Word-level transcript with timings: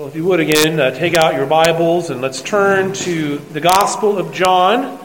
Well, 0.00 0.08
if 0.08 0.16
you 0.16 0.24
would 0.24 0.40
again, 0.40 0.80
uh, 0.80 0.92
take 0.92 1.14
out 1.14 1.34
your 1.34 1.44
Bibles 1.44 2.08
and 2.08 2.22
let's 2.22 2.40
turn 2.40 2.94
to 2.94 3.36
the 3.36 3.60
Gospel 3.60 4.16
of 4.16 4.32
John, 4.32 4.98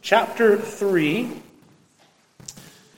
chapter 0.00 0.56
3. 0.56 1.30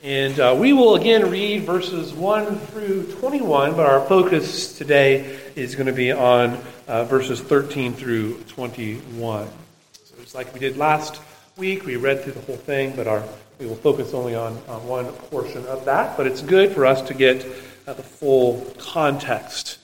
And 0.01 0.39
uh, 0.39 0.57
we 0.59 0.73
will 0.73 0.95
again 0.95 1.29
read 1.29 1.61
verses 1.61 2.13
1 2.13 2.57
through 2.57 3.11
21, 3.19 3.75
but 3.75 3.85
our 3.85 4.03
focus 4.07 4.75
today 4.75 5.37
is 5.55 5.75
going 5.75 5.85
to 5.85 5.93
be 5.93 6.11
on 6.11 6.57
uh, 6.87 7.03
verses 7.03 7.41
13 7.41 7.93
through 7.93 8.41
21. 8.45 9.47
So 9.93 10.15
it's 10.23 10.33
like 10.33 10.51
we 10.51 10.59
did 10.59 10.77
last 10.77 11.21
week. 11.57 11.85
We 11.85 11.95
read 11.95 12.23
through 12.23 12.33
the 12.33 12.41
whole 12.41 12.57
thing, 12.57 12.95
but 12.95 13.05
our, 13.05 13.23
we 13.59 13.67
will 13.67 13.75
focus 13.75 14.15
only 14.15 14.33
on, 14.33 14.59
on 14.67 14.87
one 14.87 15.05
portion 15.29 15.63
of 15.67 15.85
that. 15.85 16.17
But 16.17 16.25
it's 16.25 16.41
good 16.41 16.71
for 16.71 16.87
us 16.87 17.03
to 17.03 17.13
get 17.13 17.45
uh, 17.85 17.93
the 17.93 18.01
full 18.01 18.65
context 18.79 19.77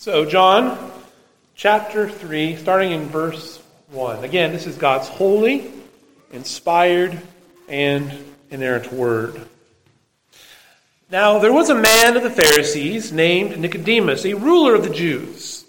so, 0.00 0.24
John 0.24 0.92
chapter 1.54 2.08
3, 2.08 2.56
starting 2.56 2.92
in 2.92 3.08
verse 3.08 3.62
1. 3.90 4.24
Again, 4.24 4.50
this 4.50 4.66
is 4.66 4.76
God's 4.76 5.08
holy, 5.08 5.70
inspired, 6.32 7.20
and 7.68 8.10
inerrant 8.50 8.90
word. 8.94 9.38
Now, 11.10 11.38
there 11.38 11.52
was 11.52 11.68
a 11.68 11.74
man 11.74 12.16
of 12.16 12.22
the 12.22 12.30
Pharisees 12.30 13.12
named 13.12 13.58
Nicodemus, 13.58 14.24
a 14.24 14.32
ruler 14.32 14.74
of 14.74 14.84
the 14.84 14.94
Jews. 14.94 15.66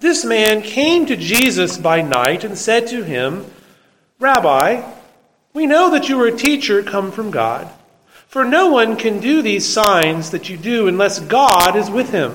This 0.00 0.24
man 0.24 0.62
came 0.62 1.06
to 1.06 1.16
Jesus 1.16 1.78
by 1.78 2.02
night 2.02 2.42
and 2.42 2.58
said 2.58 2.88
to 2.88 3.04
him, 3.04 3.46
Rabbi, 4.18 4.82
we 5.54 5.66
know 5.66 5.92
that 5.92 6.08
you 6.08 6.20
are 6.20 6.26
a 6.26 6.36
teacher 6.36 6.82
come 6.82 7.12
from 7.12 7.30
God, 7.30 7.70
for 8.26 8.44
no 8.44 8.66
one 8.66 8.96
can 8.96 9.20
do 9.20 9.42
these 9.42 9.72
signs 9.72 10.32
that 10.32 10.48
you 10.48 10.56
do 10.56 10.88
unless 10.88 11.20
God 11.20 11.76
is 11.76 11.88
with 11.88 12.10
him. 12.10 12.34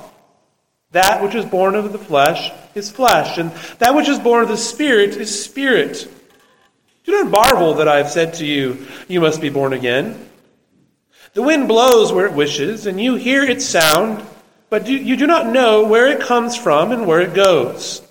That 0.91 1.23
which 1.23 1.35
is 1.35 1.45
born 1.45 1.75
of 1.75 1.91
the 1.91 1.99
flesh 1.99 2.51
is 2.75 2.91
flesh, 2.91 3.37
and 3.37 3.51
that 3.79 3.95
which 3.95 4.09
is 4.09 4.19
born 4.19 4.43
of 4.43 4.49
the 4.49 4.57
Spirit 4.57 5.11
is 5.11 5.43
spirit. 5.43 6.11
Do 7.05 7.11
not 7.13 7.31
marvel 7.31 7.75
that 7.75 7.87
I 7.87 7.97
have 7.97 8.09
said 8.09 8.35
to 8.35 8.45
you, 8.45 8.85
You 9.07 9.21
must 9.21 9.41
be 9.41 9.49
born 9.49 9.73
again. 9.73 10.29
The 11.33 11.41
wind 11.41 11.67
blows 11.67 12.11
where 12.11 12.25
it 12.25 12.33
wishes, 12.33 12.85
and 12.85 12.99
you 12.99 13.15
hear 13.15 13.43
its 13.43 13.65
sound, 13.65 14.25
but 14.69 14.85
do, 14.85 14.93
you 14.93 15.15
do 15.15 15.27
not 15.27 15.47
know 15.47 15.85
where 15.85 16.07
it 16.07 16.21
comes 16.21 16.57
from 16.57 16.91
and 16.91 17.07
where 17.07 17.21
it 17.21 17.33
goes. 17.33 18.01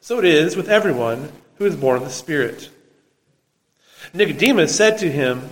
So 0.00 0.18
it 0.18 0.24
is 0.24 0.56
with 0.56 0.68
everyone 0.68 1.30
who 1.56 1.66
is 1.66 1.76
born 1.76 1.98
of 1.98 2.04
the 2.04 2.10
Spirit. 2.10 2.70
Nicodemus 4.12 4.74
said 4.74 4.98
to 4.98 5.10
him, 5.10 5.50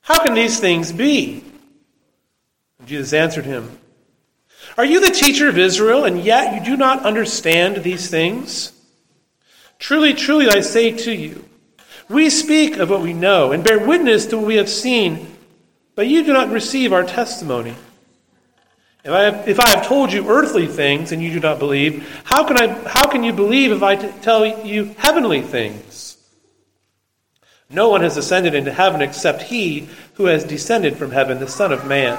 How 0.00 0.22
can 0.24 0.34
these 0.34 0.58
things 0.58 0.92
be? 0.92 1.44
Jesus 2.86 3.12
answered 3.12 3.44
him, 3.44 3.79
are 4.76 4.84
you 4.84 5.00
the 5.00 5.10
teacher 5.10 5.48
of 5.48 5.58
Israel, 5.58 6.04
and 6.04 6.22
yet 6.22 6.54
you 6.54 6.64
do 6.64 6.76
not 6.76 7.04
understand 7.04 7.78
these 7.78 8.08
things? 8.08 8.72
Truly, 9.78 10.14
truly, 10.14 10.48
I 10.48 10.60
say 10.60 10.92
to 10.92 11.12
you, 11.12 11.44
we 12.08 12.28
speak 12.28 12.76
of 12.76 12.90
what 12.90 13.00
we 13.00 13.12
know 13.12 13.52
and 13.52 13.64
bear 13.64 13.78
witness 13.78 14.26
to 14.26 14.36
what 14.36 14.46
we 14.46 14.56
have 14.56 14.68
seen, 14.68 15.26
but 15.94 16.06
you 16.06 16.24
do 16.24 16.32
not 16.32 16.50
receive 16.50 16.92
our 16.92 17.04
testimony. 17.04 17.74
If 19.02 19.12
I 19.12 19.22
have, 19.22 19.48
if 19.48 19.58
I 19.58 19.70
have 19.70 19.86
told 19.86 20.12
you 20.12 20.28
earthly 20.28 20.66
things 20.66 21.12
and 21.12 21.22
you 21.22 21.32
do 21.32 21.40
not 21.40 21.58
believe, 21.58 22.22
how 22.24 22.44
can, 22.44 22.60
I, 22.60 22.66
how 22.88 23.08
can 23.08 23.24
you 23.24 23.32
believe 23.32 23.72
if 23.72 23.82
I 23.82 23.96
t- 23.96 24.12
tell 24.20 24.46
you 24.66 24.94
heavenly 24.98 25.40
things? 25.40 26.18
No 27.70 27.88
one 27.88 28.02
has 28.02 28.16
ascended 28.16 28.54
into 28.54 28.72
heaven 28.72 29.00
except 29.00 29.42
he 29.42 29.88
who 30.14 30.26
has 30.26 30.44
descended 30.44 30.96
from 30.96 31.12
heaven, 31.12 31.38
the 31.38 31.48
Son 31.48 31.72
of 31.72 31.86
Man. 31.86 32.18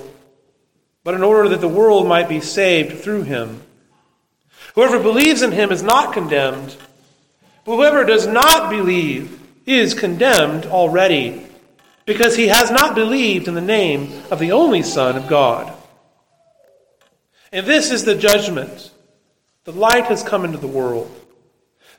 but 1.03 1.13
in 1.13 1.23
order 1.23 1.49
that 1.49 1.61
the 1.61 1.67
world 1.67 2.07
might 2.07 2.29
be 2.29 2.39
saved 2.39 3.01
through 3.01 3.23
him. 3.23 3.61
Whoever 4.75 4.99
believes 4.99 5.41
in 5.41 5.51
him 5.51 5.71
is 5.71 5.83
not 5.83 6.13
condemned, 6.13 6.77
but 7.65 7.75
whoever 7.75 8.03
does 8.03 8.27
not 8.27 8.69
believe 8.69 9.39
is 9.65 9.93
condemned 9.93 10.65
already, 10.65 11.45
because 12.05 12.35
he 12.35 12.47
has 12.47 12.71
not 12.71 12.95
believed 12.95 13.47
in 13.47 13.53
the 13.53 13.61
name 13.61 14.23
of 14.31 14.39
the 14.39 14.51
only 14.51 14.81
Son 14.83 15.15
of 15.15 15.27
God. 15.27 15.73
And 17.51 17.65
this 17.65 17.91
is 17.91 18.05
the 18.05 18.15
judgment. 18.15 18.91
The 19.65 19.73
light 19.73 20.05
has 20.05 20.23
come 20.23 20.45
into 20.45 20.57
the 20.57 20.67
world. 20.67 21.13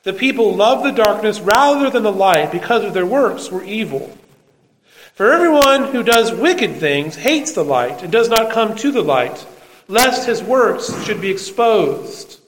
The 0.02 0.12
people 0.12 0.56
love 0.56 0.82
the 0.82 0.90
darkness 0.90 1.40
rather 1.40 1.90
than 1.90 2.02
the 2.02 2.12
light 2.12 2.50
because 2.50 2.84
of 2.84 2.94
their 2.94 3.06
works 3.06 3.50
were 3.50 3.62
evil. 3.62 4.16
For 5.14 5.30
everyone 5.30 5.92
who 5.92 6.02
does 6.02 6.32
wicked 6.32 6.76
things 6.76 7.16
hates 7.16 7.52
the 7.52 7.64
light 7.64 8.02
and 8.02 8.10
does 8.10 8.30
not 8.30 8.52
come 8.52 8.74
to 8.76 8.90
the 8.90 9.02
light, 9.02 9.46
lest 9.86 10.26
his 10.26 10.42
works 10.42 11.04
should 11.04 11.20
be 11.20 11.30
exposed. 11.30 12.40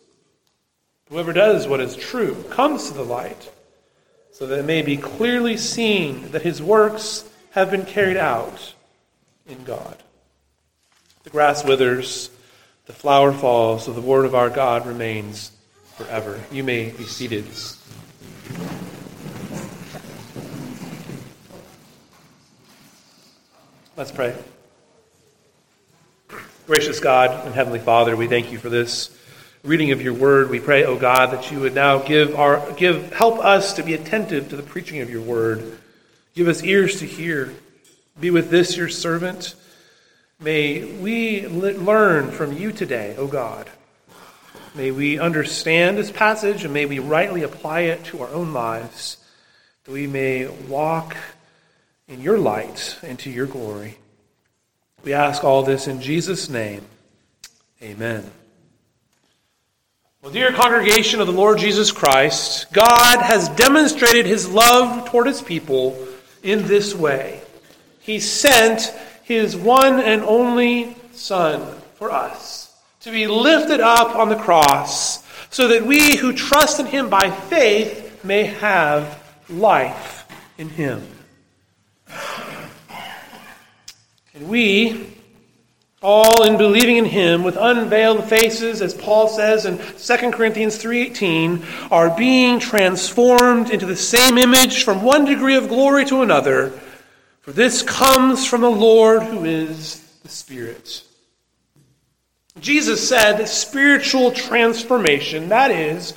Whoever 1.11 1.35
does 1.35 1.69
what 1.69 1.81
is 1.81 1.95
true 1.95 2.43
comes 2.51 2.89
to 2.89 2.95
the 2.95 3.05
light, 3.05 3.53
so 4.33 4.47
that 4.47 4.61
it 4.61 4.65
may 4.65 4.81
be 4.81 4.97
clearly 4.97 5.59
seen 5.59 6.31
that 6.33 6.43
his 6.43 6.63
works 6.63 7.29
have 7.51 7.71
been 7.71 7.85
carried 7.85 8.17
out 8.17 8.73
in 9.47 9.63
God. 9.65 10.03
The 11.25 11.31
grass 11.31 11.65
withers, 11.65 12.31
the 12.87 12.95
flower 12.95 13.33
falls, 13.33 13.85
so 13.85 13.93
the 13.93 14.01
word 14.01 14.25
of 14.25 14.35
our 14.35 14.49
God 14.49 14.87
remains 14.87 15.53
forever. 15.97 16.43
You 16.51 16.65
may 16.65 16.91
be 16.91 17.05
seated. 17.05 17.45
Let's 23.97 24.11
pray. 24.11 24.35
Gracious 26.67 26.99
God 26.99 27.47
and 27.47 27.55
Heavenly 27.55 27.79
Father, 27.79 28.17
we 28.17 28.27
thank 28.27 28.51
you 28.51 28.59
for 28.59 28.69
this 28.69 29.17
reading 29.63 29.93
of 29.93 30.03
your 30.03 30.15
word. 30.15 30.51
We 30.51 30.59
pray, 30.59 30.85
O 30.85 30.95
oh 30.95 30.99
God, 30.99 31.31
that 31.31 31.53
you 31.53 31.61
would 31.61 31.77
now 31.77 32.01
give 32.01 32.35
our 32.35 32.73
give 32.73 33.13
help 33.13 33.39
us 33.39 33.75
to 33.75 33.85
be 33.85 33.95
attentive 33.95 34.49
to 34.49 34.57
the 34.57 34.65
preaching 34.65 35.01
of 35.01 35.11
your 35.11 35.21
word. 35.21 35.79
Give 36.35 36.49
us 36.49 36.65
ears 36.65 36.99
to 36.99 37.07
hear. 37.07 37.55
Be 38.19 38.33
with 38.33 38.51
this 38.51 38.77
your 38.77 38.89
servant. 38.89 39.55
May 40.41 40.85
we 40.85 41.47
learn 41.47 42.33
from 42.33 42.53
you 42.53 42.73
today, 42.73 43.15
O 43.17 43.23
oh 43.23 43.27
God. 43.29 43.71
May 44.75 44.91
we 44.91 45.21
understand 45.21 45.99
this 45.99 46.11
passage 46.11 46.65
and 46.65 46.75
may 46.75 46.87
we 46.87 46.99
rightly 46.99 47.45
apply 47.45 47.83
it 47.83 48.03
to 48.07 48.23
our 48.23 48.31
own 48.31 48.53
lives, 48.53 49.19
that 49.85 49.93
we 49.93 50.09
may 50.09 50.49
walk 50.49 51.17
in 52.09 52.21
your 52.21 52.39
light 52.39 52.99
and 53.03 53.19
to 53.21 53.31
your 53.31 53.47
glory. 53.47 53.97
We 55.03 55.13
ask 55.13 55.45
all 55.45 55.63
this 55.63 55.87
in 55.87 56.01
Jesus' 56.01 56.49
name. 56.49 56.83
Amen. 57.83 58.31
Well, 60.23 60.33
dear 60.33 60.53
congregation 60.53 61.21
of 61.21 61.27
the 61.27 61.33
Lord 61.33 61.59
Jesus 61.59 61.93
Christ, 61.93 62.73
God 62.73 63.21
has 63.21 63.51
demonstrated 63.51 64.25
his 64.25 64.49
love 64.49 65.09
toward 65.09 65.27
his 65.27 65.43
people 65.43 65.99
in 66.43 66.67
this 66.67 66.95
way. 66.95 67.43
He 68.01 68.21
sent 68.21 68.95
his 69.23 69.55
one 69.57 70.01
and 70.01 70.23
only 70.23 70.97
Son 71.13 71.77
for 71.97 72.11
us 72.11 72.75
to 73.01 73.11
be 73.11 73.27
lifted 73.27 73.81
up 73.81 74.17
on 74.17 74.31
the 74.31 74.37
cross 74.37 75.23
so 75.51 75.69
that 75.69 75.85
we 75.85 76.17
who 76.17 76.33
trust 76.33 76.81
in 76.81 76.87
him 76.87 77.11
by 77.11 77.31
faith 77.31 78.25
may 78.25 78.45
have 78.45 79.23
life 79.51 80.27
in 80.57 80.71
him. 80.71 81.07
And 84.35 84.49
we 84.49 85.15
all 86.03 86.43
in 86.43 86.57
believing 86.59 86.97
in 86.97 87.05
him 87.05 87.45
with 87.45 87.57
unveiled 87.57 88.25
faces 88.25 88.83
as 88.83 88.93
paul 88.93 89.29
says 89.29 89.65
in 89.65 89.79
2 89.79 90.33
corinthians 90.33 90.77
3.18 90.77 91.91
are 91.91 92.15
being 92.15 92.59
transformed 92.59 93.71
into 93.71 93.87
the 93.87 93.97
same 93.97 94.37
image 94.37 94.83
from 94.85 95.03
one 95.03 95.25
degree 95.25 95.57
of 95.57 95.69
glory 95.69 96.05
to 96.05 96.21
another. 96.21 96.79
For 97.41 97.53
this 97.53 97.83
comes 97.83 98.45
from 98.45 98.61
the 98.61 98.71
lord 98.71 99.23
who 99.23 99.45
is 99.45 100.01
the 100.23 100.29
spirit. 100.29 101.05
Jesus 102.61 103.09
said 103.09 103.39
that 103.39 103.49
spiritual 103.49 104.33
transformation 104.33 105.49
that 105.51 105.71
is 105.71 106.13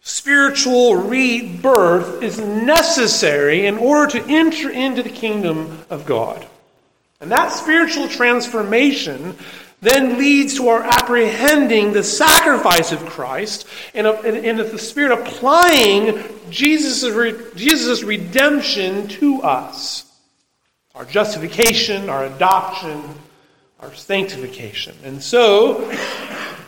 spiritual 0.00 0.96
rebirth 0.96 2.20
is 2.20 2.38
necessary 2.38 3.66
in 3.66 3.78
order 3.78 4.18
to 4.18 4.26
enter 4.28 4.70
into 4.70 5.04
the 5.04 5.08
kingdom 5.08 5.78
of 5.88 6.04
god 6.04 6.46
and 7.24 7.32
that 7.32 7.50
spiritual 7.52 8.06
transformation 8.06 9.34
then 9.80 10.18
leads 10.18 10.56
to 10.56 10.68
our 10.68 10.82
apprehending 10.82 11.94
the 11.94 12.02
sacrifice 12.02 12.92
of 12.92 13.02
Christ 13.06 13.66
and, 13.94 14.06
and, 14.06 14.58
the 14.58 14.78
Spirit 14.78 15.18
applying 15.18 16.22
Jesus' 16.50 17.54
Jesus' 17.54 18.02
redemption 18.02 19.08
to 19.08 19.40
us. 19.40 20.04
Our 20.94 21.06
justification, 21.06 22.10
our 22.10 22.26
adoption, 22.26 23.02
our 23.80 23.94
sanctification. 23.94 24.94
And 25.02 25.22
so, 25.22 25.90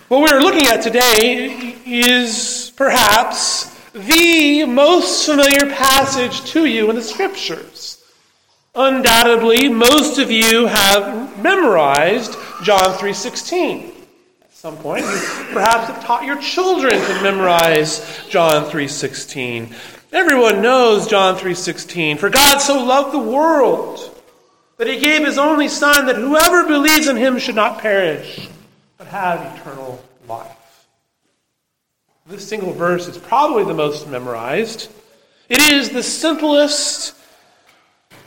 what 0.09 0.23
we're 0.23 0.41
looking 0.41 0.69
at 0.69 0.81
today 0.81 1.76
is 1.85 2.73
perhaps 2.76 3.79
the 3.93 4.64
most 4.64 5.26
familiar 5.26 5.70
passage 5.75 6.50
to 6.52 6.64
you 6.64 6.88
in 6.88 6.97
the 6.97 7.02
Scriptures. 7.02 7.95
Undoubtedly, 8.78 9.70
most 9.70 10.19
of 10.19 10.31
you 10.31 10.67
have 10.67 11.43
memorized 11.43 12.37
John 12.62 12.93
3:16. 12.99 13.90
At 14.43 14.55
some 14.55 14.76
point, 14.76 15.06
you 15.06 15.19
perhaps 15.55 15.87
have 15.87 16.05
taught 16.05 16.25
your 16.25 16.37
children 16.37 16.93
to 16.93 17.23
memorize 17.23 18.05
John 18.28 18.67
3:16. 18.69 19.75
Everyone 20.12 20.61
knows 20.61 21.06
John 21.06 21.37
3:16. 21.37 22.19
For 22.19 22.28
God 22.28 22.58
so 22.58 22.84
loved 22.84 23.14
the 23.14 23.19
world 23.19 24.14
that 24.76 24.88
he 24.88 24.99
gave 24.99 25.25
his 25.25 25.38
only 25.38 25.69
son 25.69 26.05
that 26.05 26.17
whoever 26.17 26.64
believes 26.64 27.08
in 27.08 27.17
him 27.17 27.38
should 27.38 27.55
not 27.55 27.78
perish 27.78 28.46
but 28.99 29.06
have 29.06 29.56
eternal 29.56 30.05
life. 30.28 30.50
This 32.26 32.46
single 32.46 32.75
verse 32.75 33.08
is 33.08 33.17
probably 33.17 33.64
the 33.64 33.73
most 33.73 34.06
memorized. 34.06 34.88
It 35.49 35.62
is 35.62 35.88
the 35.88 36.02
simplest 36.02 37.14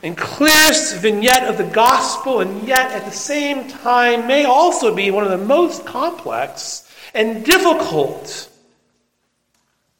and 0.02 0.16
clearest 0.16 0.96
vignette 0.96 1.44
of 1.44 1.58
the 1.58 1.64
gospel, 1.64 2.40
and 2.40 2.66
yet 2.66 2.92
at 2.92 3.04
the 3.04 3.10
same 3.10 3.68
time 3.68 4.26
may 4.26 4.44
also 4.44 4.94
be 4.94 5.10
one 5.10 5.24
of 5.24 5.30
the 5.30 5.46
most 5.46 5.84
complex 5.84 6.90
and 7.14 7.44
difficult 7.44 8.48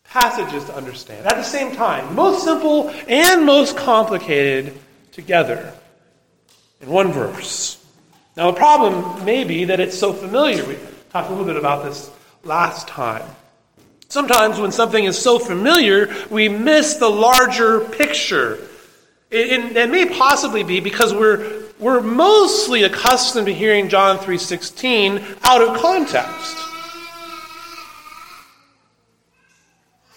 passages 0.05 0.64
to 0.64 0.75
understand. 0.75 1.26
At 1.26 1.37
the 1.37 1.43
same 1.43 1.75
time, 1.75 2.14
most 2.14 2.44
simple 2.44 2.91
and 3.08 3.44
most 3.44 3.76
complicated 3.76 4.76
together 5.12 5.73
in 6.81 6.88
one 6.88 7.12
verse. 7.12 7.85
Now, 8.37 8.50
the 8.50 8.56
problem 8.56 9.25
may 9.25 9.44
be 9.44 9.67
that 9.67 9.81
it's 9.81 9.99
so 9.99 10.12
familiar. 10.12 10.64
We 10.64 10.76
talked 11.11 11.29
a 11.29 11.31
little 11.32 11.44
bit 11.44 11.56
about 11.56 11.85
this 11.85 12.11
last 12.43 12.88
time. 12.88 13.29
Sometimes, 14.08 14.58
when 14.58 14.73
something 14.73 15.05
is 15.05 15.19
so 15.19 15.38
familiar, 15.38 16.12
we 16.31 16.49
miss 16.49 16.94
the 16.94 17.08
larger 17.08 17.81
picture 17.81 18.67
it, 19.31 19.77
it, 19.77 19.91
may 19.91 20.06
possibly 20.06 20.65
be 20.65 20.81
because 20.81 21.15
we're, 21.15 21.62
we're 21.79 22.00
mostly 22.00 22.82
accustomed 22.82 23.47
to 23.47 23.55
hearing 23.55 23.88
John 23.88 24.19
3.16 24.19 25.38
out 25.44 25.62
of 25.62 25.81
context. 25.81 26.56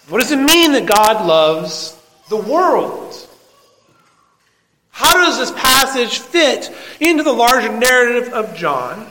What 0.09 0.19
does 0.19 0.31
it 0.31 0.37
mean 0.37 0.73
that 0.73 0.85
God 0.85 1.25
loves 1.25 1.97
the 2.29 2.37
world? 2.37 3.15
How 4.89 5.13
does 5.13 5.37
this 5.37 5.51
passage 5.51 6.19
fit 6.19 6.71
into 6.99 7.23
the 7.23 7.31
larger 7.31 7.71
narrative 7.71 8.33
of 8.33 8.55
John? 8.55 9.07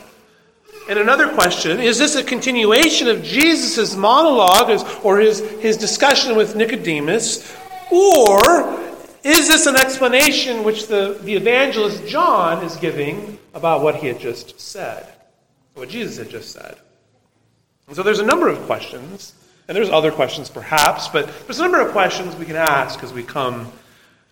And 0.88 0.98
another 0.98 1.28
question 1.28 1.80
is 1.80 1.98
this 1.98 2.16
a 2.16 2.24
continuation 2.24 3.06
of 3.08 3.22
Jesus' 3.22 3.94
monologue 3.94 4.84
or 5.04 5.20
his, 5.20 5.40
his 5.60 5.76
discussion 5.76 6.36
with 6.36 6.56
Nicodemus? 6.56 7.56
Or 7.90 8.80
is 9.24 9.48
this 9.48 9.66
an 9.66 9.76
explanation 9.76 10.64
which 10.64 10.88
the, 10.88 11.18
the 11.22 11.34
evangelist 11.34 12.06
John 12.06 12.64
is 12.64 12.76
giving 12.76 13.38
about 13.54 13.82
what 13.82 13.96
he 13.96 14.08
had 14.08 14.18
just 14.18 14.60
said? 14.60 15.06
What 15.74 15.88
Jesus 15.88 16.18
had 16.18 16.28
just 16.28 16.50
said? 16.50 16.76
And 17.86 17.96
so 17.96 18.02
there's 18.02 18.20
a 18.20 18.24
number 18.24 18.48
of 18.48 18.58
questions, 18.62 19.34
and 19.68 19.76
there's 19.76 19.90
other 19.90 20.10
questions 20.10 20.50
perhaps, 20.50 21.08
but 21.08 21.30
there's 21.46 21.60
a 21.60 21.62
number 21.62 21.80
of 21.80 21.92
questions 21.92 22.34
we 22.36 22.46
can 22.46 22.56
ask 22.56 23.02
as 23.02 23.12
we 23.12 23.22
come 23.22 23.70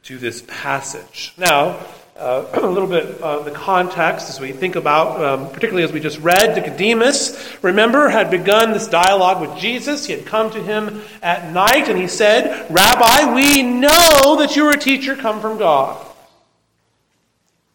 to 0.04 0.19
this 0.19 0.42
passage. 0.48 1.34
Now, 1.37 1.78
uh, 2.20 2.46
a 2.55 2.67
little 2.67 2.88
bit 2.88 3.20
of 3.22 3.44
the 3.44 3.50
context 3.50 4.28
as 4.28 4.38
we 4.38 4.52
think 4.52 4.76
about, 4.76 5.22
um, 5.22 5.49
particularly 5.49 5.82
as 5.82 5.93
we 5.93 6.00
just 6.00 6.19
read, 6.20 6.55
Nicodemus, 6.55 7.56
remember, 7.62 8.08
had 8.08 8.31
begun 8.31 8.72
this 8.72 8.87
dialogue 8.87 9.40
with 9.40 9.58
Jesus. 9.58 10.06
He 10.06 10.12
had 10.12 10.26
come 10.26 10.50
to 10.50 10.62
him 10.62 11.02
at 11.22 11.52
night 11.52 11.88
and 11.88 11.99
he 11.99 12.06
said, 12.06 12.70
Rabbi, 12.70 13.34
we 13.34 13.62
know 13.62 14.37
that 14.38 14.55
you 14.55 14.67
are 14.67 14.72
a 14.72 14.78
teacher 14.78 15.17
come 15.17 15.40
from 15.40 15.58
God. 15.58 16.06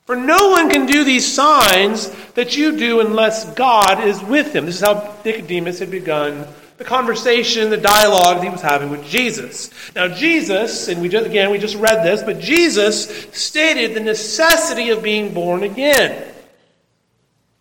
For 0.06 0.16
no 0.16 0.50
one 0.50 0.70
can 0.70 0.86
do 0.86 1.04
these 1.04 1.26
signs 1.26 2.10
that 2.36 2.56
you 2.56 2.78
do 2.78 3.00
unless 3.00 3.52
God 3.56 4.04
is 4.04 4.22
with 4.22 4.56
him. 4.56 4.68
This 4.68 4.76
is 4.76 4.82
how 4.82 5.16
Nicodemus 5.26 5.80
had 5.80 5.90
begun 5.90 6.48
the 6.78 6.84
conversation, 6.84 7.70
the 7.70 7.78
dialogue 7.78 8.44
he 8.44 8.50
was 8.50 8.62
having 8.62 8.90
with 8.90 9.06
Jesus. 9.06 9.70
Now, 9.96 10.08
Jesus, 10.08 10.88
and 10.88 11.02
we 11.02 11.10
just, 11.10 11.26
again, 11.26 11.50
we 11.50 11.58
just 11.58 11.76
read 11.76 12.06
this, 12.06 12.22
but 12.22 12.40
Jesus 12.40 13.08
stated 13.32 13.94
the 13.94 14.02
necessity 14.02 14.90
of 14.90 15.02
being 15.02 15.34
born 15.34 15.64
again 15.64 16.34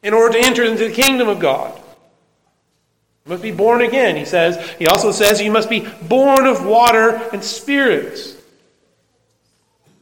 in 0.02 0.14
order 0.14 0.38
to 0.38 0.44
enter 0.44 0.64
into 0.64 0.88
the 0.88 0.94
kingdom 0.94 1.28
of 1.28 1.38
God. 1.38 1.80
You 3.24 3.30
must 3.30 3.42
be 3.42 3.52
born 3.52 3.80
again, 3.80 4.16
he 4.16 4.24
says. 4.24 4.58
He 4.78 4.86
also 4.86 5.12
says 5.12 5.40
you 5.40 5.50
must 5.50 5.70
be 5.70 5.88
born 6.02 6.46
of 6.46 6.66
water 6.66 7.16
and 7.32 7.42
spirit. 7.42 8.36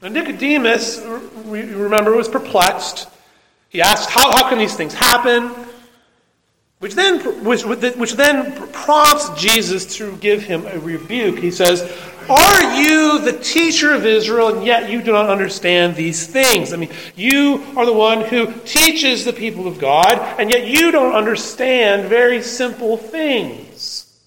Now, 0.00 0.08
Nicodemus, 0.08 1.00
remember, 1.44 2.16
was 2.16 2.28
perplexed. 2.28 3.08
He 3.68 3.80
asked, 3.80 4.10
How, 4.10 4.32
how 4.32 4.48
can 4.48 4.58
these 4.58 4.74
things 4.74 4.92
happen? 4.92 5.54
Which 6.82 6.96
then, 6.96 7.44
which, 7.44 7.64
which 7.64 8.14
then 8.14 8.68
prompts 8.72 9.40
Jesus 9.40 9.86
to 9.98 10.16
give 10.16 10.42
him 10.42 10.66
a 10.66 10.80
rebuke. 10.80 11.38
He 11.38 11.52
says, 11.52 11.80
Are 12.28 12.76
you 12.76 13.20
the 13.20 13.38
teacher 13.38 13.94
of 13.94 14.04
Israel, 14.04 14.56
and 14.56 14.66
yet 14.66 14.90
you 14.90 15.00
do 15.00 15.12
not 15.12 15.30
understand 15.30 15.94
these 15.94 16.26
things? 16.26 16.72
I 16.72 16.76
mean, 16.76 16.90
you 17.14 17.64
are 17.76 17.86
the 17.86 17.92
one 17.92 18.22
who 18.22 18.52
teaches 18.64 19.24
the 19.24 19.32
people 19.32 19.68
of 19.68 19.78
God, 19.78 20.18
and 20.40 20.50
yet 20.50 20.66
you 20.66 20.90
don't 20.90 21.14
understand 21.14 22.08
very 22.08 22.42
simple 22.42 22.96
things. 22.96 24.20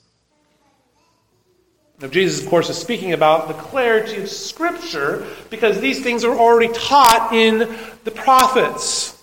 Now, 1.99 2.07
Jesus, 2.07 2.41
of 2.41 2.49
course, 2.49 2.69
is 2.69 2.77
speaking 2.77 3.11
about 3.11 3.49
the 3.49 3.53
clarity 3.55 4.21
of 4.21 4.29
Scripture 4.29 5.27
because 5.49 5.81
these 5.81 6.01
things 6.01 6.23
are 6.23 6.37
already 6.37 6.71
taught 6.71 7.31
in 7.33 7.75
the 8.05 8.11
prophets. 8.11 9.14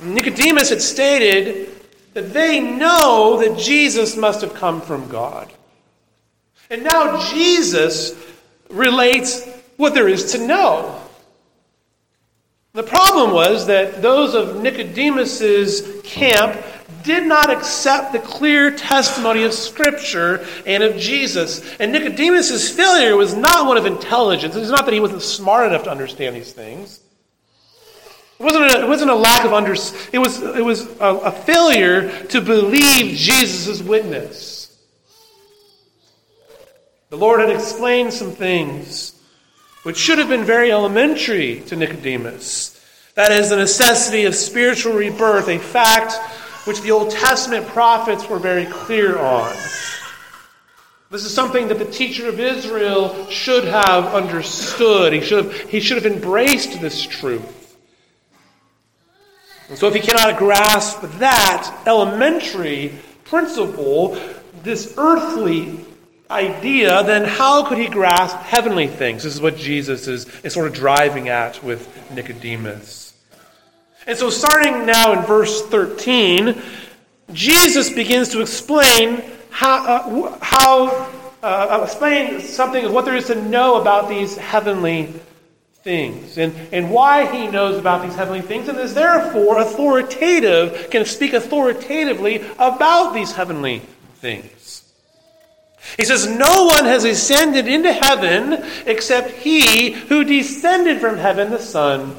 Nicodemus 0.00 0.70
had 0.70 0.82
stated 0.82 1.68
that 2.14 2.32
they 2.32 2.60
know 2.60 3.38
that 3.42 3.58
Jesus 3.58 4.16
must 4.16 4.40
have 4.40 4.54
come 4.54 4.80
from 4.80 5.08
God. 5.08 5.52
And 6.70 6.84
now 6.84 7.30
Jesus 7.30 8.14
relates 8.70 9.46
what 9.76 9.94
there 9.94 10.08
is 10.08 10.32
to 10.32 10.46
know. 10.46 11.00
The 12.74 12.82
problem 12.82 13.32
was 13.32 13.66
that 13.66 14.02
those 14.02 14.34
of 14.34 14.62
Nicodemus's 14.62 16.02
camp 16.04 16.62
did 17.02 17.26
not 17.26 17.50
accept 17.50 18.12
the 18.12 18.18
clear 18.18 18.70
testimony 18.70 19.44
of 19.44 19.52
Scripture 19.52 20.46
and 20.66 20.82
of 20.82 20.96
Jesus. 20.96 21.76
And 21.76 21.92
Nicodemus's 21.92 22.70
failure 22.70 23.16
was 23.16 23.34
not 23.34 23.66
one 23.66 23.76
of 23.76 23.86
intelligence. 23.86 24.54
It's 24.54 24.70
not 24.70 24.84
that 24.84 24.94
he 24.94 25.00
wasn't 25.00 25.22
smart 25.22 25.68
enough 25.68 25.84
to 25.84 25.90
understand 25.90 26.36
these 26.36 26.52
things. 26.52 27.00
It 28.38 28.44
wasn't 28.44 28.64
a, 28.64 28.80
it 28.82 28.88
wasn't 28.88 29.10
a 29.10 29.16
lack 29.16 29.44
of 29.44 29.52
under, 29.52 29.72
it 29.72 30.18
was, 30.18 30.40
it 30.40 30.64
was 30.64 30.86
a, 31.00 31.06
a 31.06 31.32
failure 31.32 32.24
to 32.26 32.40
believe 32.40 33.16
Jesus' 33.16 33.82
witness. 33.82 34.78
The 37.10 37.16
Lord 37.16 37.40
had 37.40 37.50
explained 37.50 38.12
some 38.12 38.30
things 38.30 39.20
which 39.82 39.96
should 39.96 40.18
have 40.18 40.28
been 40.28 40.44
very 40.44 40.70
elementary 40.70 41.60
to 41.62 41.74
Nicodemus. 41.74 42.74
That 43.14 43.32
is, 43.32 43.48
the 43.48 43.56
necessity 43.56 44.26
of 44.26 44.34
spiritual 44.34 44.92
rebirth, 44.92 45.48
a 45.48 45.58
fact 45.58 46.12
which 46.66 46.80
the 46.82 46.90
Old 46.90 47.10
Testament 47.10 47.66
prophets 47.66 48.28
were 48.28 48.38
very 48.38 48.66
clear 48.66 49.18
on. 49.18 49.52
This 51.10 51.24
is 51.24 51.34
something 51.34 51.68
that 51.68 51.78
the 51.78 51.86
teacher 51.86 52.28
of 52.28 52.38
Israel 52.38 53.26
should 53.30 53.64
have 53.64 54.14
understood. 54.14 55.14
He 55.14 55.22
should 55.22 55.46
have, 55.46 55.60
he 55.70 55.80
should 55.80 56.00
have 56.00 56.12
embraced 56.12 56.80
this 56.80 57.02
truth. 57.02 57.57
So 59.74 59.86
if 59.86 59.94
he 59.94 60.00
cannot 60.00 60.38
grasp 60.38 61.02
that 61.18 61.82
elementary 61.86 62.94
principle, 63.24 64.18
this 64.62 64.94
earthly 64.96 65.84
idea, 66.30 67.02
then 67.04 67.24
how 67.24 67.66
could 67.66 67.78
he 67.78 67.86
grasp 67.86 68.36
heavenly 68.38 68.86
things? 68.86 69.22
This 69.22 69.34
is 69.34 69.40
what 69.40 69.56
Jesus 69.56 70.08
is, 70.08 70.26
is 70.42 70.54
sort 70.54 70.68
of 70.68 70.74
driving 70.74 71.28
at 71.28 71.62
with 71.62 71.86
Nicodemus. 72.12 73.14
And 74.06 74.16
so, 74.16 74.30
starting 74.30 74.86
now 74.86 75.12
in 75.12 75.26
verse 75.26 75.62
13, 75.66 76.60
Jesus 77.32 77.90
begins 77.90 78.30
to 78.30 78.40
explain 78.40 79.22
how, 79.50 79.86
uh, 79.86 80.38
how 80.40 81.10
uh, 81.42 81.80
explain 81.84 82.40
something 82.40 82.86
of 82.86 82.92
what 82.92 83.04
there 83.04 83.16
is 83.16 83.26
to 83.26 83.34
know 83.34 83.80
about 83.80 84.08
these 84.08 84.36
heavenly 84.36 85.12
things 85.88 86.36
and, 86.36 86.54
and 86.70 86.90
why 86.90 87.24
he 87.34 87.50
knows 87.50 87.78
about 87.78 88.02
these 88.02 88.14
heavenly 88.14 88.42
things 88.42 88.68
and 88.68 88.78
is 88.78 88.92
therefore 88.92 89.58
authoritative, 89.58 90.90
can 90.90 91.06
speak 91.06 91.32
authoritatively 91.32 92.44
about 92.58 93.14
these 93.14 93.32
heavenly 93.32 93.80
things. 94.16 94.84
He 95.96 96.04
says, 96.04 96.26
No 96.26 96.66
one 96.66 96.84
has 96.84 97.04
ascended 97.04 97.66
into 97.66 97.90
heaven 97.90 98.62
except 98.84 99.30
he 99.30 99.92
who 99.92 100.24
descended 100.24 101.00
from 101.00 101.16
heaven, 101.16 101.50
the 101.50 101.58
Son 101.58 102.14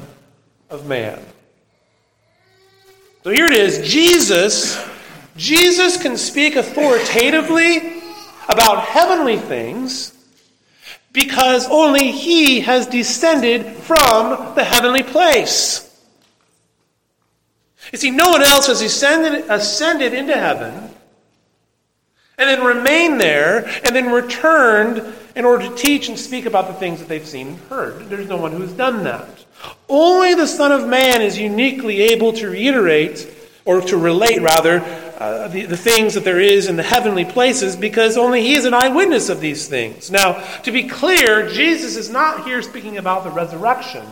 of 0.68 0.88
Man. 0.88 1.20
So 3.22 3.30
here 3.30 3.46
it 3.46 3.52
is 3.52 3.88
Jesus. 3.88 4.84
Jesus 5.36 5.96
can 5.96 6.16
speak 6.16 6.56
authoritatively 6.56 8.02
about 8.48 8.82
heavenly 8.82 9.36
things 9.36 10.19
because 11.12 11.66
only 11.68 12.12
he 12.12 12.60
has 12.60 12.86
descended 12.86 13.66
from 13.66 14.54
the 14.54 14.64
heavenly 14.64 15.02
place. 15.02 15.86
You 17.92 17.98
see, 17.98 18.10
no 18.10 18.30
one 18.30 18.42
else 18.42 18.68
has 18.68 18.82
ascended, 18.82 19.50
ascended 19.50 20.14
into 20.14 20.34
heaven 20.34 20.90
and 22.40 22.48
then 22.48 22.64
remained 22.64 23.20
there 23.20 23.66
and 23.84 23.94
then 23.94 24.10
returned 24.10 25.04
in 25.36 25.44
order 25.44 25.68
to 25.68 25.74
teach 25.74 26.08
and 26.08 26.18
speak 26.18 26.46
about 26.46 26.68
the 26.68 26.74
things 26.74 26.98
that 26.98 27.08
they've 27.08 27.26
seen 27.26 27.48
and 27.48 27.58
heard. 27.68 28.08
There's 28.08 28.28
no 28.28 28.38
one 28.38 28.52
who's 28.52 28.72
done 28.72 29.04
that. 29.04 29.44
Only 29.88 30.34
the 30.34 30.46
Son 30.46 30.72
of 30.72 30.88
Man 30.88 31.20
is 31.20 31.38
uniquely 31.38 32.00
able 32.00 32.32
to 32.34 32.48
reiterate, 32.48 33.28
or 33.66 33.82
to 33.82 33.96
relate 33.98 34.40
rather, 34.40 34.80
uh, 35.20 35.48
the, 35.48 35.66
the 35.66 35.76
things 35.76 36.14
that 36.14 36.24
there 36.24 36.40
is 36.40 36.66
in 36.66 36.76
the 36.76 36.82
heavenly 36.82 37.26
places 37.26 37.76
because 37.76 38.16
only 38.16 38.40
he 38.40 38.54
is 38.54 38.64
an 38.64 38.72
eyewitness 38.72 39.28
of 39.28 39.38
these 39.38 39.68
things. 39.68 40.10
Now, 40.10 40.40
to 40.62 40.72
be 40.72 40.88
clear, 40.88 41.46
Jesus 41.46 41.96
is 41.96 42.08
not 42.08 42.46
here 42.46 42.62
speaking 42.62 42.96
about 42.96 43.24
the 43.24 43.30
resurrection. 43.30 44.06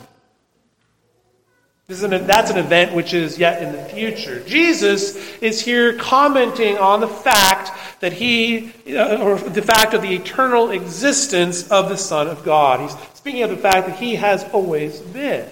An, 1.88 2.10
that's 2.26 2.50
an 2.50 2.58
event 2.58 2.94
which 2.94 3.14
is 3.14 3.38
yet 3.38 3.62
in 3.62 3.72
the 3.72 3.82
future. 3.84 4.44
Jesus 4.44 5.16
is 5.38 5.62
here 5.62 5.94
commenting 5.94 6.76
on 6.76 7.00
the 7.00 7.08
fact 7.08 7.70
that 8.00 8.12
he, 8.12 8.70
uh, 8.88 9.16
or 9.16 9.38
the 9.38 9.62
fact 9.62 9.94
of 9.94 10.02
the 10.02 10.14
eternal 10.14 10.70
existence 10.70 11.66
of 11.70 11.88
the 11.88 11.96
Son 11.96 12.26
of 12.26 12.44
God. 12.44 12.80
He's 12.80 12.94
speaking 13.14 13.42
of 13.42 13.48
the 13.48 13.56
fact 13.56 13.86
that 13.86 13.96
he 13.96 14.16
has 14.16 14.44
always 14.52 15.00
been. 15.00 15.48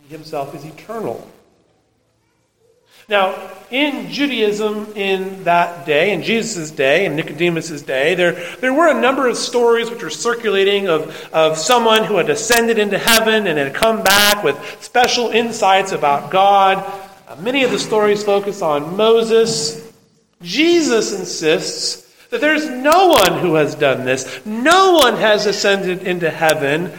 He 0.00 0.08
himself 0.08 0.54
is 0.54 0.64
eternal. 0.64 1.30
Now, 3.08 3.50
in 3.70 4.10
Judaism 4.10 4.92
in 4.94 5.44
that 5.44 5.86
day, 5.86 6.12
in 6.12 6.22
Jesus' 6.22 6.70
day, 6.70 7.06
in 7.06 7.16
Nicodemus' 7.16 7.80
day, 7.80 8.14
there, 8.14 8.32
there 8.56 8.74
were 8.74 8.88
a 8.88 9.00
number 9.00 9.26
of 9.26 9.38
stories 9.38 9.88
which 9.88 10.02
were 10.02 10.10
circulating 10.10 10.88
of, 10.88 11.32
of 11.32 11.56
someone 11.56 12.04
who 12.04 12.18
had 12.18 12.28
ascended 12.28 12.78
into 12.78 12.98
heaven 12.98 13.46
and 13.46 13.58
had 13.58 13.72
come 13.72 14.02
back 14.02 14.44
with 14.44 14.58
special 14.82 15.30
insights 15.30 15.92
about 15.92 16.30
God. 16.30 16.84
Uh, 17.26 17.36
many 17.36 17.64
of 17.64 17.70
the 17.70 17.78
stories 17.78 18.22
focus 18.22 18.60
on 18.60 18.94
Moses. 18.94 19.90
Jesus 20.42 21.18
insists 21.18 22.04
that 22.28 22.42
there's 22.42 22.68
no 22.68 23.08
one 23.08 23.38
who 23.38 23.54
has 23.54 23.74
done 23.74 24.04
this. 24.04 24.44
No 24.44 24.92
one 24.92 25.16
has 25.16 25.46
ascended 25.46 26.02
into 26.02 26.28
heaven 26.28 26.92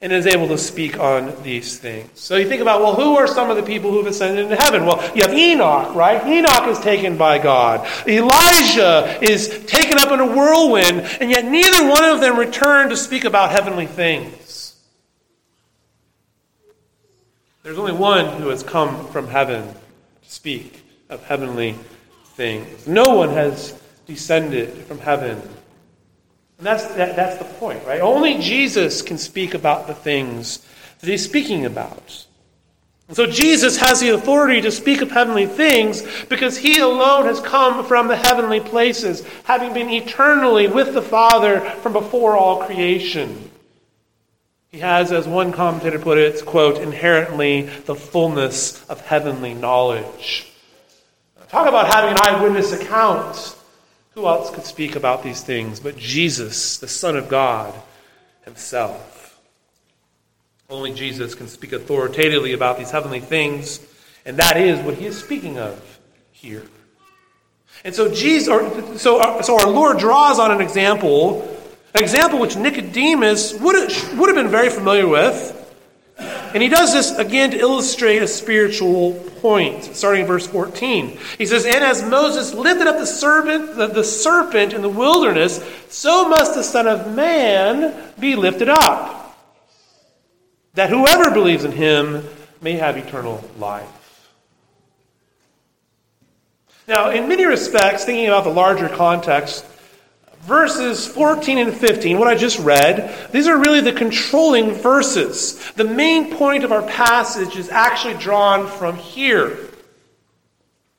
and 0.00 0.12
is 0.12 0.26
able 0.26 0.46
to 0.48 0.58
speak 0.58 0.98
on 1.00 1.34
these 1.42 1.78
things. 1.78 2.08
So 2.14 2.36
you 2.36 2.48
think 2.48 2.62
about, 2.62 2.80
well, 2.80 2.94
who 2.94 3.16
are 3.16 3.26
some 3.26 3.50
of 3.50 3.56
the 3.56 3.64
people 3.64 3.90
who 3.90 3.98
have 3.98 4.06
ascended 4.06 4.44
into 4.44 4.56
heaven? 4.56 4.86
Well, 4.86 5.02
you 5.14 5.22
have 5.22 5.34
Enoch, 5.34 5.94
right? 5.94 6.24
Enoch 6.24 6.68
is 6.68 6.78
taken 6.78 7.16
by 7.16 7.38
God. 7.38 7.86
Elijah 8.06 9.18
is 9.20 9.64
taken 9.66 9.98
up 9.98 10.12
in 10.12 10.20
a 10.20 10.26
whirlwind, 10.26 11.00
and 11.20 11.30
yet 11.30 11.44
neither 11.44 11.88
one 11.88 12.04
of 12.04 12.20
them 12.20 12.38
returned 12.38 12.90
to 12.90 12.96
speak 12.96 13.24
about 13.24 13.50
heavenly 13.50 13.86
things. 13.86 14.76
There's 17.64 17.78
only 17.78 17.92
one 17.92 18.40
who 18.40 18.48
has 18.48 18.62
come 18.62 19.08
from 19.08 19.26
heaven 19.26 19.66
to 19.66 20.30
speak 20.30 20.80
of 21.08 21.24
heavenly 21.24 21.74
things. 22.34 22.86
No 22.86 23.16
one 23.16 23.30
has 23.30 23.78
descended 24.06 24.72
from 24.86 25.00
heaven 25.00 25.42
and 26.58 26.66
that's, 26.66 26.86
that, 26.96 27.14
that's 27.14 27.38
the 27.38 27.44
point, 27.44 27.84
right? 27.86 28.00
Only 28.00 28.38
Jesus 28.38 29.00
can 29.00 29.16
speak 29.16 29.54
about 29.54 29.86
the 29.86 29.94
things 29.94 30.66
that 30.98 31.08
he's 31.08 31.24
speaking 31.24 31.64
about. 31.64 32.26
And 33.06 33.16
so 33.16 33.26
Jesus 33.26 33.78
has 33.78 34.00
the 34.00 34.10
authority 34.10 34.60
to 34.60 34.70
speak 34.72 35.00
of 35.00 35.10
heavenly 35.10 35.46
things 35.46 36.02
because 36.26 36.58
he 36.58 36.80
alone 36.80 37.24
has 37.26 37.40
come 37.40 37.86
from 37.86 38.08
the 38.08 38.16
heavenly 38.16 38.60
places, 38.60 39.24
having 39.44 39.72
been 39.72 39.88
eternally 39.88 40.66
with 40.66 40.94
the 40.94 41.00
Father 41.00 41.60
from 41.60 41.92
before 41.92 42.36
all 42.36 42.66
creation. 42.66 43.50
He 44.70 44.80
has, 44.80 45.12
as 45.12 45.26
one 45.26 45.52
commentator 45.52 45.98
put 45.98 46.18
it, 46.18 46.44
quote, 46.44 46.82
inherently 46.82 47.62
the 47.62 47.94
fullness 47.94 48.84
of 48.90 49.00
heavenly 49.00 49.54
knowledge. 49.54 50.52
Talk 51.48 51.66
about 51.66 51.86
having 51.86 52.10
an 52.10 52.18
eyewitness 52.20 52.72
account 52.72 53.56
who 54.18 54.26
else 54.26 54.50
could 54.50 54.64
speak 54.64 54.96
about 54.96 55.22
these 55.22 55.42
things 55.42 55.78
but 55.78 55.96
Jesus, 55.96 56.78
the 56.78 56.88
Son 56.88 57.16
of 57.16 57.28
God 57.28 57.72
himself? 58.44 59.40
Only 60.68 60.92
Jesus 60.92 61.36
can 61.36 61.46
speak 61.46 61.72
authoritatively 61.72 62.52
about 62.52 62.78
these 62.78 62.90
heavenly 62.90 63.20
things, 63.20 63.78
and 64.26 64.36
that 64.38 64.56
is 64.56 64.80
what 64.80 64.96
he 64.96 65.06
is 65.06 65.16
speaking 65.16 65.56
of 65.58 66.00
here. 66.32 66.64
And 67.84 67.94
so 67.94 68.12
Jesus, 68.12 68.48
or, 68.48 68.98
so, 68.98 69.20
our, 69.20 69.38
uh, 69.38 69.42
so 69.42 69.56
our 69.56 69.70
Lord 69.70 69.98
draws 69.98 70.40
on 70.40 70.50
an 70.50 70.60
example, 70.60 71.42
an 71.94 72.02
example 72.02 72.40
which 72.40 72.56
Nicodemus 72.56 73.54
would 73.60 73.76
have, 73.76 74.18
would 74.18 74.28
have 74.28 74.36
been 74.36 74.50
very 74.50 74.68
familiar 74.68 75.06
with, 75.06 75.54
and 76.54 76.62
he 76.62 76.68
does 76.68 76.92
this 76.92 77.16
again 77.18 77.50
to 77.50 77.58
illustrate 77.58 78.22
a 78.22 78.26
spiritual 78.26 79.14
point, 79.40 79.84
starting 79.84 80.22
in 80.22 80.26
verse 80.26 80.46
14. 80.46 81.18
He 81.38 81.46
says, 81.46 81.64
And 81.64 81.84
as 81.84 82.02
Moses 82.02 82.54
lifted 82.54 82.86
up 82.86 82.96
the 82.96 83.06
serpent, 83.06 83.76
the, 83.76 83.86
the 83.86 84.04
serpent 84.04 84.72
in 84.72 84.82
the 84.82 84.88
wilderness, 84.88 85.62
so 85.88 86.28
must 86.28 86.54
the 86.54 86.62
Son 86.62 86.86
of 86.86 87.14
Man 87.14 88.12
be 88.18 88.36
lifted 88.36 88.68
up, 88.68 89.38
that 90.74 90.90
whoever 90.90 91.30
believes 91.30 91.64
in 91.64 91.72
him 91.72 92.24
may 92.60 92.72
have 92.72 92.96
eternal 92.96 93.42
life. 93.58 93.88
Now, 96.86 97.10
in 97.10 97.28
many 97.28 97.44
respects, 97.44 98.04
thinking 98.04 98.28
about 98.28 98.44
the 98.44 98.50
larger 98.50 98.88
context, 98.88 99.64
verses 100.48 101.06
14 101.06 101.58
and 101.58 101.74
15, 101.74 102.18
what 102.18 102.26
I 102.26 102.34
just 102.34 102.58
read, 102.58 103.30
these 103.30 103.46
are 103.46 103.58
really 103.58 103.82
the 103.82 103.92
controlling 103.92 104.72
verses. 104.72 105.72
The 105.72 105.84
main 105.84 106.34
point 106.34 106.64
of 106.64 106.72
our 106.72 106.82
passage 106.82 107.54
is 107.56 107.68
actually 107.68 108.14
drawn 108.14 108.66
from 108.66 108.96
here. 108.96 109.58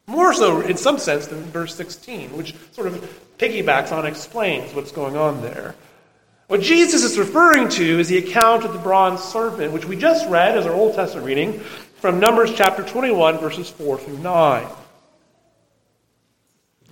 More 0.05 0.33
so, 0.33 0.61
in 0.61 0.77
some 0.77 0.99
sense, 0.99 1.27
than 1.27 1.41
verse 1.45 1.75
16, 1.75 2.37
which 2.37 2.55
sort 2.71 2.87
of 2.87 3.01
piggybacks 3.39 3.91
on 3.91 4.05
explains 4.05 4.73
what's 4.73 4.91
going 4.91 5.17
on 5.17 5.41
there. 5.41 5.75
What 6.47 6.61
Jesus 6.61 7.03
is 7.03 7.17
referring 7.17 7.69
to 7.69 7.99
is 7.99 8.07
the 8.07 8.17
account 8.19 8.65
of 8.65 8.73
the 8.73 8.79
bronze 8.79 9.21
serpent, 9.21 9.73
which 9.73 9.85
we 9.85 9.95
just 9.95 10.27
read 10.29 10.57
as 10.57 10.65
our 10.65 10.73
Old 10.73 10.95
Testament 10.95 11.25
reading 11.25 11.59
from 11.97 12.19
Numbers 12.19 12.53
chapter 12.55 12.83
21, 12.83 13.39
verses 13.39 13.69
4 13.69 13.97
through 13.97 14.17
9. 14.19 14.67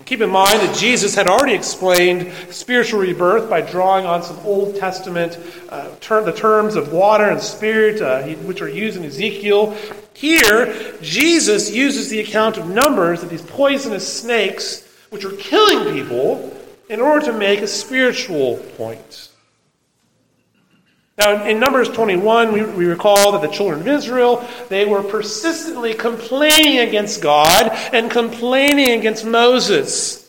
Keep 0.06 0.22
in 0.22 0.30
mind 0.30 0.60
that 0.62 0.78
Jesus 0.78 1.16
had 1.16 1.28
already 1.28 1.54
explained 1.54 2.32
spiritual 2.50 3.00
rebirth 3.00 3.50
by 3.50 3.62
drawing 3.62 4.06
on 4.06 4.22
some 4.22 4.38
Old 4.40 4.76
Testament 4.76 5.40
uh, 5.70 5.90
term, 6.00 6.24
the 6.24 6.32
terms 6.32 6.76
of 6.76 6.94
water 6.94 7.26
and 7.26 7.42
spirit, 7.42 8.02
uh, 8.02 8.24
which 8.46 8.62
are 8.62 8.70
used 8.70 8.96
in 8.96 9.04
Ezekiel. 9.04 9.76
Here, 10.14 10.94
Jesus 11.02 11.72
uses 11.72 12.10
the 12.10 12.20
account 12.20 12.58
of 12.58 12.70
numbers 12.70 13.24
of 13.24 13.30
these 13.30 13.42
poisonous 13.42 14.22
snakes, 14.22 14.88
which 15.10 15.26
are 15.26 15.36
killing 15.36 15.94
people, 15.94 16.56
in 16.90 17.02
order 17.02 17.26
to 17.26 17.34
make 17.34 17.62
a 17.62 17.68
spiritual 17.68 18.58
point. 18.78 19.30
Now, 21.18 21.46
in 21.46 21.60
Numbers 21.60 21.90
21, 21.90 22.54
we, 22.54 22.64
we, 22.64 22.86
recall 22.86 23.32
that 23.32 23.42
the 23.42 23.48
children 23.48 23.80
of 23.80 23.88
Israel, 23.88 24.48
they 24.70 24.86
were 24.86 25.02
persistently 25.02 25.96
complaining 25.96 26.78
against 26.78 27.24
God 27.24 27.72
and 27.92 28.12
complaining 28.12 29.00
against 29.00 29.26
Moses. 29.26 30.24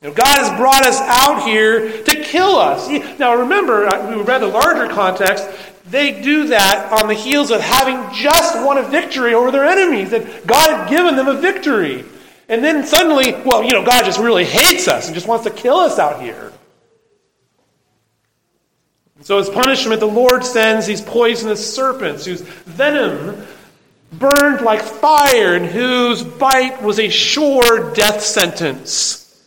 You 0.00 0.08
know, 0.08 0.14
God 0.14 0.38
has 0.38 0.56
brought 0.58 0.86
us 0.86 0.98
out 1.00 1.46
here 1.46 2.02
to 2.04 2.22
kill 2.22 2.56
us. 2.56 2.88
Now, 3.18 3.34
remember, 3.34 3.86
uh, 3.86 4.16
we 4.16 4.22
read 4.22 4.38
the 4.38 4.46
larger 4.46 4.88
context. 4.94 5.46
they 5.90 6.22
do 6.22 6.46
that 6.48 6.90
on 6.90 7.06
the 7.08 7.14
heels 7.14 7.50
of 7.50 7.60
having 7.60 7.96
just 8.16 8.64
won 8.64 8.78
a 8.78 8.84
victory 8.84 9.34
over 9.34 9.50
their 9.50 9.66
enemies, 9.66 10.10
that 10.10 10.46
God 10.46 10.70
had 10.70 10.88
given 10.88 11.16
them 11.16 11.28
a 11.28 11.38
victory. 11.38 12.06
And 12.48 12.64
then 12.64 12.86
suddenly, 12.86 13.34
well, 13.44 13.62
you 13.62 13.72
know, 13.72 13.84
God 13.84 14.06
just 14.06 14.18
really 14.18 14.46
hates 14.46 14.88
us 14.88 15.06
and 15.06 15.14
just 15.14 15.28
wants 15.28 15.44
to 15.44 15.50
kill 15.50 15.76
us 15.76 15.98
out 15.98 16.22
here. 16.22 16.50
So, 19.28 19.38
as 19.38 19.50
punishment, 19.50 20.00
the 20.00 20.06
Lord 20.06 20.42
sends 20.42 20.86
these 20.86 21.02
poisonous 21.02 21.74
serpents 21.74 22.24
whose 22.24 22.40
venom 22.40 23.46
burned 24.10 24.62
like 24.62 24.80
fire 24.80 25.54
and 25.54 25.66
whose 25.66 26.22
bite 26.22 26.80
was 26.80 26.98
a 26.98 27.10
sure 27.10 27.92
death 27.92 28.22
sentence. 28.22 29.44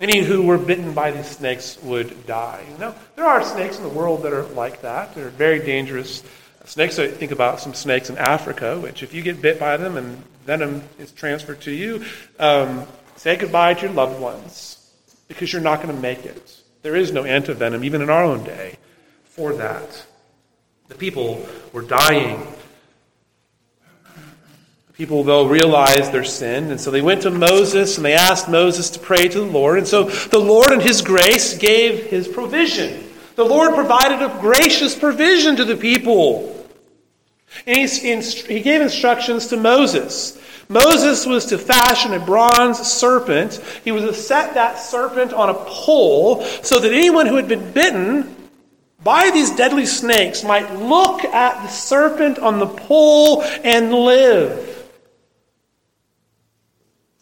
Any 0.00 0.22
who 0.22 0.42
were 0.42 0.58
bitten 0.58 0.92
by 0.92 1.12
these 1.12 1.28
snakes 1.28 1.80
would 1.84 2.26
die. 2.26 2.64
Now, 2.80 2.96
there 3.14 3.26
are 3.26 3.44
snakes 3.44 3.76
in 3.76 3.84
the 3.84 3.90
world 3.90 4.24
that 4.24 4.32
are 4.32 4.42
like 4.42 4.82
that. 4.82 5.14
They're 5.14 5.28
very 5.28 5.60
dangerous 5.60 6.24
snakes. 6.64 6.98
I 6.98 7.06
think 7.06 7.30
about 7.30 7.60
some 7.60 7.74
snakes 7.74 8.10
in 8.10 8.18
Africa, 8.18 8.76
which 8.76 9.04
if 9.04 9.14
you 9.14 9.22
get 9.22 9.40
bit 9.40 9.60
by 9.60 9.76
them 9.76 9.96
and 9.96 10.16
venom 10.46 10.82
is 10.98 11.12
transferred 11.12 11.60
to 11.60 11.70
you, 11.70 12.04
um, 12.40 12.88
say 13.14 13.36
goodbye 13.36 13.74
to 13.74 13.82
your 13.82 13.94
loved 13.94 14.20
ones 14.20 14.84
because 15.28 15.52
you're 15.52 15.62
not 15.62 15.80
going 15.80 15.94
to 15.94 16.02
make 16.02 16.26
it. 16.26 16.61
There 16.82 16.96
is 16.96 17.12
no 17.12 17.22
antivenom, 17.22 17.84
even 17.84 18.02
in 18.02 18.10
our 18.10 18.24
own 18.24 18.44
day, 18.44 18.76
for 19.24 19.52
that. 19.54 20.06
The 20.88 20.94
people 20.94 21.46
were 21.72 21.82
dying 21.82 22.46
The 24.92 24.98
People, 24.98 25.24
though, 25.24 25.46
realized 25.46 26.12
their 26.12 26.22
sin, 26.22 26.70
and 26.70 26.78
so 26.78 26.90
they 26.90 27.00
went 27.00 27.22
to 27.22 27.30
Moses 27.30 27.96
and 27.96 28.04
they 28.04 28.12
asked 28.12 28.46
Moses 28.46 28.90
to 28.90 28.98
pray 28.98 29.26
to 29.26 29.40
the 29.40 29.46
Lord. 29.46 29.78
And 29.78 29.88
so 29.88 30.04
the 30.04 30.38
Lord, 30.38 30.70
in 30.70 30.80
His 30.80 31.00
grace, 31.00 31.56
gave 31.56 32.04
His 32.06 32.28
provision. 32.28 33.08
The 33.36 33.44
Lord 33.44 33.74
provided 33.74 34.20
a 34.20 34.38
gracious 34.40 34.94
provision 34.94 35.56
to 35.56 35.64
the 35.64 35.76
people. 35.76 36.66
And 37.66 37.88
he 37.88 38.60
gave 38.60 38.82
instructions 38.82 39.46
to 39.48 39.56
Moses. 39.56 40.38
Moses 40.68 41.26
was 41.26 41.46
to 41.46 41.58
fashion 41.58 42.14
a 42.14 42.20
bronze 42.20 42.78
serpent. 42.78 43.62
He 43.84 43.92
was 43.92 44.04
to 44.04 44.14
set 44.14 44.54
that 44.54 44.78
serpent 44.78 45.32
on 45.32 45.50
a 45.50 45.54
pole 45.54 46.44
so 46.62 46.78
that 46.78 46.92
anyone 46.92 47.26
who 47.26 47.36
had 47.36 47.48
been 47.48 47.72
bitten 47.72 48.36
by 49.02 49.30
these 49.30 49.50
deadly 49.50 49.86
snakes 49.86 50.44
might 50.44 50.72
look 50.74 51.24
at 51.24 51.62
the 51.62 51.68
serpent 51.68 52.38
on 52.38 52.58
the 52.58 52.66
pole 52.66 53.42
and 53.42 53.92
live. 53.92 54.68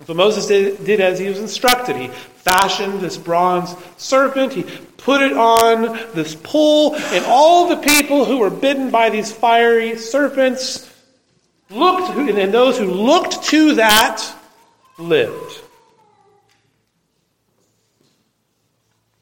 So 0.06 0.14
Moses 0.14 0.46
did, 0.46 0.84
did, 0.84 1.00
as 1.00 1.18
he 1.18 1.28
was 1.28 1.38
instructed. 1.38 1.96
He 1.96 2.08
fashioned 2.08 3.00
this 3.00 3.16
bronze 3.16 3.74
serpent, 3.96 4.52
he 4.52 4.64
put 4.96 5.22
it 5.22 5.32
on 5.32 5.82
this 6.14 6.34
pole, 6.34 6.96
and 6.96 7.24
all 7.26 7.68
the 7.68 7.76
people 7.76 8.24
who 8.24 8.38
were 8.38 8.50
bitten 8.50 8.90
by 8.90 9.10
these 9.10 9.30
fiery 9.30 9.96
serpents 9.96 10.89
looked, 11.70 12.16
and 12.16 12.52
those 12.52 12.78
who 12.78 12.86
looked 12.86 13.42
to 13.44 13.74
that 13.76 14.22
lived. 14.98 15.60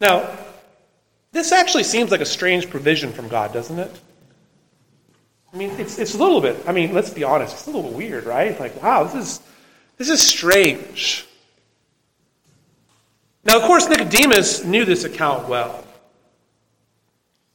Now, 0.01 0.29
this 1.33 1.53
actually 1.53 1.85
seems 1.85 2.11
like 2.11 2.21
a 2.21 2.27
strange 2.27 2.71
provision 2.71 3.13
from 3.13 3.29
God, 3.29 3.53
doesn't 3.53 3.79
it? 3.79 4.01
I 5.53 5.57
mean, 5.57 5.71
it's, 5.79 5.99
it's 5.99 6.15
a 6.15 6.19
little 6.19 6.41
bit, 6.41 6.57
I 6.67 6.73
mean, 6.73 6.93
let's 6.93 7.11
be 7.11 7.25
honest, 7.25 7.55
it's 7.55 7.67
a 7.67 7.71
little 7.71 7.91
weird, 7.91 8.25
right? 8.25 8.59
Like, 8.59 8.83
wow, 8.83 9.05
this 9.05 9.15
is 9.15 9.41
this 9.99 10.09
is 10.09 10.25
strange. 10.25 11.27
Now, 13.45 13.57
of 13.57 13.63
course, 13.63 13.89
Nicodemus 13.89 14.65
knew 14.65 14.85
this 14.85 15.05
account 15.05 15.49
well. 15.49 15.85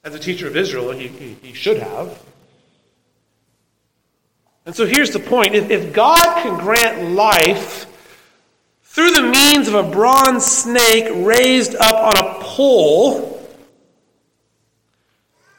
As 0.04 0.14
a 0.14 0.20
teacher 0.20 0.48
of 0.48 0.58
Israel, 0.58 0.92
he, 0.92 1.08
he, 1.08 1.38
he 1.42 1.54
should 1.54 1.78
have. 1.78 2.22
And 4.66 4.76
so 4.76 4.86
here's 4.86 5.12
the 5.12 5.20
point 5.20 5.56
if, 5.56 5.70
if 5.70 5.94
God 5.94 6.44
can 6.44 6.60
grant 6.60 7.12
life 7.12 7.88
through 8.84 9.12
the 9.12 9.24
means 9.24 9.68
of 9.68 9.74
a 9.74 9.84
bronze 9.84 10.46
snake 10.46 11.10
raised 11.26 11.76
up 11.76 11.96
on 11.96 12.26
a 12.26 12.44
pole, 12.44 13.30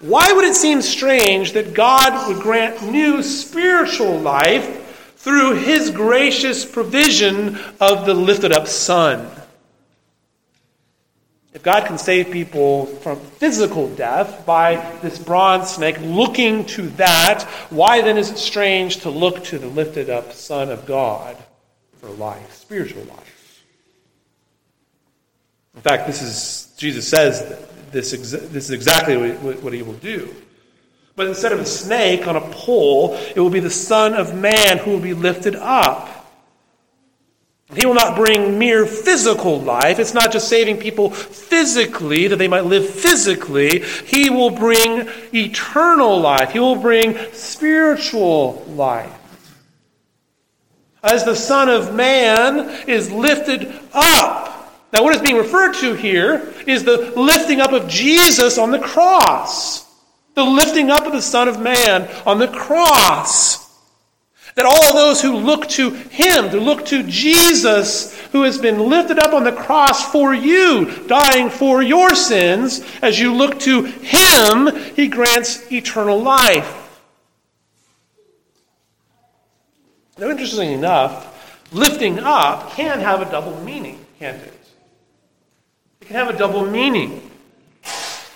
why 0.00 0.32
would 0.32 0.44
it 0.44 0.54
seem 0.54 0.82
strange 0.82 1.52
that 1.52 1.74
God 1.74 2.28
would 2.28 2.42
grant 2.42 2.90
new 2.90 3.22
spiritual 3.22 4.18
life 4.18 4.82
through 5.24 5.54
his 5.54 5.90
gracious 5.90 6.66
provision 6.66 7.58
of 7.80 8.04
the 8.04 8.12
lifted 8.12 8.52
up 8.52 8.68
Son. 8.68 9.26
If 11.54 11.62
God 11.62 11.86
can 11.86 11.98
save 11.98 12.32
people 12.32 12.86
from 12.86 13.20
physical 13.20 13.88
death 13.94 14.44
by 14.44 14.74
this 15.02 15.20
bronze 15.20 15.70
snake, 15.70 15.96
looking 16.00 16.66
to 16.66 16.88
that, 16.90 17.44
why 17.70 18.02
then 18.02 18.18
is 18.18 18.30
it 18.30 18.38
strange 18.38 18.98
to 19.02 19.10
look 19.10 19.44
to 19.44 19.58
the 19.58 19.68
lifted 19.68 20.10
up 20.10 20.32
Son 20.32 20.68
of 20.68 20.84
God 20.84 21.36
for 21.98 22.08
life, 22.08 22.54
spiritual 22.54 23.04
life? 23.04 23.64
In 25.76 25.80
fact, 25.82 26.08
this 26.08 26.22
is, 26.22 26.74
Jesus 26.76 27.06
says 27.06 27.56
this, 27.92 28.10
this 28.10 28.64
is 28.64 28.70
exactly 28.72 29.16
what, 29.16 29.62
what 29.62 29.72
he 29.72 29.82
will 29.82 29.94
do. 29.94 30.34
But 31.14 31.28
instead 31.28 31.52
of 31.52 31.60
a 31.60 31.66
snake 31.66 32.26
on 32.26 32.34
a 32.34 32.40
pole, 32.40 33.14
it 33.14 33.38
will 33.38 33.50
be 33.50 33.60
the 33.60 33.70
Son 33.70 34.14
of 34.14 34.34
Man 34.34 34.78
who 34.78 34.90
will 34.90 35.00
be 35.00 35.14
lifted 35.14 35.54
up. 35.54 36.08
He 37.72 37.86
will 37.86 37.94
not 37.94 38.14
bring 38.14 38.58
mere 38.58 38.84
physical 38.84 39.60
life. 39.60 39.98
It's 39.98 40.12
not 40.12 40.32
just 40.32 40.48
saving 40.48 40.76
people 40.76 41.10
physically, 41.10 42.28
that 42.28 42.36
they 42.36 42.46
might 42.46 42.66
live 42.66 42.88
physically. 42.88 43.80
He 43.80 44.28
will 44.28 44.50
bring 44.50 45.08
eternal 45.32 46.20
life. 46.20 46.52
He 46.52 46.58
will 46.58 46.76
bring 46.76 47.16
spiritual 47.32 48.62
life. 48.68 49.12
As 51.02 51.24
the 51.24 51.34
Son 51.34 51.68
of 51.68 51.94
Man 51.94 52.88
is 52.88 53.10
lifted 53.10 53.72
up. 53.92 54.50
Now, 54.92 55.02
what 55.02 55.14
is 55.14 55.22
being 55.22 55.36
referred 55.36 55.74
to 55.76 55.94
here 55.94 56.54
is 56.66 56.84
the 56.84 57.12
lifting 57.16 57.60
up 57.60 57.72
of 57.72 57.88
Jesus 57.88 58.58
on 58.58 58.70
the 58.70 58.78
cross. 58.78 59.84
The 60.34 60.44
lifting 60.44 60.90
up 60.90 61.06
of 61.06 61.12
the 61.12 61.22
Son 61.22 61.48
of 61.48 61.60
Man 61.60 62.08
on 62.24 62.38
the 62.38 62.48
cross. 62.48 63.63
That 64.54 64.66
all 64.66 64.94
those 64.94 65.20
who 65.20 65.36
look 65.36 65.68
to 65.70 65.90
Him, 65.90 66.50
to 66.50 66.60
look 66.60 66.86
to 66.86 67.02
Jesus, 67.02 68.16
who 68.28 68.42
has 68.42 68.56
been 68.58 68.78
lifted 68.78 69.18
up 69.18 69.32
on 69.32 69.42
the 69.42 69.52
cross 69.52 70.10
for 70.12 70.32
you, 70.32 71.06
dying 71.06 71.50
for 71.50 71.82
your 71.82 72.14
sins, 72.14 72.84
as 73.02 73.18
you 73.18 73.34
look 73.34 73.58
to 73.60 73.82
Him, 73.82 74.68
He 74.94 75.08
grants 75.08 75.70
eternal 75.72 76.22
life. 76.22 76.80
Now, 80.18 80.30
interestingly 80.30 80.72
enough, 80.72 81.72
lifting 81.72 82.20
up 82.20 82.70
can 82.72 83.00
have 83.00 83.20
a 83.20 83.30
double 83.30 83.60
meaning, 83.64 84.04
can't 84.20 84.40
it? 84.40 84.54
It 86.00 86.06
can 86.06 86.16
have 86.16 86.32
a 86.32 86.38
double 86.38 86.64
meaning. 86.64 87.23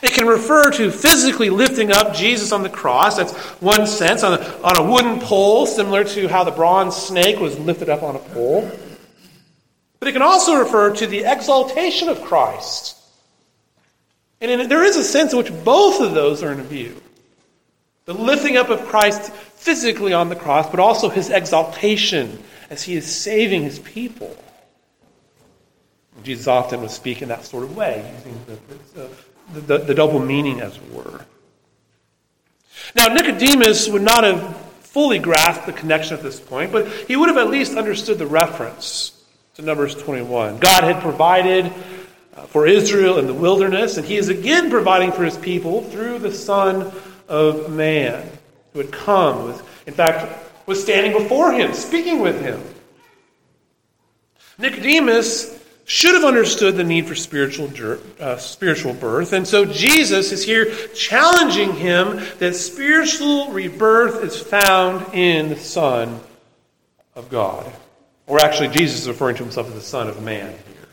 It 0.01 0.13
can 0.13 0.27
refer 0.27 0.71
to 0.73 0.91
physically 0.91 1.51
lifting 1.51 1.91
up 1.91 2.15
Jesus 2.15 2.53
on 2.53 2.63
the 2.63 2.69
cross. 2.69 3.17
That's 3.17 3.35
one 3.61 3.87
sense, 3.87 4.23
on 4.23 4.39
a, 4.39 4.43
on 4.63 4.77
a 4.79 4.91
wooden 4.91 5.19
pole, 5.21 5.67
similar 5.67 6.05
to 6.05 6.29
how 6.29 6.45
the 6.45 6.53
bronze 6.53 6.95
snake 6.95 7.41
was 7.41 7.59
lifted 7.59 7.89
up 7.89 8.03
on 8.03 8.15
a 8.15 8.21
pole. 8.21 8.71
But 9.99 10.09
it 10.09 10.13
can 10.13 10.23
also 10.23 10.55
refer 10.55 10.95
to 10.95 11.07
the 11.07 11.25
exaltation 11.25 12.09
of 12.09 12.23
Christ. 12.23 12.97
And 14.41 14.51
in, 14.51 14.69
there 14.69 14.85
is 14.85 14.97
a 14.97 15.03
sense 15.03 15.33
in 15.33 15.39
which 15.39 15.53
both 15.65 16.01
of 16.01 16.15
those 16.15 16.43
are 16.43 16.53
in 16.53 16.63
view 16.63 17.01
the 18.09 18.15
lifting 18.15 18.57
up 18.57 18.71
of 18.71 18.87
Christ 18.87 19.31
physically 19.31 20.15
on 20.15 20.31
the 20.31 20.35
cross, 20.35 20.71
but 20.71 20.81
also 20.81 21.11
his 21.11 21.29
exaltation 21.29 22.43
as 22.71 22.83
he 22.83 22.95
is 22.95 23.05
saving 23.05 23.65
his 23.65 23.81
people. 23.81 24.35
Jesus 26.23 26.47
often 26.47 26.81
would 26.81 26.91
speak 26.91 27.21
in 27.21 27.29
that 27.29 27.45
sort 27.45 27.65
of 27.65 27.77
way, 27.77 28.11
using 28.17 28.41
the, 28.47 28.59
the, 28.99 29.11
the, 29.53 29.79
the 29.79 29.95
double 29.95 30.19
meaning, 30.19 30.61
as 30.61 30.77
it 30.77 30.93
were. 30.93 31.25
Now, 32.95 33.07
Nicodemus 33.09 33.89
would 33.89 34.03
not 34.03 34.25
have 34.25 34.57
fully 34.81 35.19
grasped 35.19 35.67
the 35.67 35.73
connection 35.73 36.17
at 36.17 36.23
this 36.23 36.41
point, 36.41 36.73
but 36.73 36.89
he 37.07 37.17
would 37.17 37.29
have 37.29 37.39
at 37.39 37.51
least 37.51 37.77
understood 37.77 38.19
the 38.19 38.27
reference 38.27 39.23
to 39.55 39.63
Numbers 39.63 39.95
21. 39.95 40.59
God 40.59 40.85
had 40.85 41.03
provided 41.03 41.67
uh, 42.37 42.47
for 42.47 42.67
Israel 42.67 43.19
in 43.19 43.27
the 43.27 43.35
wilderness, 43.35 43.97
and 43.97 44.07
he 44.07 44.17
is 44.17 44.29
again 44.29 44.71
providing 44.71 45.13
for 45.13 45.25
his 45.25 45.37
people 45.37 45.83
through 45.83 46.19
the 46.21 46.33
Son 46.33 46.93
of 47.29 47.71
Man 47.71 48.29
who 48.73 48.79
had 48.79 48.91
come, 48.91 49.45
was, 49.45 49.63
in 49.87 49.95
fact, 49.95 50.67
was 50.67 50.83
standing 50.83 51.13
before 51.13 51.53
him, 51.53 51.73
speaking 51.73 52.21
with 52.21 52.41
him. 52.41 52.63
Nicodemus 54.59 55.58
should 55.88 56.14
have 56.14 56.24
understood 56.24 56.77
the 56.77 56.85
need 56.85 57.07
for 57.09 57.14
spiritual, 57.14 57.72
uh, 58.20 58.37
spiritual 58.37 58.92
birth. 58.92 59.33
And 59.33 59.48
so 59.48 59.64
Jesus 59.64 60.33
is 60.33 60.44
here 60.44 60.66
challenging 60.88 61.72
him 61.72 62.20
that 62.38 62.55
spiritual 62.55 63.51
rebirth 63.53 64.22
is 64.22 64.38
found 64.38 65.14
in 65.14 65.48
the 65.48 65.57
Son 65.57 66.20
of 67.14 67.31
God. 67.31 67.72
Or 68.27 68.38
actually, 68.38 68.68
Jesus 68.68 69.01
is 69.01 69.09
referring 69.09 69.37
to 69.37 69.42
himself 69.42 69.68
as 69.68 69.74
the 69.74 69.81
Son 69.81 70.09
of 70.09 70.22
Man 70.22 70.51
here. 70.51 70.88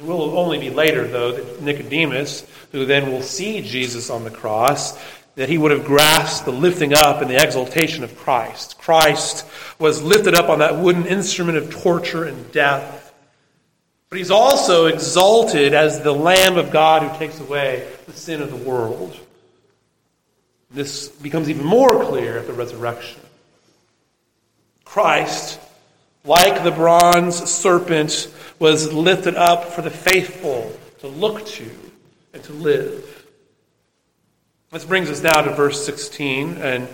It 0.00 0.04
will 0.04 0.36
only 0.36 0.58
be 0.58 0.70
later, 0.70 1.06
though, 1.06 1.30
that 1.30 1.62
Nicodemus, 1.62 2.44
who 2.72 2.84
then 2.84 3.12
will 3.12 3.22
see 3.22 3.62
Jesus 3.62 4.10
on 4.10 4.24
the 4.24 4.30
cross, 4.30 4.98
that 5.36 5.48
he 5.48 5.56
would 5.56 5.70
have 5.70 5.84
grasped 5.84 6.46
the 6.46 6.52
lifting 6.52 6.94
up 6.94 7.22
and 7.22 7.30
the 7.30 7.40
exaltation 7.40 8.02
of 8.02 8.16
Christ. 8.16 8.76
Christ 8.78 9.46
was 9.78 10.02
lifted 10.02 10.34
up 10.34 10.48
on 10.48 10.58
that 10.58 10.78
wooden 10.78 11.06
instrument 11.06 11.58
of 11.58 11.70
torture 11.70 12.24
and 12.24 12.50
death. 12.50 13.02
But 14.14 14.18
he's 14.18 14.30
also 14.30 14.86
exalted 14.86 15.74
as 15.74 16.00
the 16.02 16.12
Lamb 16.12 16.56
of 16.56 16.70
God 16.70 17.02
who 17.02 17.18
takes 17.18 17.40
away 17.40 17.84
the 18.06 18.12
sin 18.12 18.40
of 18.42 18.48
the 18.48 18.56
world. 18.56 19.18
This 20.70 21.08
becomes 21.08 21.50
even 21.50 21.66
more 21.66 22.04
clear 22.04 22.38
at 22.38 22.46
the 22.46 22.52
resurrection. 22.52 23.20
Christ, 24.84 25.58
like 26.22 26.62
the 26.62 26.70
bronze 26.70 27.50
serpent, 27.50 28.32
was 28.60 28.92
lifted 28.92 29.34
up 29.34 29.64
for 29.64 29.82
the 29.82 29.90
faithful 29.90 30.72
to 31.00 31.08
look 31.08 31.44
to 31.46 31.68
and 32.32 32.44
to 32.44 32.52
live. 32.52 33.26
This 34.70 34.84
brings 34.84 35.10
us 35.10 35.24
now 35.24 35.40
to 35.40 35.52
verse 35.56 35.84
16 35.84 36.58
and 36.58 36.86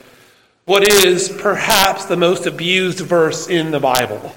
what 0.64 0.88
is 0.90 1.28
perhaps 1.28 2.06
the 2.06 2.16
most 2.16 2.46
abused 2.46 3.00
verse 3.00 3.46
in 3.46 3.72
the 3.72 3.80
Bible. 3.80 4.34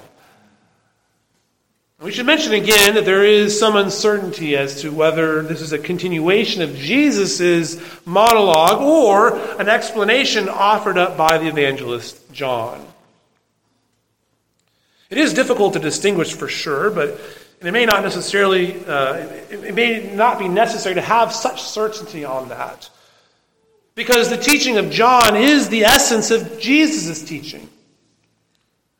We 2.04 2.12
should 2.12 2.26
mention 2.26 2.52
again 2.52 2.96
that 2.96 3.06
there 3.06 3.24
is 3.24 3.58
some 3.58 3.76
uncertainty 3.76 4.58
as 4.58 4.82
to 4.82 4.92
whether 4.92 5.40
this 5.40 5.62
is 5.62 5.72
a 5.72 5.78
continuation 5.78 6.60
of 6.60 6.76
Jesus' 6.76 7.80
monologue 8.04 8.82
or 8.82 9.38
an 9.58 9.70
explanation 9.70 10.50
offered 10.50 10.98
up 10.98 11.16
by 11.16 11.38
the 11.38 11.46
evangelist 11.46 12.30
John. 12.30 12.86
It 15.08 15.16
is 15.16 15.32
difficult 15.32 15.72
to 15.72 15.78
distinguish 15.78 16.34
for 16.34 16.46
sure, 16.46 16.90
but 16.90 17.18
it 17.62 17.72
may 17.72 17.86
not 17.86 18.02
necessarily, 18.02 18.84
uh, 18.84 19.14
it 19.48 19.74
may 19.74 20.14
not 20.14 20.38
be 20.38 20.46
necessary 20.46 20.96
to 20.96 21.00
have 21.00 21.32
such 21.32 21.62
certainty 21.62 22.22
on 22.22 22.50
that. 22.50 22.90
Because 23.94 24.28
the 24.28 24.36
teaching 24.36 24.76
of 24.76 24.90
John 24.90 25.36
is 25.36 25.70
the 25.70 25.84
essence 25.84 26.30
of 26.30 26.60
Jesus' 26.60 27.24
teaching. 27.24 27.66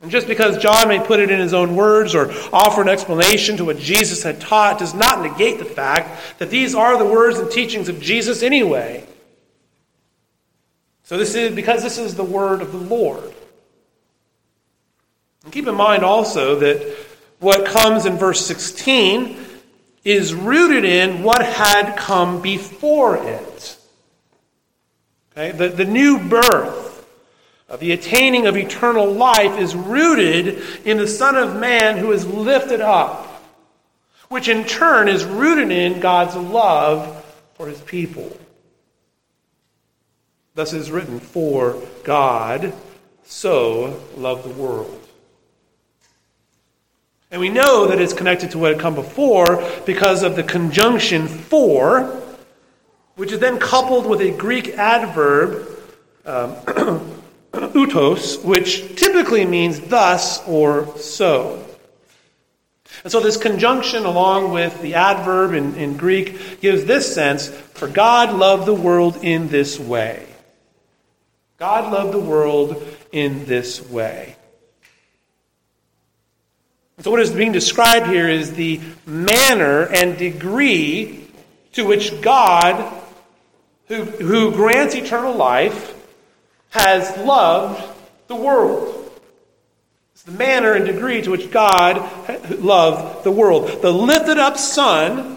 And 0.04 0.10
just 0.10 0.28
because 0.28 0.58
John 0.58 0.88
may 0.88 0.98
put 0.98 1.18
it 1.18 1.30
in 1.30 1.40
his 1.40 1.54
own 1.54 1.76
words 1.76 2.14
or 2.14 2.30
offer 2.52 2.82
an 2.82 2.90
explanation 2.90 3.56
to 3.56 3.64
what 3.64 3.78
Jesus 3.78 4.22
had 4.22 4.38
taught 4.38 4.78
does 4.78 4.92
not 4.92 5.22
negate 5.22 5.58
the 5.58 5.64
fact 5.64 6.38
that 6.38 6.50
these 6.50 6.74
are 6.74 6.98
the 6.98 7.06
words 7.06 7.38
and 7.38 7.50
teachings 7.50 7.88
of 7.88 8.02
Jesus 8.02 8.42
anyway. 8.42 9.06
So 11.04 11.16
this 11.16 11.34
is 11.34 11.54
because 11.54 11.82
this 11.82 11.96
is 11.96 12.16
the 12.16 12.22
word 12.22 12.60
of 12.60 12.70
the 12.70 12.76
Lord. 12.76 13.32
And 15.44 15.50
keep 15.50 15.66
in 15.66 15.74
mind 15.74 16.02
also 16.02 16.56
that 16.56 16.98
what 17.38 17.64
comes 17.64 18.04
in 18.04 18.18
verse 18.18 18.44
16 18.44 19.38
is 20.04 20.34
rooted 20.34 20.84
in 20.84 21.22
what 21.22 21.42
had 21.42 21.96
come 21.96 22.42
before 22.42 23.16
it. 23.16 23.78
Okay? 25.32 25.52
The, 25.52 25.70
the 25.70 25.86
new 25.86 26.18
birth, 26.18 26.83
the 27.78 27.92
attaining 27.92 28.46
of 28.46 28.56
eternal 28.56 29.10
life, 29.10 29.58
is 29.58 29.74
rooted 29.74 30.62
in 30.84 30.98
the 30.98 31.08
Son 31.08 31.36
of 31.36 31.58
Man 31.58 31.96
who 31.96 32.12
is 32.12 32.26
lifted 32.26 32.80
up, 32.80 33.42
which 34.28 34.48
in 34.48 34.64
turn 34.64 35.08
is 35.08 35.24
rooted 35.24 35.70
in 35.70 36.00
God's 36.00 36.36
love 36.36 37.24
for 37.54 37.68
his 37.68 37.80
people. 37.80 38.36
Thus 40.54 40.72
is 40.72 40.90
written, 40.90 41.18
For 41.18 41.82
God 42.04 42.72
so 43.24 44.00
loved 44.16 44.44
the 44.44 44.54
world. 44.60 45.00
And 47.30 47.40
we 47.40 47.48
know 47.48 47.88
that 47.88 48.00
it's 48.00 48.12
connected 48.12 48.52
to 48.52 48.58
what 48.58 48.72
had 48.72 48.80
come 48.80 48.94
before 48.94 49.68
because 49.86 50.22
of 50.22 50.36
the 50.36 50.44
conjunction 50.44 51.26
for, 51.26 52.22
which 53.16 53.32
is 53.32 53.40
then 53.40 53.58
coupled 53.58 54.06
with 54.06 54.20
a 54.20 54.30
Greek 54.30 54.68
adverb, 54.68 55.66
um, 56.24 56.54
houtos, 57.54 58.42
which 58.44 58.96
typically 58.96 59.44
means 59.44 59.80
thus 59.80 60.46
or 60.46 60.96
so. 60.98 61.64
And 63.02 63.12
so 63.12 63.20
this 63.20 63.36
conjunction, 63.36 64.04
along 64.04 64.52
with 64.52 64.80
the 64.80 64.94
adverb 64.94 65.52
in, 65.52 65.74
in 65.76 65.96
Greek, 65.96 66.60
gives 66.60 66.84
this 66.84 67.12
sense 67.12 67.48
for 67.48 67.88
God 67.88 68.34
loved 68.34 68.66
the 68.66 68.74
world 68.74 69.18
in 69.22 69.48
this 69.48 69.78
way. 69.78 70.26
God 71.58 71.92
loved 71.92 72.12
the 72.12 72.20
world 72.20 72.82
in 73.12 73.44
this 73.46 73.80
way. 73.88 74.36
So, 77.00 77.10
what 77.10 77.20
is 77.20 77.32
being 77.32 77.52
described 77.52 78.06
here 78.06 78.28
is 78.28 78.52
the 78.52 78.80
manner 79.04 79.82
and 79.82 80.16
degree 80.16 81.28
to 81.72 81.84
which 81.84 82.20
God 82.22 83.02
who, 83.88 84.04
who 84.04 84.50
grants 84.52 84.94
eternal 84.94 85.34
life, 85.34 85.93
has 86.74 87.16
loved 87.18 87.88
the 88.26 88.34
world. 88.34 89.08
It's 90.12 90.24
the 90.24 90.32
manner 90.32 90.72
and 90.72 90.84
degree 90.84 91.22
to 91.22 91.30
which 91.30 91.52
God 91.52 91.98
loved 92.58 93.22
the 93.22 93.30
world. 93.30 93.80
The 93.80 93.92
lifted 93.92 94.38
up 94.38 94.58
Son 94.58 95.36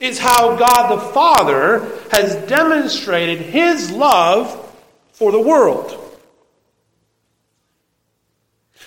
is 0.00 0.18
how 0.18 0.56
God 0.56 0.96
the 0.96 1.12
Father 1.12 1.80
has 2.10 2.34
demonstrated 2.48 3.40
his 3.40 3.90
love 3.90 4.74
for 5.12 5.30
the 5.30 5.40
world. 5.40 5.94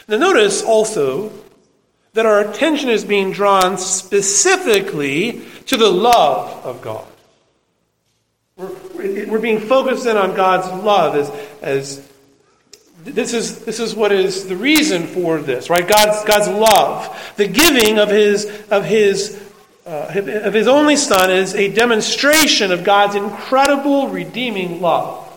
Now, 0.08 0.18
notice 0.18 0.64
also 0.64 1.32
that 2.14 2.26
our 2.26 2.50
attention 2.50 2.90
is 2.90 3.06
being 3.06 3.32
drawn 3.32 3.78
specifically 3.78 5.44
to 5.68 5.78
the 5.78 5.92
love 5.92 6.66
of 6.66 6.82
God. 6.82 7.11
We're, 9.02 9.40
being 9.40 9.60
focused 9.60 10.06
in 10.06 10.18
on 10.18 10.36
God's 10.36 10.68
love 10.84 11.16
as, 11.16 11.30
as 11.62 12.08
this 13.04 13.34
is, 13.34 13.66
this 13.66 13.80
is 13.80 13.96
what 13.96 14.12
is 14.12 14.48
the 14.48 14.56
reason 14.56 15.08
for 15.08 15.40
this, 15.40 15.70
right? 15.70 15.88
God's, 15.88 16.24
God's 16.24 16.48
love. 16.48 17.34
The 17.36 17.48
giving 17.48 17.98
of 17.98 18.10
his, 18.10 18.46
of, 18.70 18.86
his, 18.86 19.42
uh, 19.86 20.14
of 20.44 20.54
his 20.54 20.68
only 20.68 20.96
Son 20.96 21.32
is 21.32 21.56
a 21.56 21.74
demonstration 21.74 22.72
of 22.72 22.84
God's 22.84 23.16
incredible 23.16 24.10
redeeming 24.10 24.82
love. 24.82 25.28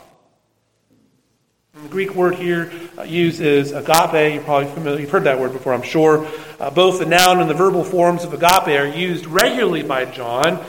The 1.82 1.88
Greek 1.88 2.14
word 2.14 2.34
here 2.36 2.70
uh, 2.98 3.02
used 3.02 3.40
is 3.40 3.72
agape. 3.72 4.34
You're 4.34 4.42
probably 4.42 4.70
familiar, 4.72 5.00
you've 5.00 5.10
heard 5.10 5.24
that 5.24 5.38
word 5.38 5.52
before, 5.52 5.72
I'm 5.74 5.82
sure. 5.82 6.26
Uh, 6.60 6.70
both 6.70 6.98
the 6.98 7.06
noun 7.06 7.40
and 7.40 7.48
the 7.48 7.54
verbal 7.54 7.84
forms 7.84 8.24
of 8.24 8.32
agape 8.32 8.68
are 8.68 8.86
used 8.86 9.26
regularly 9.26 9.82
by 9.82 10.04
John 10.04 10.64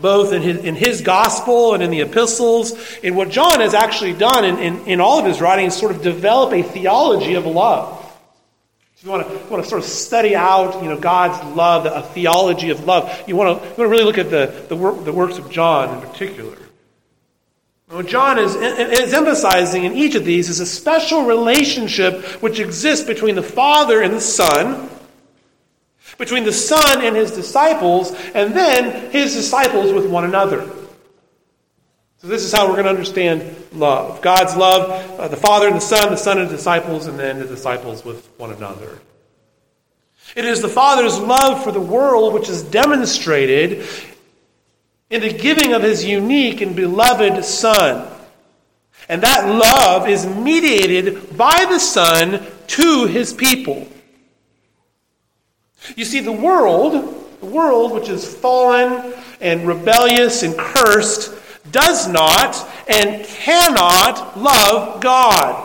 both 0.00 0.32
in 0.32 0.42
his, 0.42 0.58
in 0.58 0.74
his 0.74 1.00
gospel 1.00 1.74
and 1.74 1.82
in 1.82 1.90
the 1.90 2.00
epistles. 2.00 2.74
And 3.02 3.16
what 3.16 3.30
John 3.30 3.60
has 3.60 3.74
actually 3.74 4.14
done 4.14 4.44
in, 4.44 4.58
in, 4.58 4.86
in 4.86 5.00
all 5.00 5.18
of 5.18 5.26
his 5.26 5.40
writings 5.40 5.76
sort 5.76 5.92
of 5.92 6.02
develop 6.02 6.52
a 6.52 6.62
theology 6.62 7.34
of 7.34 7.46
love. 7.46 7.94
If 8.96 9.04
you 9.04 9.10
want 9.10 9.28
to, 9.28 9.32
you 9.32 9.46
want 9.48 9.62
to 9.62 9.68
sort 9.68 9.82
of 9.82 9.88
study 9.88 10.34
out 10.34 10.82
you 10.82 10.88
know, 10.88 10.98
God's 10.98 11.56
love, 11.56 11.86
a 11.86 12.02
theology 12.02 12.70
of 12.70 12.84
love, 12.84 13.28
you 13.28 13.36
want 13.36 13.60
to, 13.60 13.64
you 13.64 13.74
want 13.74 13.78
to 13.78 13.88
really 13.88 14.04
look 14.04 14.18
at 14.18 14.30
the, 14.30 14.64
the, 14.68 14.76
work, 14.76 15.04
the 15.04 15.12
works 15.12 15.38
of 15.38 15.50
John 15.50 15.94
in 15.94 16.08
particular. 16.08 16.56
what 17.86 18.06
John 18.06 18.40
is, 18.40 18.56
is 18.56 19.14
emphasizing 19.14 19.84
in 19.84 19.92
each 19.92 20.16
of 20.16 20.24
these 20.24 20.48
is 20.48 20.58
a 20.58 20.66
special 20.66 21.26
relationship 21.26 22.24
which 22.42 22.58
exists 22.58 23.06
between 23.06 23.36
the 23.36 23.42
Father 23.42 24.02
and 24.02 24.14
the 24.14 24.20
Son 24.20 24.90
between 26.18 26.44
the 26.44 26.52
Son 26.52 27.02
and 27.02 27.16
his 27.16 27.30
disciples, 27.30 28.12
and 28.34 28.52
then 28.52 29.10
his 29.10 29.34
disciples 29.34 29.92
with 29.92 30.10
one 30.10 30.24
another. 30.24 30.68
So, 32.18 32.26
this 32.26 32.44
is 32.44 32.52
how 32.52 32.66
we're 32.66 32.72
going 32.72 32.84
to 32.84 32.90
understand 32.90 33.54
love 33.72 34.20
God's 34.20 34.56
love, 34.56 35.20
uh, 35.20 35.28
the 35.28 35.36
Father 35.36 35.68
and 35.68 35.76
the 35.76 35.80
Son, 35.80 36.10
the 36.10 36.16
Son 36.16 36.38
and 36.38 36.50
the 36.50 36.56
disciples, 36.56 37.06
and 37.06 37.18
then 37.18 37.38
the 37.38 37.46
disciples 37.46 38.04
with 38.04 38.28
one 38.36 38.52
another. 38.52 38.98
It 40.34 40.44
is 40.44 40.60
the 40.60 40.68
Father's 40.68 41.18
love 41.18 41.62
for 41.62 41.72
the 41.72 41.80
world 41.80 42.34
which 42.34 42.48
is 42.48 42.62
demonstrated 42.62 43.86
in 45.10 45.22
the 45.22 45.32
giving 45.32 45.72
of 45.72 45.82
his 45.82 46.04
unique 46.04 46.60
and 46.60 46.74
beloved 46.74 47.44
Son. 47.44 48.10
And 49.08 49.22
that 49.22 49.48
love 49.48 50.08
is 50.08 50.26
mediated 50.26 51.36
by 51.36 51.66
the 51.70 51.78
Son 51.78 52.44
to 52.66 53.06
his 53.06 53.32
people. 53.32 53.88
You 55.96 56.04
see, 56.04 56.20
the 56.20 56.32
world, 56.32 56.92
the 57.40 57.46
world 57.46 57.92
which 57.92 58.08
is 58.08 58.26
fallen 58.26 59.14
and 59.40 59.66
rebellious 59.66 60.42
and 60.42 60.56
cursed, 60.56 61.34
does 61.70 62.08
not 62.08 62.56
and 62.88 63.24
cannot 63.24 64.38
love 64.38 65.00
God. 65.00 65.64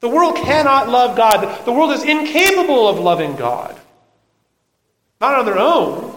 The 0.00 0.08
world 0.08 0.36
cannot 0.36 0.88
love 0.88 1.16
God. 1.16 1.64
The 1.64 1.72
world 1.72 1.92
is 1.92 2.02
incapable 2.02 2.88
of 2.88 2.98
loving 2.98 3.36
God. 3.36 3.78
Not 5.20 5.36
on 5.36 5.46
their 5.46 5.58
own. 5.58 6.12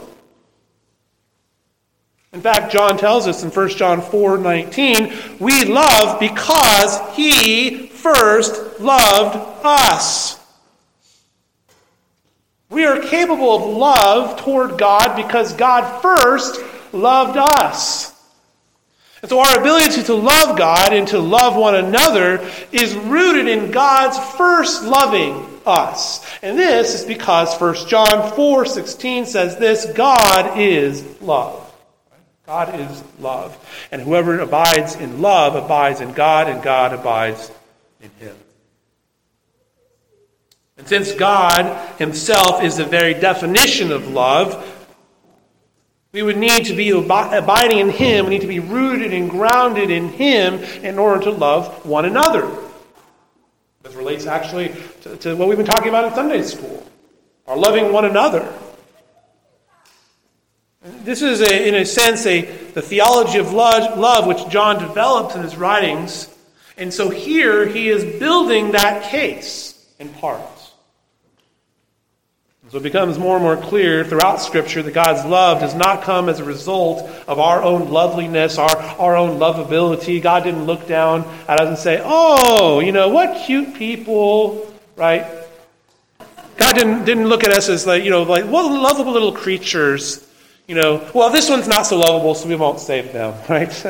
In 2.33 2.41
fact, 2.41 2.73
John 2.73 2.97
tells 2.97 3.27
us 3.27 3.43
in 3.43 3.51
1 3.51 3.69
John 3.69 4.01
4 4.01 4.39
19, 4.39 5.13
we 5.39 5.65
love 5.65 6.19
because 6.19 6.99
he 7.15 7.87
first 7.87 8.79
loved 8.79 9.37
us. 9.63 10.39
We 12.69 12.85
are 12.85 12.99
capable 13.01 13.55
of 13.55 13.77
love 13.77 14.41
toward 14.41 14.77
God 14.77 15.15
because 15.15 15.53
God 15.53 16.01
first 16.01 16.59
loved 16.91 17.37
us. 17.37 18.11
And 19.21 19.29
so 19.29 19.39
our 19.39 19.59
ability 19.59 20.03
to 20.03 20.13
love 20.13 20.57
God 20.57 20.93
and 20.93 21.07
to 21.09 21.19
love 21.19 21.55
one 21.55 21.75
another 21.75 22.47
is 22.71 22.95
rooted 22.95 23.47
in 23.47 23.71
God's 23.71 24.19
first 24.35 24.83
loving 24.83 25.47
us. 25.65 26.25
And 26.41 26.57
this 26.57 26.93
is 26.93 27.05
because 27.05 27.59
1 27.59 27.87
John 27.87 28.31
4 28.33 28.65
16 28.65 29.25
says 29.25 29.57
this 29.57 29.85
God 29.93 30.59
is 30.59 31.21
love. 31.21 31.61
God 32.45 32.79
is 32.79 33.03
love. 33.19 33.57
And 33.91 34.01
whoever 34.01 34.39
abides 34.39 34.95
in 34.95 35.21
love 35.21 35.55
abides 35.55 36.01
in 36.01 36.13
God, 36.13 36.47
and 36.47 36.61
God 36.61 36.93
abides 36.93 37.51
in 38.01 38.11
him. 38.19 38.35
And 40.77 40.87
since 40.87 41.13
God 41.13 41.97
himself 41.97 42.63
is 42.63 42.77
the 42.77 42.85
very 42.85 43.13
definition 43.13 43.91
of 43.91 44.07
love, 44.09 44.71
we 46.15 46.23
would 46.23 46.37
need 46.37 46.65
to 46.67 46.73
be 46.73 46.91
abiding 46.91 47.79
in 47.79 47.89
Him. 47.89 48.25
We 48.25 48.31
need 48.31 48.41
to 48.41 48.47
be 48.47 48.61
rooted 48.61 49.13
and 49.13 49.29
grounded 49.29 49.91
in 49.91 50.07
Him 50.07 50.53
in 50.81 50.97
order 50.97 51.25
to 51.25 51.31
love 51.31 51.85
one 51.85 52.05
another. 52.05 52.49
This 53.83 53.95
relates 53.95 54.25
actually 54.25 54.73
to, 55.01 55.17
to 55.17 55.35
what 55.35 55.49
we've 55.49 55.57
been 55.57 55.67
talking 55.67 55.89
about 55.89 56.05
in 56.05 56.13
Sunday 56.13 56.41
school 56.43 56.87
our 57.47 57.57
loving 57.57 57.91
one 57.91 58.05
another. 58.05 58.51
This 61.03 61.21
is, 61.21 61.41
a, 61.41 61.67
in 61.67 61.75
a 61.75 61.85
sense, 61.85 62.25
a, 62.25 62.41
the 62.41 62.81
theology 62.81 63.37
of 63.37 63.51
love, 63.51 63.99
love 63.99 64.25
which 64.25 64.47
John 64.47 64.79
develops 64.79 65.35
in 65.35 65.43
his 65.43 65.57
writings. 65.57 66.33
And 66.77 66.93
so 66.93 67.09
here 67.09 67.67
he 67.67 67.89
is 67.89 68.19
building 68.19 68.71
that 68.71 69.11
case 69.11 69.93
in 69.99 70.09
part. 70.09 70.41
So 72.71 72.77
it 72.77 72.83
becomes 72.83 73.19
more 73.19 73.35
and 73.35 73.43
more 73.43 73.57
clear 73.57 74.03
throughout 74.03 74.37
Scripture 74.41 74.81
that 74.81 74.93
God's 74.93 75.23
love 75.23 75.59
does 75.59 75.75
not 75.75 76.01
come 76.01 76.29
as 76.29 76.39
a 76.39 76.43
result 76.43 77.07
of 77.27 77.37
our 77.39 77.61
own 77.61 77.89
loveliness, 77.89 78.57
our, 78.57 78.75
our 78.75 79.15
own 79.15 79.37
lovability. 79.37 80.19
God 80.21 80.43
didn't 80.43 80.65
look 80.65 80.87
down 80.87 81.21
at 81.47 81.59
us 81.59 81.67
and 81.67 81.77
say, 81.77 82.01
oh, 82.03 82.79
you 82.79 82.91
know, 82.91 83.09
what 83.09 83.45
cute 83.45 83.75
people, 83.75 84.73
right? 84.95 85.25
God 86.57 86.73
didn't, 86.73 87.05
didn't 87.05 87.27
look 87.27 87.43
at 87.43 87.51
us 87.51 87.69
as 87.69 87.85
like, 87.85 88.03
you 88.03 88.09
know, 88.09 88.23
like, 88.23 88.45
what 88.45 88.71
lovable 88.71 89.11
little 89.11 89.31
creatures. 89.31 90.27
You 90.67 90.73
know, 90.73 91.07
well, 91.13 91.29
this 91.29 91.47
one's 91.47 91.67
not 91.67 91.85
so 91.85 91.99
lovable, 91.99 92.33
so 92.33 92.49
we 92.49 92.55
won't 92.55 92.79
save 92.79 93.13
them, 93.13 93.39
right? 93.49 93.85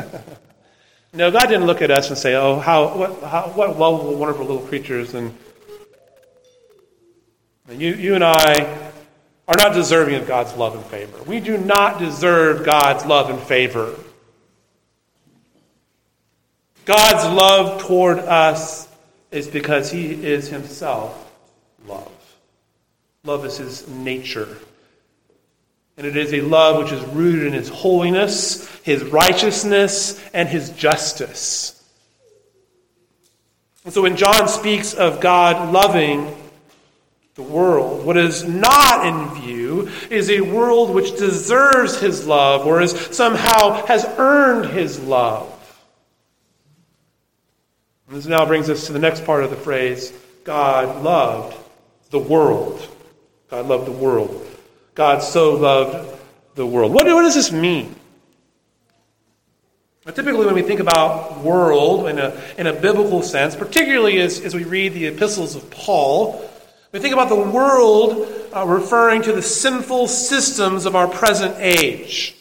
no, 1.13 1.31
God 1.31 1.45
didn't 1.45 1.65
look 1.65 1.81
at 1.81 1.91
us 1.91 2.09
and 2.09 2.17
say, 2.17 2.35
oh, 2.35 2.59
how, 2.59 2.97
what, 2.97 3.23
how, 3.23 3.43
what 3.55 3.79
lovable, 3.79 4.15
wonderful 4.15 4.45
little 4.45 4.67
creatures, 4.67 5.13
and 5.13 5.33
you, 7.69 7.93
you 7.93 8.15
and 8.15 8.23
I 8.23 8.91
are 9.47 9.55
not 9.57 9.73
deserving 9.73 10.15
of 10.15 10.27
God's 10.27 10.53
love 10.55 10.75
and 10.75 10.85
favor. 10.85 11.21
We 11.23 11.39
do 11.39 11.57
not 11.57 11.99
deserve 11.99 12.65
God's 12.65 13.05
love 13.05 13.29
and 13.29 13.39
favor. 13.39 13.95
God's 16.85 17.35
love 17.35 17.81
toward 17.81 18.19
us 18.19 18.87
is 19.31 19.47
because 19.47 19.91
He 19.91 20.11
is 20.11 20.47
Himself 20.47 21.21
love. 21.87 22.11
Love 23.23 23.45
is 23.45 23.57
His 23.57 23.87
nature. 23.87 24.57
And 25.97 26.05
it 26.05 26.17
is 26.17 26.33
a 26.33 26.41
love 26.41 26.83
which 26.83 26.91
is 26.91 27.03
rooted 27.05 27.47
in 27.47 27.53
His 27.53 27.69
holiness, 27.69 28.67
His 28.83 29.03
righteousness, 29.03 30.21
and 30.33 30.47
His 30.47 30.69
justice. 30.71 31.71
And 33.83 33.93
so 33.93 34.01
when 34.01 34.17
John 34.17 34.47
speaks 34.47 34.93
of 34.93 35.21
God 35.21 35.71
loving, 35.71 36.35
the 37.35 37.43
world. 37.43 38.05
What 38.05 38.15
is 38.15 38.45
not 38.45 39.05
in 39.05 39.41
view 39.41 39.89
is 40.09 40.29
a 40.29 40.39
world 40.39 40.91
which 40.91 41.17
deserves 41.17 41.99
his 41.99 42.25
love 42.25 42.65
or 42.65 42.81
is 42.81 42.91
somehow 43.11 43.85
has 43.85 44.05
earned 44.17 44.71
his 44.71 44.99
love. 45.01 45.51
And 48.07 48.15
this 48.15 48.25
now 48.25 48.45
brings 48.45 48.69
us 48.69 48.87
to 48.87 48.93
the 48.93 48.99
next 48.99 49.25
part 49.25 49.43
of 49.43 49.49
the 49.49 49.57
phrase 49.57 50.13
God 50.45 51.03
loved 51.03 51.57
the 52.09 52.19
world. 52.19 52.87
God 53.49 53.67
loved 53.67 53.87
the 53.87 53.91
world. 53.91 54.45
God 54.93 55.21
so 55.21 55.55
loved 55.55 56.17
the 56.55 56.65
world. 56.65 56.93
What, 56.93 57.05
what 57.05 57.23
does 57.23 57.35
this 57.35 57.51
mean? 57.51 57.95
typically, 60.05 60.45
when 60.45 60.53
we 60.53 60.61
think 60.61 60.79
about 60.79 61.39
world 61.39 62.07
in 62.07 62.19
a, 62.19 62.39
in 62.59 62.67
a 62.67 62.73
biblical 62.73 63.23
sense, 63.23 63.55
particularly 63.55 64.21
as, 64.21 64.39
as 64.39 64.53
we 64.53 64.63
read 64.63 64.93
the 64.93 65.07
epistles 65.07 65.55
of 65.55 65.69
Paul, 65.71 66.47
we 66.95 67.01
think 67.01 67.13
about 67.13 67.27
the 67.27 67.35
world 67.35 68.25
uh, 68.55 68.65
referring 68.65 69.21
to 69.21 69.33
the 69.33 69.41
sinful 69.41 70.07
systems 70.07 70.85
of 70.85 70.95
our 70.95 71.09
present 71.09 71.53
age, 71.57 72.37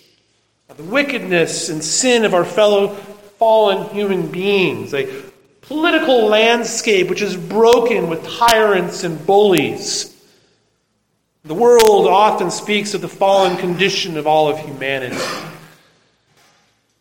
the 0.77 0.83
wickedness 0.85 1.71
and 1.71 1.83
sin 1.83 2.25
of 2.25 2.35
our 2.35 2.45
fellow 2.45 2.95
fallen 3.41 3.93
human 3.93 4.29
beings, 4.29 4.95
a 4.95 5.25
political 5.63 6.27
landscape 6.27 7.11
which 7.11 7.21
is 7.21 7.37
broken 7.37 8.09
with 8.09 8.25
tyrants 8.29 9.03
and 9.03 9.27
bullies. 9.27 10.25
The 11.43 11.55
world 11.55 12.07
often 12.07 12.53
speaks 12.53 12.95
of 12.95 13.01
the 13.01 13.09
fallen 13.09 13.57
condition 13.57 14.17
of 14.17 14.29
all 14.29 14.49
of 14.49 14.61
humanity. 14.61 15.19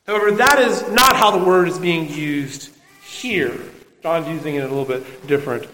However, 0.08 0.32
that 0.32 0.58
is 0.58 0.90
not 0.90 1.16
how 1.16 1.30
the 1.30 1.46
word 1.46 1.68
is 1.68 1.78
being 1.78 2.10
used 2.10 2.76
here. 3.04 3.56
John's 4.02 4.28
using 4.28 4.56
it 4.56 4.64
in 4.64 4.72
a 4.72 4.74
little 4.74 4.86
bit 4.86 5.28
different 5.28 5.68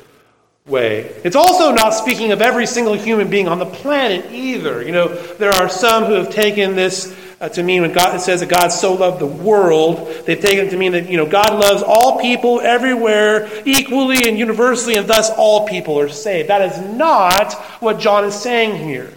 way. 0.70 1.02
It's 1.24 1.36
also 1.36 1.72
not 1.72 1.92
speaking 1.92 2.32
of 2.32 2.42
every 2.42 2.66
single 2.66 2.94
human 2.94 3.30
being 3.30 3.48
on 3.48 3.60
the 3.60 3.66
planet 3.66 4.32
either. 4.32 4.84
You 4.84 4.92
know, 4.92 5.08
there 5.08 5.52
are 5.52 5.68
some 5.70 6.06
who 6.06 6.14
have 6.14 6.30
taken 6.30 6.76
this 6.76 7.16
uh, 7.42 7.50
to 7.50 7.64
mean 7.64 7.82
when 7.82 7.94
God 7.94 8.20
says 8.20 8.42
that 8.42 8.50
God 8.50 8.68
so 8.68 8.94
loved 8.94 9.20
the 9.20 9.28
world, 9.28 10.26
they've 10.26 10.40
taken 10.40 10.68
it 10.68 10.70
to 10.72 10.78
mean 10.78 10.92
that, 10.92 11.10
you 11.10 11.18
know, 11.18 11.26
God 11.26 11.54
loves 11.54 11.82
all 11.82 12.20
people 12.20 12.60
everywhere 12.60 13.50
equally 13.66 14.28
and 14.28 14.38
universally, 14.38 14.96
and 14.96 15.08
thus 15.08 15.30
all 15.30 15.68
people 15.68 16.00
are 16.00 16.10
saved. 16.10 16.50
That 16.50 16.62
is 16.62 16.80
not 16.98 17.54
what 17.82 18.00
John 18.00 18.26
is 18.26 18.36
saying 18.36 18.86
here. 18.86 19.14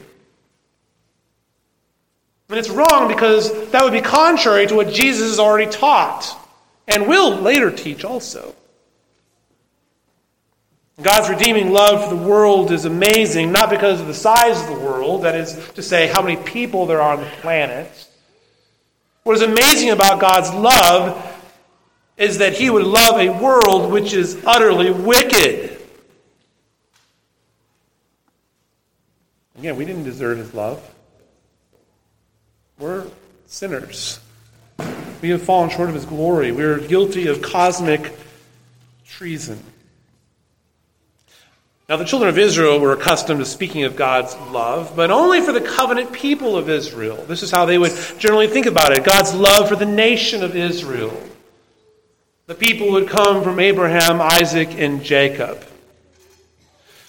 And 2.49 2.59
it's 2.59 2.71
wrong 2.71 3.09
because 3.09 3.71
that 3.71 3.83
would 3.83 3.95
be 3.95 4.03
contrary 4.03 4.67
to 4.67 4.75
what 4.75 4.93
Jesus 4.93 5.31
has 5.31 5.39
already 5.39 5.71
taught 5.71 6.39
and 6.87 7.09
will 7.09 7.37
later 7.37 7.71
teach 7.71 8.05
also. 8.05 8.55
God's 11.01 11.31
redeeming 11.31 11.73
love 11.73 12.05
for 12.05 12.15
the 12.15 12.23
world 12.23 12.71
is 12.71 12.85
amazing, 12.85 13.51
not 13.51 13.71
because 13.71 14.01
of 14.01 14.07
the 14.07 14.15
size 14.15 14.61
of 14.61 14.67
the 14.67 14.85
world, 14.85 15.23
that 15.23 15.35
is 15.35 15.71
to 15.71 15.83
say, 15.83 16.07
how 16.07 16.21
many 16.21 16.37
people 16.37 16.87
there 16.87 17.01
are 17.01 17.15
on 17.15 17.21
the 17.21 17.31
planet. 17.41 17.91
What 19.23 19.37
is 19.37 19.43
amazing 19.43 19.91
about 19.91 20.21
God's 20.21 20.53
love 20.53 21.29
is 22.19 22.39
that 22.39 22.53
He 22.53 22.69
would 22.69 22.87
love 22.87 23.19
a 23.19 23.31
world 23.31 23.91
which 23.91 24.13
is 24.13 24.43
utterly 24.45 24.91
wicked. 24.91 25.79
Again, 29.59 29.77
we 29.77 29.85
didn't 29.85 30.05
deserve 30.05 30.39
His 30.39 30.53
love. 30.53 30.83
We're 32.79 33.07
sinners. 33.47 34.21
We 35.23 35.31
have 35.31 35.43
fallen 35.43 35.71
short 35.71 35.89
of 35.89 35.95
His 35.95 36.05
glory. 36.05 36.53
We 36.53 36.65
are 36.65 36.79
guilty 36.79 37.29
of 37.29 37.41
cosmic 37.41 38.13
treason. 39.07 39.63
Now, 41.93 41.99
the 41.99 42.07
children 42.07 42.31
of 42.31 42.39
Israel 42.39 42.81
were 42.81 42.95
accustomed 42.95 43.41
to 43.41 43.45
speaking 43.45 43.85
of 43.85 43.97
God's 43.97 44.35
love, 44.51 44.97
but 44.97 45.11
only 45.11 45.43
for 45.43 45.53
the 45.53 45.61
covenant 45.61 46.11
people 46.11 46.57
of 46.57 46.71
Israel. 46.71 47.23
This 47.29 47.43
is 47.43 47.51
how 47.51 47.67
they 47.67 47.77
would 47.77 47.93
generally 48.19 48.47
think 48.47 48.65
about 48.65 48.97
it 48.97 49.05
God's 49.05 49.35
love 49.35 49.69
for 49.69 49.77
the 49.77 49.85
nation 49.85 50.43
of 50.43 50.57
Israel. 50.57 51.15
The 52.47 52.55
people 52.55 52.93
would 52.93 53.11
come 53.11 53.45
from 53.45 53.61
Abraham, 53.61 54.23
Isaac, 54.23 54.71
and 54.79 55.05
Jacob. 55.05 55.63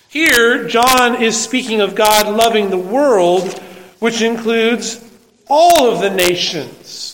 Here, 0.09 0.67
John 0.67 1.23
is 1.23 1.41
speaking 1.41 1.79
of 1.79 1.95
God 1.95 2.35
loving 2.35 2.69
the 2.69 2.77
world, 2.77 3.57
which 3.99 4.21
includes 4.21 5.01
all 5.47 5.93
of 5.93 6.01
the 6.01 6.09
nations. 6.09 7.12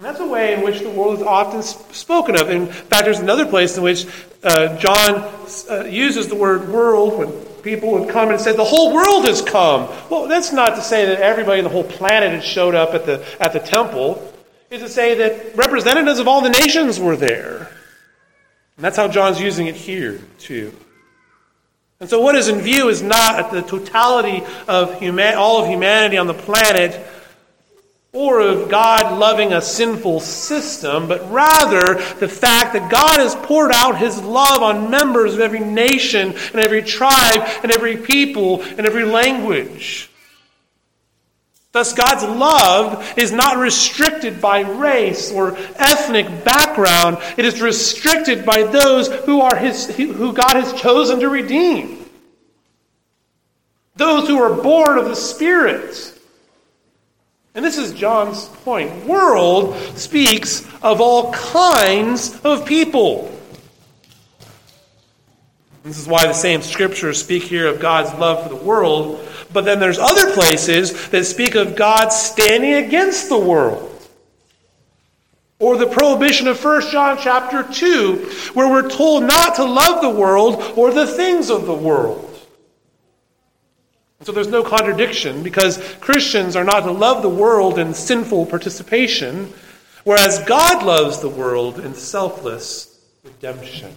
And 0.00 0.06
that's 0.06 0.20
a 0.20 0.26
way 0.26 0.54
in 0.54 0.62
which 0.62 0.80
the 0.80 0.88
world 0.88 1.18
is 1.18 1.22
often 1.22 1.62
spoken 1.62 2.40
of. 2.40 2.48
In 2.48 2.68
fact, 2.68 3.04
there's 3.04 3.18
another 3.18 3.44
place 3.44 3.76
in 3.76 3.82
which 3.82 4.06
uh, 4.42 4.78
John 4.78 5.30
uh, 5.68 5.84
uses 5.84 6.26
the 6.26 6.36
word 6.36 6.70
world 6.70 7.18
when 7.18 7.30
people 7.60 7.90
would 7.90 8.08
come 8.08 8.30
and 8.30 8.40
say, 8.40 8.56
the 8.56 8.64
whole 8.64 8.94
world 8.94 9.26
has 9.26 9.42
come. 9.42 9.90
Well, 10.08 10.26
that's 10.26 10.54
not 10.54 10.76
to 10.76 10.80
say 10.80 11.04
that 11.04 11.20
everybody 11.20 11.58
in 11.58 11.64
the 11.64 11.70
whole 11.70 11.84
planet 11.84 12.32
had 12.32 12.42
showed 12.42 12.74
up 12.74 12.94
at 12.94 13.04
the, 13.04 13.22
at 13.38 13.52
the 13.52 13.58
temple. 13.58 14.32
It's 14.70 14.82
to 14.82 14.88
say 14.88 15.16
that 15.16 15.54
representatives 15.54 16.18
of 16.18 16.26
all 16.26 16.40
the 16.40 16.48
nations 16.48 16.98
were 16.98 17.16
there. 17.16 17.68
And 18.76 18.84
that's 18.86 18.96
how 18.96 19.06
John's 19.06 19.38
using 19.38 19.66
it 19.66 19.74
here, 19.74 20.18
too. 20.38 20.74
And 22.00 22.08
so, 22.08 22.22
what 22.22 22.36
is 22.36 22.48
in 22.48 22.60
view 22.60 22.88
is 22.88 23.02
not 23.02 23.52
the 23.52 23.60
totality 23.60 24.42
of 24.66 24.98
human, 24.98 25.34
all 25.34 25.62
of 25.62 25.68
humanity 25.68 26.16
on 26.16 26.26
the 26.26 26.32
planet 26.32 26.98
or 28.12 28.40
of 28.40 28.68
God 28.68 29.18
loving 29.18 29.52
a 29.52 29.62
sinful 29.62 30.20
system, 30.20 31.06
but 31.06 31.30
rather 31.30 31.94
the 32.18 32.28
fact 32.28 32.72
that 32.72 32.90
God 32.90 33.20
has 33.20 33.36
poured 33.36 33.70
out 33.72 33.98
his 33.98 34.20
love 34.22 34.62
on 34.62 34.90
members 34.90 35.34
of 35.34 35.40
every 35.40 35.60
nation 35.60 36.32
and 36.32 36.56
every 36.56 36.82
tribe 36.82 37.48
and 37.62 37.70
every 37.70 37.96
people 37.96 38.62
and 38.62 38.80
every 38.80 39.04
language. 39.04 40.10
Thus, 41.72 41.92
God's 41.92 42.24
love 42.24 43.16
is 43.16 43.30
not 43.30 43.58
restricted 43.58 44.40
by 44.40 44.62
race 44.62 45.30
or 45.30 45.56
ethnic 45.76 46.44
background. 46.44 47.18
It 47.36 47.44
is 47.44 47.62
restricted 47.62 48.44
by 48.44 48.64
those 48.64 49.06
who, 49.24 49.40
are 49.40 49.54
his, 49.54 49.86
who 49.96 50.32
God 50.32 50.54
has 50.54 50.72
chosen 50.72 51.20
to 51.20 51.28
redeem. 51.28 52.04
Those 53.94 54.26
who 54.26 54.42
are 54.42 54.60
born 54.60 54.98
of 54.98 55.04
the 55.04 55.14
Spirit. 55.14 56.19
And 57.54 57.64
this 57.64 57.78
is 57.78 57.92
John's 57.92 58.46
point. 58.46 59.06
World 59.06 59.76
speaks 59.96 60.64
of 60.82 61.00
all 61.00 61.32
kinds 61.32 62.38
of 62.42 62.64
people. 62.64 63.36
This 65.82 65.98
is 65.98 66.06
why 66.06 66.26
the 66.26 66.32
same 66.32 66.62
scriptures 66.62 67.18
speak 67.18 67.42
here 67.42 67.66
of 67.66 67.80
God's 67.80 68.16
love 68.20 68.44
for 68.44 68.50
the 68.50 68.64
world, 68.64 69.26
but 69.52 69.64
then 69.64 69.80
there's 69.80 69.98
other 69.98 70.32
places 70.32 71.08
that 71.08 71.24
speak 71.24 71.54
of 71.56 71.74
God 71.74 72.10
standing 72.10 72.74
against 72.74 73.28
the 73.28 73.38
world. 73.38 73.86
Or 75.58 75.76
the 75.76 75.86
prohibition 75.86 76.46
of 76.46 76.62
1 76.62 76.90
John 76.90 77.18
chapter 77.18 77.64
2, 77.64 78.52
where 78.54 78.68
we're 78.68 78.88
told 78.88 79.24
not 79.24 79.56
to 79.56 79.64
love 79.64 80.02
the 80.02 80.10
world 80.10 80.62
or 80.76 80.92
the 80.92 81.06
things 81.06 81.50
of 81.50 81.66
the 81.66 81.74
world. 81.74 82.29
So 84.22 84.32
there's 84.32 84.48
no 84.48 84.62
contradiction 84.62 85.42
because 85.42 85.78
Christians 86.00 86.54
are 86.54 86.64
not 86.64 86.80
to 86.80 86.90
love 86.90 87.22
the 87.22 87.28
world 87.28 87.78
in 87.78 87.94
sinful 87.94 88.46
participation, 88.46 89.52
whereas 90.04 90.38
God 90.40 90.84
loves 90.84 91.20
the 91.20 91.28
world 91.28 91.80
in 91.80 91.94
selfless 91.94 93.00
redemption. 93.24 93.94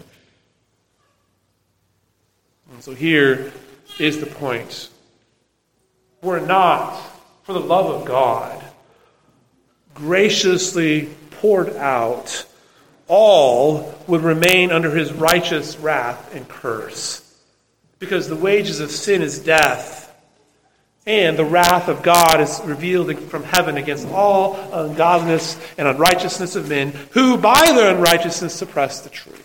And 2.71 2.81
so 2.81 2.93
here 2.93 3.51
is 3.99 4.19
the 4.19 4.25
point. 4.25 4.89
Were 6.21 6.39
not 6.39 6.99
for 7.43 7.51
the 7.53 7.59
love 7.59 7.87
of 7.87 8.05
God 8.05 8.63
graciously 9.93 11.09
poured 11.31 11.75
out, 11.75 12.45
all 13.07 13.93
would 14.07 14.21
remain 14.21 14.71
under 14.71 14.91
his 14.91 15.13
righteous 15.13 15.77
wrath 15.77 16.33
and 16.33 16.47
curse. 16.47 17.19
Because 17.99 18.27
the 18.27 18.35
wages 18.35 18.79
of 18.79 18.91
sin 18.91 19.21
is 19.21 19.39
death 19.39 20.02
and 21.05 21.37
the 21.37 21.45
wrath 21.45 21.89
of 21.89 22.01
God 22.01 22.39
is 22.39 22.61
revealed 22.63 23.17
from 23.19 23.43
heaven 23.43 23.77
against 23.77 24.07
all 24.09 24.55
ungodliness 24.71 25.59
and 25.77 25.87
unrighteousness 25.87 26.55
of 26.55 26.69
men 26.69 26.91
who 27.11 27.37
by 27.37 27.71
their 27.73 27.95
unrighteousness 27.95 28.53
suppress 28.53 29.01
the 29.01 29.09
truth. 29.09 29.43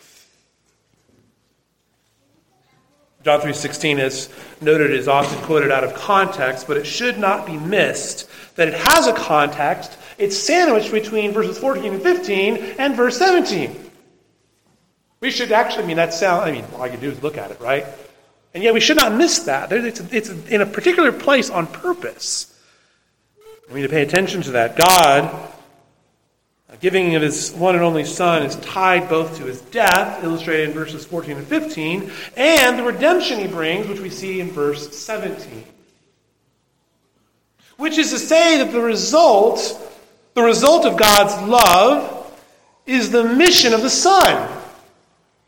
John 3.25 3.41
3:16 3.41 3.99
is 3.99 4.29
noted 4.61 4.93
is 4.93 5.09
often 5.09 5.43
quoted 5.43 5.73
out 5.73 5.83
of 5.83 5.95
context, 5.95 6.69
but 6.69 6.77
it 6.77 6.87
should 6.87 7.19
not 7.19 7.47
be 7.47 7.57
missed 7.57 8.29
that 8.55 8.69
it 8.69 8.75
has 8.75 9.09
a 9.09 9.13
context. 9.13 9.99
It's 10.19 10.37
sandwiched 10.37 10.93
between 10.93 11.33
verses 11.33 11.59
14 11.59 11.95
and 11.95 12.03
15 12.03 12.57
and 12.79 12.95
verse 12.95 13.19
17. 13.19 13.91
We 15.21 15.33
should 15.33 15.51
actually, 15.51 15.85
I 15.85 15.87
mean, 15.89 15.97
that 15.97 16.15
sound, 16.15 16.43
I 16.45 16.53
mean, 16.53 16.65
all 16.77 16.87
you 16.87 16.97
do 16.97 17.11
is 17.11 17.21
look 17.23 17.37
at 17.37 17.51
it, 17.51 17.61
right? 17.61 17.87
And 18.55 18.63
yet 18.63 18.75
we 18.75 18.81
should 18.81 18.97
not 18.97 19.13
miss 19.13 19.41
that. 19.41 19.73
It's, 19.73 20.31
in 20.31 20.61
a 20.61 20.67
particular 20.67 21.13
place 21.13 21.51
on 21.51 21.67
purpose. 21.67 22.55
We 23.69 23.77
need 23.81 23.87
to 23.87 23.93
pay 23.93 24.03
attention 24.03 24.43
to 24.43 24.53
that. 24.53 24.77
God, 24.77 25.25
uh, 26.71 26.77
giving 26.81 27.15
of 27.15 27.23
his 27.23 27.53
one 27.53 27.75
and 27.75 27.85
only 27.85 28.05
Son, 28.05 28.43
is 28.45 28.57
tied 28.57 29.09
both 29.09 29.37
to 29.37 29.45
his 29.45 29.61
death, 29.61 30.25
illustrated 30.25 30.71
in 30.71 30.75
verses 30.75 31.05
14 31.05 31.37
and 31.37 31.47
15, 31.47 32.11
and 32.37 32.79
the 32.79 32.83
redemption 32.83 33.39
he 33.39 33.47
brings, 33.47 33.87
which 33.87 34.01
we 34.01 34.09
see 34.09 34.41
in 34.41 34.51
verse 34.51 34.97
17. 34.97 35.65
Which 37.77 37.99
is 37.99 38.11
to 38.11 38.19
say 38.19 38.59
that 38.59 38.73
the 38.73 38.81
result, 38.81 39.79
the 40.35 40.43
result 40.43 40.87
of 40.87 40.97
God's 40.97 41.47
love, 41.47 42.33
is 42.87 43.11
the 43.11 43.25
mission 43.25 43.75
of 43.75 43.83
the 43.83 43.91
Son. 43.91 44.51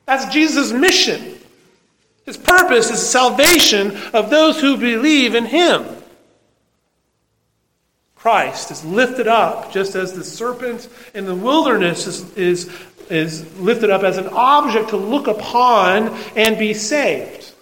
That's 0.04 0.32
Jesus' 0.32 0.72
mission. 0.72 1.39
His 2.30 2.36
purpose 2.36 2.84
is 2.84 2.90
the 2.92 2.96
salvation 3.08 3.96
of 4.14 4.30
those 4.30 4.60
who 4.60 4.76
believe 4.76 5.34
in 5.34 5.46
him. 5.46 5.84
Christ 8.14 8.70
is 8.70 8.84
lifted 8.84 9.26
up 9.26 9.72
just 9.72 9.96
as 9.96 10.12
the 10.12 10.22
serpent 10.22 10.88
in 11.12 11.24
the 11.24 11.34
wilderness 11.34 12.06
is, 12.06 12.32
is, 12.36 12.72
is 13.08 13.58
lifted 13.58 13.90
up 13.90 14.04
as 14.04 14.16
an 14.16 14.28
object 14.28 14.90
to 14.90 14.96
look 14.96 15.26
upon 15.26 16.16
and 16.36 16.56
be 16.56 16.72
saved. 16.72 17.52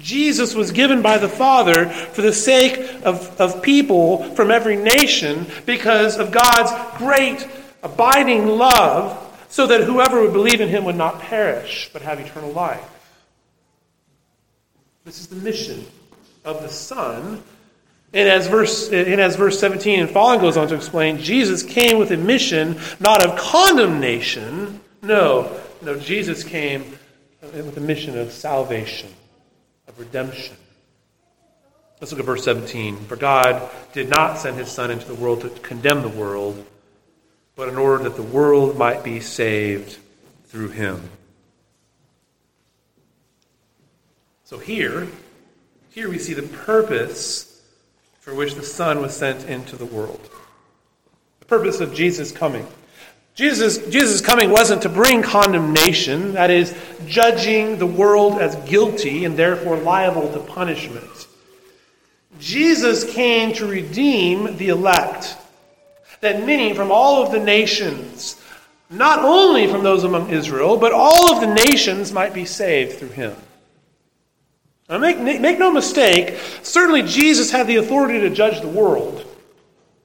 Jesus 0.00 0.52
was 0.52 0.72
given 0.72 1.02
by 1.02 1.18
the 1.18 1.28
Father 1.28 1.88
for 1.88 2.22
the 2.22 2.32
sake 2.32 2.80
of, 3.04 3.40
of 3.40 3.62
people 3.62 4.24
from 4.34 4.50
every 4.50 4.74
nation 4.74 5.46
because 5.66 6.18
of 6.18 6.32
God's 6.32 6.98
great 6.98 7.46
abiding 7.84 8.48
love 8.48 9.31
so 9.52 9.66
that 9.66 9.82
whoever 9.82 10.22
would 10.22 10.32
believe 10.32 10.62
in 10.62 10.68
him 10.70 10.82
would 10.84 10.96
not 10.96 11.20
perish, 11.20 11.90
but 11.92 12.00
have 12.00 12.18
eternal 12.18 12.50
life. 12.52 12.82
This 15.04 15.20
is 15.20 15.26
the 15.26 15.36
mission 15.36 15.84
of 16.42 16.62
the 16.62 16.70
Son. 16.70 17.42
And 18.14 18.28
as 18.30 18.46
verse, 18.46 18.90
and 18.90 19.20
as 19.20 19.36
verse 19.36 19.60
17 19.60 20.00
and 20.00 20.10
following 20.10 20.40
goes 20.40 20.56
on 20.56 20.68
to 20.68 20.74
explain, 20.74 21.18
Jesus 21.18 21.62
came 21.62 21.98
with 21.98 22.12
a 22.12 22.16
mission 22.16 22.80
not 22.98 23.22
of 23.22 23.38
condemnation. 23.38 24.80
No, 25.02 25.54
no, 25.82 25.98
Jesus 25.98 26.44
came 26.44 26.96
with 27.42 27.76
a 27.76 27.80
mission 27.80 28.16
of 28.16 28.32
salvation, 28.32 29.10
of 29.86 29.98
redemption. 29.98 30.56
Let's 32.00 32.10
look 32.10 32.20
at 32.20 32.26
verse 32.26 32.44
17. 32.44 32.96
For 33.04 33.16
God 33.16 33.70
did 33.92 34.08
not 34.08 34.38
send 34.38 34.56
his 34.56 34.70
Son 34.72 34.90
into 34.90 35.06
the 35.06 35.14
world 35.14 35.42
to 35.42 35.50
condemn 35.50 36.00
the 36.00 36.08
world, 36.08 36.64
but 37.56 37.68
in 37.68 37.76
order 37.76 38.04
that 38.04 38.16
the 38.16 38.22
world 38.22 38.76
might 38.76 39.04
be 39.04 39.20
saved 39.20 39.98
through 40.46 40.68
him. 40.68 41.10
So 44.44 44.58
here, 44.58 45.08
here 45.90 46.08
we 46.08 46.18
see 46.18 46.34
the 46.34 46.42
purpose 46.42 47.62
for 48.20 48.34
which 48.34 48.54
the 48.54 48.62
Son 48.62 49.00
was 49.00 49.16
sent 49.16 49.46
into 49.46 49.76
the 49.76 49.86
world. 49.86 50.30
The 51.40 51.46
purpose 51.46 51.80
of 51.80 51.94
Jesus 51.94 52.32
coming. 52.32 52.66
Jesus, 53.34 53.78
Jesus' 53.88 54.20
coming 54.20 54.50
wasn't 54.50 54.82
to 54.82 54.88
bring 54.88 55.22
condemnation, 55.22 56.32
that 56.34 56.50
is, 56.50 56.76
judging 57.06 57.78
the 57.78 57.86
world 57.86 58.40
as 58.40 58.56
guilty 58.68 59.24
and 59.24 59.36
therefore 59.36 59.76
liable 59.76 60.30
to 60.32 60.38
punishment. 60.40 61.26
Jesus 62.38 63.10
came 63.12 63.54
to 63.54 63.66
redeem 63.66 64.56
the 64.58 64.68
elect 64.68 65.36
that 66.22 66.46
many 66.46 66.72
from 66.72 66.90
all 66.90 67.22
of 67.22 67.32
the 67.32 67.40
nations, 67.40 68.40
not 68.88 69.18
only 69.18 69.66
from 69.66 69.82
those 69.82 70.04
among 70.04 70.30
Israel, 70.30 70.76
but 70.76 70.92
all 70.92 71.34
of 71.34 71.40
the 71.40 71.52
nations 71.52 72.12
might 72.12 72.32
be 72.32 72.44
saved 72.44 72.98
through 72.98 73.08
him. 73.08 73.36
Now, 74.88 74.98
make, 74.98 75.20
make 75.20 75.58
no 75.58 75.72
mistake, 75.72 76.38
certainly 76.62 77.02
Jesus 77.02 77.50
had 77.50 77.66
the 77.66 77.76
authority 77.76 78.20
to 78.20 78.30
judge 78.30 78.60
the 78.60 78.68
world. 78.68 79.26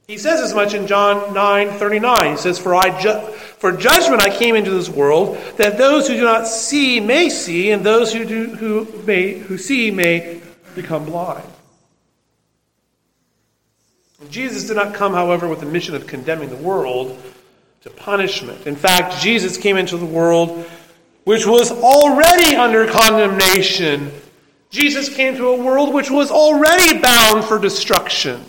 He 0.08 0.18
says 0.18 0.40
as 0.40 0.56
much 0.56 0.74
in 0.74 0.88
John 0.88 1.34
9 1.34 1.70
39. 1.78 2.32
He 2.32 2.38
says, 2.38 2.58
For, 2.58 2.74
I 2.74 3.00
ju- 3.00 3.32
for 3.60 3.74
judgment 3.74 4.22
I 4.22 4.36
came 4.36 4.56
into 4.56 4.72
this 4.72 4.90
world, 4.90 5.38
that 5.58 5.78
those 5.78 6.08
who 6.08 6.16
do 6.16 6.24
not 6.24 6.48
see 6.48 7.00
may 7.00 7.30
see, 7.30 7.72
and 7.72 7.84
those 7.84 8.12
who, 8.14 8.26
do, 8.26 8.56
who, 8.56 8.88
may, 9.06 9.34
who 9.34 9.58
see 9.58 9.92
may 9.92 10.42
become 10.74 11.06
blind. 11.06 11.44
Jesus 14.30 14.66
did 14.66 14.76
not 14.76 14.96
come, 14.96 15.14
however, 15.14 15.48
with 15.48 15.60
the 15.60 15.66
mission 15.66 15.96
of 15.96 16.08
condemning 16.08 16.50
the 16.50 16.56
world 16.56 17.22
to 17.82 17.90
punishment. 17.90 18.66
In 18.66 18.76
fact, 18.76 19.22
Jesus 19.22 19.58
came 19.58 19.78
into 19.78 19.98
the 19.98 20.06
world 20.06 20.68
which 21.24 21.46
was 21.46 21.72
already 21.72 22.56
under 22.56 22.88
condemnation. 22.88 24.12
Jesus 24.70 25.14
came 25.14 25.36
to 25.36 25.50
a 25.50 25.64
world 25.64 25.94
which 25.94 26.10
was 26.10 26.32
already 26.32 27.00
bound 27.00 27.44
for 27.46 27.60
destruction. 27.60 28.44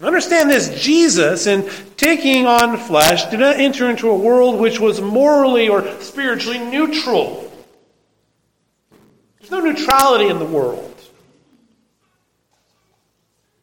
Understand 0.00 0.48
this 0.48 0.82
Jesus, 0.82 1.46
in 1.46 1.68
taking 1.98 2.46
on 2.46 2.78
flesh, 2.78 3.26
did 3.26 3.40
not 3.40 3.56
enter 3.56 3.90
into 3.90 4.08
a 4.08 4.16
world 4.16 4.58
which 4.58 4.80
was 4.80 5.00
morally 5.00 5.68
or 5.68 6.00
spiritually 6.00 6.58
neutral. 6.58 7.52
There's 9.38 9.50
no 9.50 9.60
neutrality 9.60 10.28
in 10.28 10.38
the 10.38 10.46
world. 10.46 10.89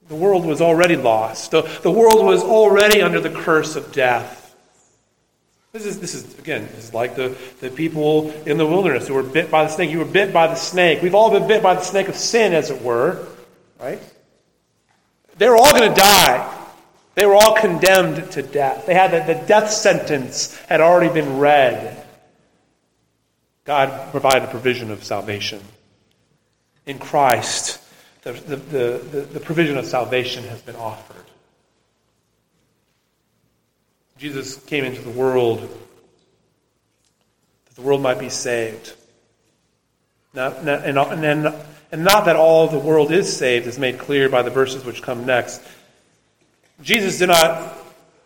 The 0.08 0.16
world 0.16 0.46
was 0.46 0.62
already 0.62 0.96
lost. 0.96 1.52
The, 1.52 1.62
the 1.84 1.92
world 1.92 2.26
was 2.26 2.42
already 2.44 3.02
under 3.02 3.20
the 3.20 3.30
curse 3.30 3.76
of 3.76 3.92
death. 3.92 4.56
This 5.74 5.86
is, 5.86 6.00
this 6.00 6.16
is 6.16 6.40
again, 6.40 6.68
this 6.76 6.86
is 6.86 6.94
like 6.94 7.16
the, 7.16 7.38
the 7.60 7.70
people 7.70 8.32
in 8.46 8.58
the 8.58 8.66
wilderness 8.66 9.08
who 9.08 9.14
were 9.14 9.24
bit 9.24 9.52
by 9.52 9.66
the 9.66 9.70
snake. 9.70 9.92
You 9.92 10.00
were 10.00 10.06
bit 10.06 10.34
by 10.34 10.48
the 10.48 10.56
snake. 10.56 11.02
We've 11.02 11.14
all 11.14 11.30
been 11.30 11.48
bit 11.48 11.62
by 11.62 11.76
the 11.76 11.82
snake 11.82 12.08
of 12.08 12.16
sin, 12.16 12.54
as 12.54 12.72
it 12.72 12.82
were, 12.82 13.28
right? 13.80 14.00
they 15.38 15.50
were 15.50 15.58
all 15.58 15.72
going 15.72 15.94
to 15.94 16.00
die. 16.00 16.54
They 17.16 17.26
were 17.26 17.36
all 17.36 17.56
condemned 17.56 18.32
to 18.32 18.42
death. 18.42 18.86
They 18.86 18.94
had 18.94 19.12
the, 19.12 19.34
the 19.34 19.46
death 19.46 19.72
sentence 19.72 20.56
had 20.68 20.82
already 20.82 21.14
been 21.14 21.38
read. 21.38 22.06
God 23.66 24.12
provided 24.12 24.44
a 24.44 24.48
provision 24.48 24.92
of 24.92 25.04
salvation. 25.04 25.62
In 26.86 27.00
Christ, 27.00 27.80
the, 28.32 28.56
the, 28.56 28.98
the, 29.12 29.22
the, 29.22 29.40
provision 29.40 29.78
of 29.78 29.86
salvation 29.86 30.44
has 30.46 30.62
been 30.62 30.76
offered. 30.76 31.24
Jesus 34.18 34.58
came 34.66 34.84
into 34.84 35.02
the 35.02 35.12
world 35.12 35.62
that 37.66 37.76
the 37.76 37.82
world 37.82 38.02
might 38.02 38.20
be 38.20 38.30
saved. 38.30 38.94
Not, 40.34 40.64
not, 40.64 40.84
and, 40.84 40.98
and, 40.98 41.56
and 41.92 42.04
not 42.04 42.26
that 42.26 42.36
all 42.36 42.68
the 42.68 42.80
world 42.80 43.12
is 43.12 43.36
saved, 43.36 43.68
is 43.68 43.80
made 43.80 43.98
clear 43.98 44.30
by 44.30 44.42
the 44.42 44.50
verses 44.50 44.84
which 44.84 45.02
come 45.02 45.26
next. 45.26 45.62
Jesus 46.82 47.20
did 47.20 47.28
not 47.28 47.78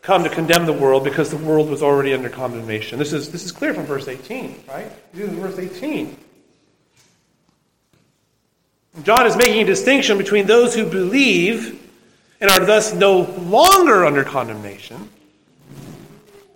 come 0.01 0.23
to 0.23 0.29
condemn 0.29 0.65
the 0.65 0.73
world 0.73 1.03
because 1.03 1.29
the 1.29 1.37
world 1.37 1.69
was 1.69 1.83
already 1.83 2.13
under 2.13 2.29
condemnation. 2.29 2.97
This 2.97 3.13
is, 3.13 3.31
this 3.31 3.45
is 3.45 3.51
clear 3.51 3.73
from 3.73 3.85
verse 3.85 4.07
18, 4.07 4.63
right? 4.67 4.91
This 5.13 5.29
is 5.29 5.37
verse 5.37 5.59
18. 5.59 6.17
John 9.03 9.25
is 9.25 9.37
making 9.37 9.61
a 9.61 9.65
distinction 9.65 10.17
between 10.17 10.45
those 10.45 10.75
who 10.75 10.85
believe 10.85 11.77
and 12.41 12.49
are 12.49 12.65
thus 12.65 12.93
no 12.93 13.21
longer 13.21 14.05
under 14.05 14.23
condemnation, 14.23 15.09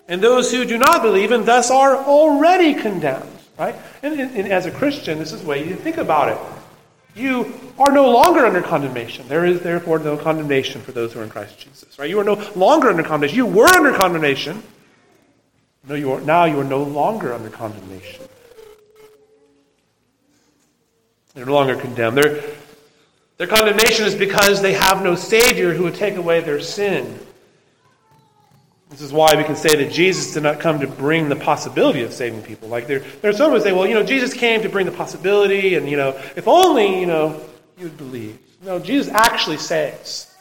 and 0.08 0.20
those 0.20 0.52
who 0.52 0.64
do 0.64 0.78
not 0.78 1.02
believe 1.02 1.32
and 1.32 1.46
thus 1.46 1.70
are 1.70 1.96
already 1.96 2.74
condemned. 2.74 3.30
Right? 3.58 3.74
And, 4.02 4.20
and, 4.20 4.36
and 4.36 4.52
as 4.52 4.66
a 4.66 4.70
Christian, 4.70 5.18
this 5.18 5.32
is 5.32 5.42
the 5.42 5.48
way 5.48 5.66
you 5.66 5.76
think 5.76 5.96
about 5.96 6.28
it. 6.28 6.38
You 7.14 7.54
are 7.78 7.90
no 7.90 8.10
longer 8.10 8.44
under 8.44 8.60
condemnation. 8.60 9.26
There 9.28 9.46
is 9.46 9.60
therefore 9.60 9.98
no 9.98 10.18
condemnation 10.18 10.82
for 10.82 10.92
those 10.92 11.14
who 11.14 11.20
are 11.20 11.24
in 11.24 11.30
Christ 11.30 11.58
Jesus. 11.58 11.98
Right? 11.98 12.10
You 12.10 12.20
are 12.20 12.24
no 12.24 12.34
longer 12.54 12.90
under 12.90 13.02
condemnation. 13.02 13.36
You 13.36 13.46
were 13.46 13.68
under 13.68 13.92
condemnation. 13.96 14.62
No, 15.88 15.94
you 15.94 16.12
are 16.12 16.20
now 16.20 16.44
you 16.44 16.60
are 16.60 16.64
no 16.64 16.82
longer 16.82 17.32
under 17.32 17.48
condemnation. 17.48 18.26
They're 21.36 21.44
no 21.44 21.52
longer 21.52 21.76
condemned. 21.76 22.16
Their, 22.16 22.42
their 23.36 23.46
condemnation 23.46 24.06
is 24.06 24.14
because 24.14 24.62
they 24.62 24.72
have 24.72 25.04
no 25.04 25.14
Savior 25.14 25.74
who 25.74 25.84
would 25.84 25.94
take 25.94 26.16
away 26.16 26.40
their 26.40 26.60
sin. 26.60 27.18
This 28.88 29.02
is 29.02 29.12
why 29.12 29.34
we 29.36 29.44
can 29.44 29.54
say 29.54 29.76
that 29.76 29.92
Jesus 29.92 30.32
did 30.32 30.42
not 30.42 30.60
come 30.60 30.80
to 30.80 30.86
bring 30.86 31.28
the 31.28 31.36
possibility 31.36 32.02
of 32.04 32.14
saving 32.14 32.42
people. 32.42 32.68
Like 32.68 32.86
there, 32.86 33.00
there 33.00 33.30
are 33.30 33.34
some 33.34 33.52
who 33.52 33.60
say, 33.60 33.74
well, 33.74 33.86
you 33.86 33.92
know, 33.92 34.02
Jesus 34.02 34.32
came 34.32 34.62
to 34.62 34.70
bring 34.70 34.86
the 34.86 34.92
possibility, 34.92 35.74
and 35.74 35.90
you 35.90 35.98
know, 35.98 36.18
if 36.36 36.48
only, 36.48 37.00
you 37.00 37.06
know, 37.06 37.38
you'd 37.76 37.98
believe. 37.98 38.38
No, 38.62 38.78
Jesus 38.78 39.12
actually 39.12 39.58
saves. 39.58 40.34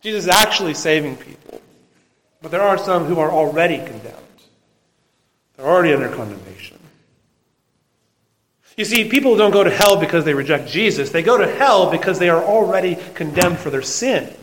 Jesus 0.00 0.24
is 0.24 0.30
actually 0.30 0.74
saving 0.74 1.16
people. 1.16 1.60
But 2.40 2.52
there 2.52 2.62
are 2.62 2.78
some 2.78 3.06
who 3.06 3.18
are 3.18 3.32
already 3.32 3.78
condemned. 3.78 4.14
They're 5.56 5.66
already 5.66 5.92
under 5.92 6.14
condemnation. 6.14 6.78
You 8.76 8.84
see, 8.84 9.08
people 9.08 9.36
don't 9.36 9.52
go 9.52 9.62
to 9.62 9.70
hell 9.70 9.98
because 10.00 10.24
they 10.24 10.34
reject 10.34 10.68
Jesus. 10.68 11.10
They 11.10 11.22
go 11.22 11.38
to 11.38 11.46
hell 11.46 11.90
because 11.90 12.18
they 12.18 12.28
are 12.28 12.42
already 12.42 12.96
condemned 13.14 13.58
for 13.58 13.70
their 13.70 13.82
sin. 13.82 14.34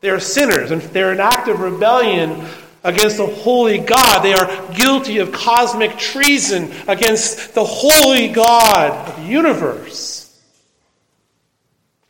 They 0.00 0.10
are 0.10 0.20
sinners, 0.20 0.70
and 0.70 0.80
they're 0.82 1.12
an 1.12 1.20
act 1.20 1.48
of 1.48 1.60
rebellion 1.60 2.46
against 2.82 3.18
the 3.18 3.26
holy 3.26 3.78
God. 3.78 4.22
They 4.22 4.34
are 4.34 4.72
guilty 4.72 5.18
of 5.18 5.30
cosmic 5.30 5.98
treason 5.98 6.72
against 6.88 7.54
the 7.54 7.64
holy 7.64 8.28
God 8.28 9.08
of 9.08 9.16
the 9.16 9.30
universe. 9.30 10.26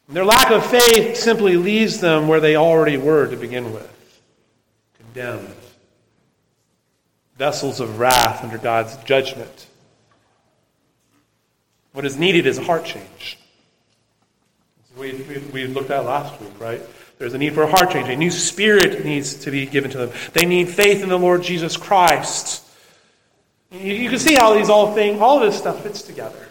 And 0.07 0.17
their 0.17 0.25
lack 0.25 0.51
of 0.51 0.65
faith 0.67 1.17
simply 1.17 1.57
leaves 1.57 2.01
them 2.01 2.29
where 2.29 2.41
they 2.41 2.57
already 2.57 2.97
were 2.97 3.29
to 3.29 3.37
begin 3.37 3.73
with 3.73 3.89
condemned. 4.99 5.55
Vessels 7.37 7.81
of 7.81 7.99
wrath 7.99 8.45
under 8.45 8.59
God's 8.59 8.97
judgment. 9.05 9.67
What 11.93 12.05
is 12.05 12.17
needed 12.17 12.47
is 12.47 12.59
a 12.59 12.63
heart 12.63 12.85
change. 12.85 13.39
We, 14.97 15.13
we, 15.13 15.39
we 15.53 15.67
looked 15.67 15.91
at 15.91 16.05
last 16.05 16.41
week, 16.41 16.59
right? 16.61 16.81
There's 17.19 17.35
a 17.35 17.39
need 17.39 17.55
for 17.55 17.63
a 17.63 17.71
heart 17.71 17.91
change. 17.91 18.09
A 18.09 18.17
new 18.17 18.31
spirit 18.31 19.05
needs 19.05 19.35
to 19.35 19.51
be 19.51 19.67
given 19.67 19.91
to 19.91 19.99
them. 19.99 20.11
They 20.33 20.47
need 20.47 20.69
faith 20.69 21.03
in 21.03 21.09
the 21.09 21.19
Lord 21.19 21.43
Jesus 21.43 21.77
Christ. 21.77 22.65
You, 23.71 23.93
you 23.93 24.09
can 24.09 24.19
see 24.19 24.35
how 24.35 24.55
these 24.55 24.69
all 24.69 24.95
things, 24.95 25.21
all 25.21 25.41
this 25.41 25.59
stuff 25.59 25.83
fits 25.83 26.03
together. 26.03 26.49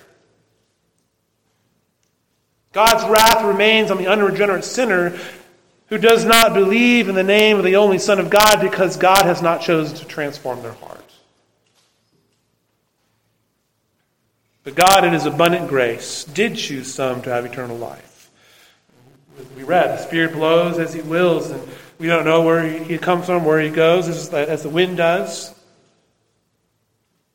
God's 2.71 3.03
wrath 3.09 3.43
remains 3.43 3.89
on 3.89 3.97
the 3.97 4.07
unregenerate 4.07 4.63
sinner 4.63 5.17
who 5.87 5.97
does 5.97 6.23
not 6.23 6.53
believe 6.53 7.09
in 7.09 7.15
the 7.15 7.23
name 7.23 7.57
of 7.57 7.63
the 7.63 7.75
only 7.77 7.97
Son 7.97 8.19
of 8.19 8.29
God 8.29 8.61
because 8.61 8.95
God 8.95 9.25
has 9.25 9.41
not 9.41 9.61
chosen 9.61 9.97
to 9.97 10.05
transform 10.05 10.61
their 10.61 10.73
heart. 10.73 10.98
But 14.69 14.87
God, 14.87 15.03
in 15.05 15.13
His 15.13 15.25
abundant 15.25 15.67
grace, 15.67 16.23
did 16.23 16.55
choose 16.55 16.93
some 16.93 17.21
to 17.23 17.29
have 17.29 17.45
eternal 17.45 17.77
life 17.77 18.09
we 19.55 19.63
read, 19.63 19.97
the 19.97 20.03
Spirit 20.03 20.33
blows 20.33 20.79
as 20.79 20.93
He 20.93 21.01
wills, 21.01 21.49
and 21.49 21.61
we 21.97 22.07
don't 22.07 22.25
know 22.25 22.41
where 22.41 22.67
He 22.67 22.97
comes 22.97 23.25
from, 23.25 23.45
where 23.45 23.59
He 23.59 23.69
goes, 23.69 24.07
as, 24.07 24.63
the 24.63 24.69
wind 24.69 24.97
does. 24.97 25.53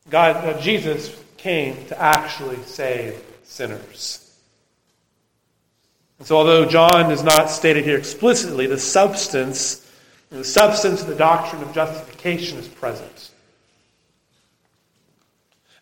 God, 0.09 0.35
uh, 0.37 0.59
Jesus 0.61 1.15
came 1.37 1.85
to 1.87 2.01
actually 2.01 2.61
save 2.63 3.21
sinners. 3.43 4.21
And 6.19 6.27
so, 6.27 6.37
although 6.37 6.65
John 6.65 7.09
does 7.09 7.23
not 7.23 7.49
state 7.49 7.77
it 7.77 7.83
here 7.83 7.97
explicitly, 7.97 8.67
the 8.67 8.79
substance, 8.79 9.89
the 10.29 10.43
substance 10.43 11.01
of 11.01 11.07
the 11.07 11.15
doctrine 11.15 11.61
of 11.61 11.73
justification 11.73 12.57
is 12.57 12.67
present. 12.67 13.31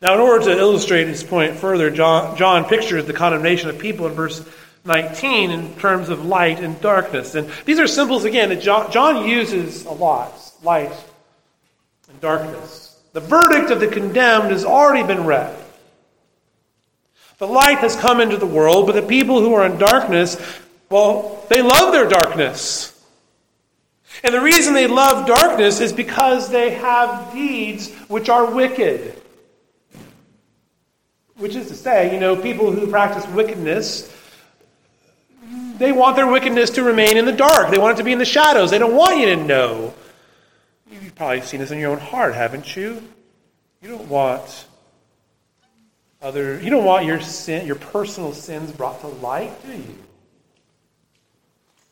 Now, 0.03 0.15
in 0.15 0.19
order 0.19 0.43
to 0.47 0.57
illustrate 0.59 1.07
his 1.07 1.23
point 1.23 1.55
further, 1.55 1.89
John, 1.89 2.35
John 2.35 2.65
pictures 2.65 3.05
the 3.05 3.13
condemnation 3.13 3.69
of 3.69 3.79
people 3.79 4.05
in 4.05 4.11
verse 4.11 4.45
19 4.83 5.49
in 5.49 5.75
terms 5.75 6.09
of 6.09 6.25
light 6.25 6.59
and 6.59 6.79
darkness. 6.81 7.35
And 7.35 7.49
these 7.63 7.79
are 7.79 7.87
symbols, 7.87 8.25
again, 8.25 8.49
that 8.49 8.59
John, 8.59 8.91
John 8.91 9.25
uses 9.25 9.85
a 9.85 9.93
lot 9.93 10.33
light 10.61 10.91
and 12.09 12.19
darkness. 12.19 12.99
The 13.13 13.21
verdict 13.21 13.71
of 13.71 13.79
the 13.79 13.87
condemned 13.87 14.51
has 14.51 14.65
already 14.65 15.07
been 15.07 15.25
read. 15.25 15.57
The 17.37 17.47
light 17.47 17.77
has 17.77 17.95
come 17.95 18.19
into 18.19 18.35
the 18.35 18.45
world, 18.45 18.87
but 18.87 18.95
the 18.95 19.07
people 19.07 19.39
who 19.39 19.53
are 19.53 19.65
in 19.65 19.77
darkness, 19.77 20.35
well, 20.89 21.45
they 21.49 21.61
love 21.61 21.93
their 21.93 22.09
darkness. 22.09 22.89
And 24.21 24.35
the 24.35 24.41
reason 24.41 24.73
they 24.73 24.87
love 24.87 25.27
darkness 25.27 25.79
is 25.79 25.93
because 25.93 26.49
they 26.49 26.71
have 26.71 27.31
deeds 27.31 27.89
which 28.09 28.27
are 28.27 28.53
wicked. 28.53 29.21
Which 31.37 31.55
is 31.55 31.67
to 31.67 31.75
say, 31.75 32.13
you 32.13 32.19
know, 32.19 32.35
people 32.35 32.71
who 32.71 32.87
practice 32.87 33.27
wickedness 33.27 34.11
they 35.77 35.91
want 35.91 36.15
their 36.15 36.27
wickedness 36.27 36.69
to 36.71 36.83
remain 36.83 37.17
in 37.17 37.25
the 37.25 37.31
dark. 37.31 37.69
They 37.69 37.77
want 37.77 37.95
it 37.95 37.97
to 37.97 38.03
be 38.03 38.13
in 38.13 38.19
the 38.19 38.25
shadows. 38.25 38.71
They 38.71 38.77
don't 38.77 38.95
want 38.95 39.19
you 39.19 39.27
to 39.27 39.35
know. 39.35 39.93
You've 40.89 41.15
probably 41.15 41.41
seen 41.41 41.59
this 41.59 41.71
in 41.71 41.79
your 41.79 41.91
own 41.91 41.99
heart, 41.99 42.35
haven't 42.35 42.75
you? 42.75 43.01
You 43.81 43.89
don't 43.89 44.07
want 44.07 44.67
other 46.21 46.57
you 46.61 46.69
don't 46.69 46.85
want 46.85 47.05
your 47.05 47.19
sin 47.19 47.67
your 47.67 47.75
personal 47.75 48.33
sins 48.33 48.71
brought 48.71 49.01
to 49.01 49.07
light, 49.07 49.51
do 49.65 49.73
you? 49.73 49.97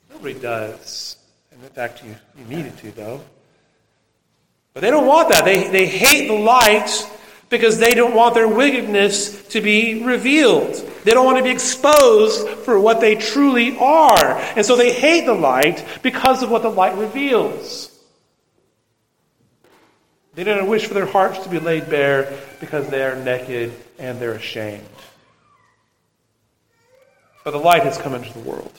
Nobody 0.10 0.40
does. 0.40 1.18
And 1.52 1.62
in 1.62 1.70
fact 1.70 2.02
you, 2.06 2.16
you 2.38 2.46
needed 2.46 2.78
to 2.78 2.92
though. 2.92 3.22
But 4.74 4.82
they 4.82 4.90
don't 4.90 5.06
want 5.06 5.30
that. 5.30 5.44
They 5.44 5.68
they 5.68 5.86
hate 5.86 6.28
the 6.28 6.38
light 6.38 7.06
because 7.52 7.78
they 7.78 7.94
don't 7.94 8.16
want 8.16 8.34
their 8.34 8.48
wickedness 8.48 9.50
to 9.50 9.62
be 9.62 10.02
revealed. 10.04 10.74
They 11.04 11.12
don't 11.12 11.26
want 11.26 11.38
to 11.38 11.44
be 11.44 11.50
exposed 11.52 12.48
for 12.48 12.80
what 12.80 13.02
they 13.02 13.16
truly 13.16 13.78
are. 13.78 14.38
And 14.56 14.66
so 14.66 14.76
they 14.76 14.92
hate 14.92 15.26
the 15.26 15.34
light 15.34 15.86
because 16.02 16.42
of 16.42 16.50
what 16.50 16.64
the 16.64 16.70
light 16.70 16.98
reveals. 16.98 17.90
They 20.34 20.46
don't 20.46 20.68
wish 20.68 20.86
for 20.86 20.94
their 20.94 21.06
hearts 21.06 21.40
to 21.40 21.50
be 21.50 21.60
laid 21.60 21.90
bare 21.90 22.40
because 22.62 22.88
they 22.88 23.04
are 23.04 23.18
naked 23.18 23.74
and 24.00 24.18
they're 24.18 24.32
ashamed. 24.32 24.88
But 27.44 27.52
the 27.52 27.58
light 27.58 27.84
has 27.84 27.98
come 27.98 28.16
into 28.16 28.32
the 28.32 28.40
world. 28.40 28.72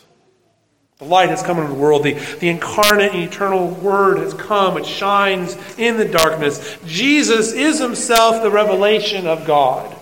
The 1.02 1.08
light 1.08 1.30
has 1.30 1.42
come 1.42 1.58
into 1.58 1.72
the 1.72 1.78
world. 1.78 2.04
The, 2.04 2.12
the 2.12 2.48
incarnate 2.48 3.12
and 3.12 3.24
eternal 3.24 3.66
Word 3.66 4.18
has 4.18 4.34
come. 4.34 4.78
It 4.78 4.86
shines 4.86 5.56
in 5.76 5.96
the 5.96 6.04
darkness. 6.04 6.78
Jesus 6.86 7.52
is 7.52 7.80
himself 7.80 8.40
the 8.40 8.52
revelation 8.52 9.26
of 9.26 9.44
God. 9.44 9.96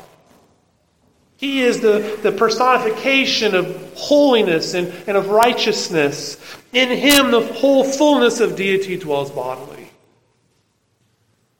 He 1.39 1.63
is 1.63 1.81
the, 1.81 2.19
the 2.23 2.33
personification 2.33 3.55
of 3.55 3.95
holiness 3.97 4.75
and, 4.75 4.89
and 5.07 5.17
of 5.17 5.31
righteousness. 5.31 6.37
In 6.75 6.91
him, 6.91 7.31
the 7.31 7.41
whole 7.41 7.83
fullness 7.83 8.41
of 8.41 8.55
deity 8.55 8.99
dwells 8.99 9.31
bodily. 9.31 9.70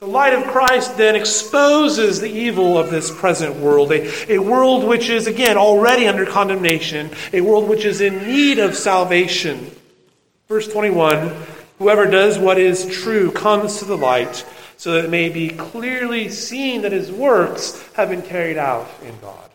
The 0.01 0.07
light 0.07 0.33
of 0.33 0.45
Christ 0.45 0.97
then 0.97 1.15
exposes 1.15 2.21
the 2.21 2.31
evil 2.31 2.79
of 2.79 2.91
this 2.91 3.11
present 3.11 3.57
world, 3.57 3.93
a, 3.93 4.33
a 4.33 4.39
world 4.39 4.83
which 4.83 5.11
is, 5.11 5.27
again, 5.27 5.59
already 5.59 6.09
under 6.09 6.25
condemnation, 6.25 7.11
a 7.35 7.43
world 7.43 7.69
which 7.69 7.85
is 7.85 8.01
in 8.01 8.25
need 8.25 8.59
of 8.59 8.75
salvation. 8.75 9.71
Verse 10.49 10.67
21 10.73 11.37
Whoever 11.79 12.07
does 12.07 12.39
what 12.39 12.57
is 12.57 12.87
true 12.87 13.31
comes 13.31 13.81
to 13.81 13.85
the 13.85 13.97
light, 13.97 14.47
so 14.79 14.93
that 14.93 15.05
it 15.05 15.11
may 15.11 15.29
be 15.29 15.51
clearly 15.51 16.31
seen 16.31 16.81
that 16.81 16.93
his 16.93 17.13
works 17.13 17.87
have 17.93 18.09
been 18.09 18.23
carried 18.23 18.57
out 18.57 18.89
in 19.05 19.19
God. 19.21 19.50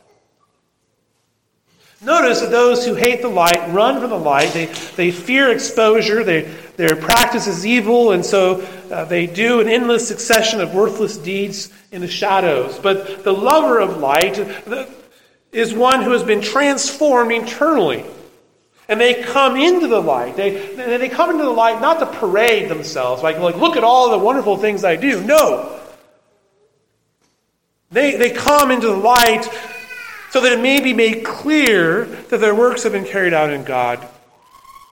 Notice 2.01 2.41
that 2.41 2.51
those 2.51 2.85
who 2.85 2.93
hate 2.93 3.21
the 3.21 3.29
light 3.29 3.69
run 3.69 4.01
from 4.01 4.09
the 4.09 4.19
light. 4.19 4.51
They, 4.53 4.65
they 4.65 5.11
fear 5.11 5.51
exposure. 5.51 6.23
They, 6.23 6.41
their 6.75 6.95
practice 6.95 7.47
is 7.47 7.65
evil, 7.65 8.11
and 8.11 8.25
so 8.25 8.61
uh, 8.91 9.05
they 9.05 9.27
do 9.27 9.61
an 9.61 9.69
endless 9.69 10.07
succession 10.07 10.59
of 10.59 10.73
worthless 10.73 11.17
deeds 11.17 11.71
in 11.91 12.01
the 12.01 12.07
shadows. 12.07 12.77
But 12.79 13.23
the 13.23 13.31
lover 13.31 13.79
of 13.79 13.97
light 13.97 14.37
is 15.51 15.73
one 15.73 16.03
who 16.03 16.11
has 16.11 16.23
been 16.23 16.41
transformed 16.41 17.31
internally. 17.31 18.03
And 18.87 19.01
they 19.01 19.23
come 19.23 19.55
into 19.55 19.87
the 19.87 20.01
light. 20.01 20.35
They, 20.35 20.75
they 20.75 21.09
come 21.09 21.31
into 21.31 21.43
the 21.43 21.49
light 21.49 21.81
not 21.81 21.99
to 21.99 22.05
parade 22.05 22.69
themselves, 22.69 23.23
like, 23.23 23.39
like 23.39 23.55
look 23.55 23.77
at 23.77 23.83
all 23.83 24.11
the 24.11 24.19
wonderful 24.19 24.57
things 24.57 24.83
I 24.83 24.95
do. 24.95 25.23
No. 25.23 25.79
They, 27.89 28.17
they 28.17 28.31
come 28.31 28.69
into 28.69 28.87
the 28.87 28.97
light 28.97 29.47
so 30.35 30.41
that 30.41 30.51
it 30.51 30.59
may 30.59 30.81
be 30.81 30.93
made 30.93 31.23
clear 31.23 32.03
that 32.03 32.41
their 32.41 32.53
works 32.53 32.83
have 32.83 32.91
been 32.91 33.05
carried 33.05 33.33
out 33.33 33.53
in 33.53 33.63
God. 33.63 34.05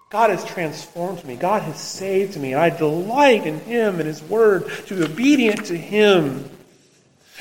God 0.10 0.30
has 0.30 0.46
transformed 0.46 1.22
me. 1.26 1.36
God 1.36 1.64
has 1.64 1.78
saved 1.78 2.40
me. 2.40 2.54
And 2.54 2.62
I 2.62 2.70
delight 2.70 3.46
in 3.46 3.60
Him 3.60 4.00
and 4.00 4.08
His 4.08 4.24
Word 4.24 4.72
to 4.86 4.96
be 4.96 5.04
obedient 5.04 5.66
to 5.66 5.78
Him. 5.78 6.50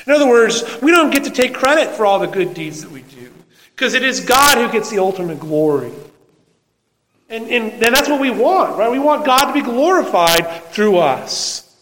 In 0.05 0.11
other 0.11 0.27
words, 0.27 0.65
we 0.81 0.91
don't 0.91 1.11
get 1.11 1.23
to 1.23 1.29
take 1.29 1.53
credit 1.53 1.95
for 1.95 2.05
all 2.05 2.19
the 2.19 2.27
good 2.27 2.53
deeds 2.53 2.81
that 2.81 2.91
we 2.91 3.03
do 3.03 3.31
because 3.73 3.93
it 3.93 4.03
is 4.03 4.19
God 4.19 4.57
who 4.57 4.69
gets 4.69 4.89
the 4.89 4.99
ultimate 4.99 5.39
glory. 5.39 5.93
And, 7.29 7.45
and, 7.45 7.71
and 7.71 7.95
that's 7.95 8.09
what 8.09 8.19
we 8.19 8.31
want, 8.31 8.77
right? 8.77 8.91
We 8.91 8.99
want 8.99 9.25
God 9.25 9.45
to 9.45 9.53
be 9.53 9.61
glorified 9.61 10.65
through 10.73 10.97
us. 10.97 11.73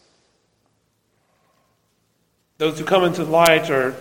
Those 2.59 2.77
who 2.77 2.85
come 2.85 3.05
into 3.05 3.25
the 3.25 3.31
light 3.31 3.71
are 3.71 3.95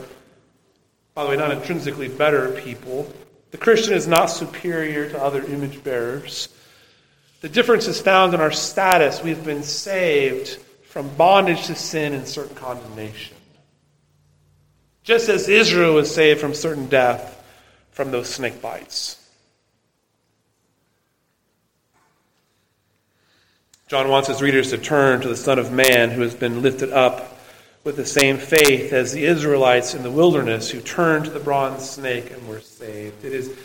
by 1.21 1.25
the 1.25 1.31
way, 1.33 1.37
not 1.37 1.51
intrinsically 1.51 2.09
better 2.09 2.51
people. 2.62 3.07
The 3.51 3.59
Christian 3.59 3.93
is 3.93 4.09
not 4.09 4.31
superior 4.31 5.11
to 5.11 5.23
other 5.23 5.45
image 5.45 5.85
bearers. 5.85 6.49
The 7.43 7.49
difference 7.51 7.87
is 7.89 8.01
found 8.01 8.33
in 8.33 8.41
our 8.41 8.51
status. 8.51 9.23
We've 9.23 9.45
been 9.45 9.62
saved 9.62 10.49
from 10.85 11.14
bondage 11.16 11.66
to 11.66 11.75
sin 11.75 12.14
and 12.14 12.27
certain 12.27 12.57
condemnation. 12.57 13.37
Just 15.03 15.29
as 15.29 15.47
Israel 15.47 15.93
was 15.93 16.11
saved 16.11 16.41
from 16.41 16.55
certain 16.55 16.87
death 16.87 17.45
from 17.91 18.12
those 18.12 18.31
snake 18.31 18.62
bites. 18.62 19.23
John 23.89 24.09
wants 24.09 24.29
his 24.29 24.41
readers 24.41 24.71
to 24.71 24.79
turn 24.79 25.21
to 25.21 25.29
the 25.29 25.37
Son 25.37 25.59
of 25.59 25.71
Man 25.71 26.12
who 26.12 26.23
has 26.23 26.35
been 26.35 26.62
lifted 26.62 26.91
up 26.93 27.39
with 27.83 27.97
the 27.97 28.07
same 28.07 28.37
faith 28.37 28.93
as 28.93 29.12
the 29.12 29.24
Israelites 29.24 29.95
in 29.95 30.03
the 30.03 30.11
wilderness 30.11 30.70
who 30.70 30.81
turned 30.81 31.24
to 31.24 31.31
the 31.31 31.41
bronze 31.41 31.89
snake 31.89 32.31
and 32.31 32.47
were 32.47 32.61
saved. 32.61 33.24
It 33.24 33.33
is 33.33 33.57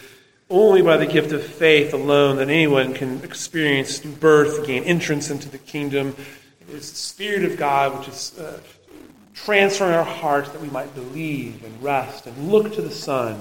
only 0.49 0.81
by 0.81 0.97
the 0.97 1.05
gift 1.05 1.31
of 1.31 1.43
faith 1.43 1.93
alone 1.93 2.37
that 2.37 2.49
anyone 2.49 2.93
can 2.93 3.21
experience 3.23 4.05
new 4.05 4.11
birth, 4.11 4.65
gain 4.65 4.83
entrance 4.83 5.29
into 5.29 5.49
the 5.49 5.57
kingdom. 5.57 6.15
It 6.61 6.73
is 6.73 6.91
the 6.91 6.97
Spirit 6.97 7.43
of 7.43 7.57
God 7.57 7.99
which 7.99 8.07
is 8.07 8.39
uh, 8.39 8.59
transferring 9.33 9.93
our 9.93 10.03
hearts 10.03 10.49
that 10.49 10.61
we 10.61 10.69
might 10.69 10.95
believe 10.95 11.63
and 11.63 11.83
rest 11.83 12.25
and 12.25 12.49
look 12.49 12.73
to 12.73 12.81
the 12.81 12.91
Son 12.91 13.39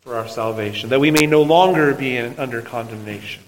for 0.00 0.16
our 0.16 0.28
salvation, 0.28 0.90
that 0.90 1.00
we 1.00 1.10
may 1.10 1.26
no 1.26 1.42
longer 1.42 1.94
be 1.94 2.16
in, 2.16 2.38
under 2.38 2.62
condemnation. 2.62 3.43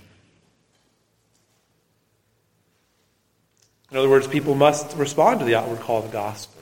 In 3.91 3.97
other 3.97 4.09
words, 4.09 4.27
people 4.27 4.55
must 4.55 4.97
respond 4.97 5.41
to 5.41 5.47
the 5.47 5.55
outward 5.55 5.81
call 5.81 5.99
of 5.99 6.07
the 6.07 6.13
gospel. 6.13 6.57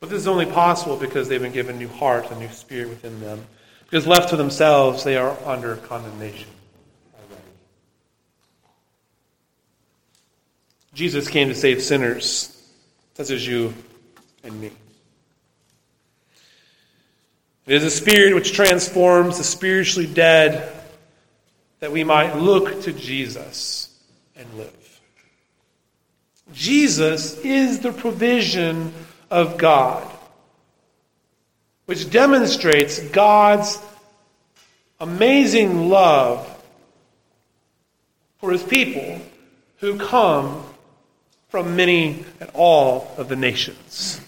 But 0.00 0.10
this 0.10 0.18
is 0.18 0.26
only 0.26 0.46
possible 0.46 0.96
because 0.96 1.28
they've 1.28 1.40
been 1.40 1.52
given 1.52 1.76
a 1.76 1.78
new 1.78 1.88
heart, 1.88 2.30
a 2.30 2.38
new 2.38 2.48
spirit 2.48 2.88
within 2.88 3.20
them. 3.20 3.44
Because 3.84 4.06
left 4.06 4.30
to 4.30 4.36
themselves, 4.36 5.04
they 5.04 5.16
are 5.16 5.36
under 5.44 5.76
condemnation. 5.76 6.48
Jesus 10.94 11.28
came 11.28 11.48
to 11.48 11.54
save 11.54 11.82
sinners, 11.82 12.48
such 13.14 13.30
as 13.30 13.46
you 13.46 13.72
and 14.44 14.60
me. 14.60 14.70
It 17.66 17.74
is 17.74 17.84
a 17.84 17.90
spirit 17.90 18.34
which 18.34 18.52
transforms 18.52 19.38
the 19.38 19.44
spiritually 19.44 20.12
dead 20.12 20.70
that 21.80 21.92
we 21.92 22.04
might 22.04 22.36
look 22.36 22.82
to 22.82 22.92
Jesus 22.92 23.81
and 24.36 24.52
live. 24.54 25.00
Jesus 26.52 27.38
is 27.38 27.80
the 27.80 27.92
provision 27.92 28.92
of 29.30 29.56
God, 29.56 30.06
which 31.86 32.10
demonstrates 32.10 33.00
God's 33.08 33.78
amazing 35.00 35.88
love 35.88 36.48
for 38.38 38.52
his 38.52 38.62
people 38.62 39.20
who 39.78 39.98
come 39.98 40.64
from 41.48 41.76
many 41.76 42.24
and 42.40 42.50
all 42.54 43.12
of 43.16 43.28
the 43.28 43.36
nations. 43.36 44.20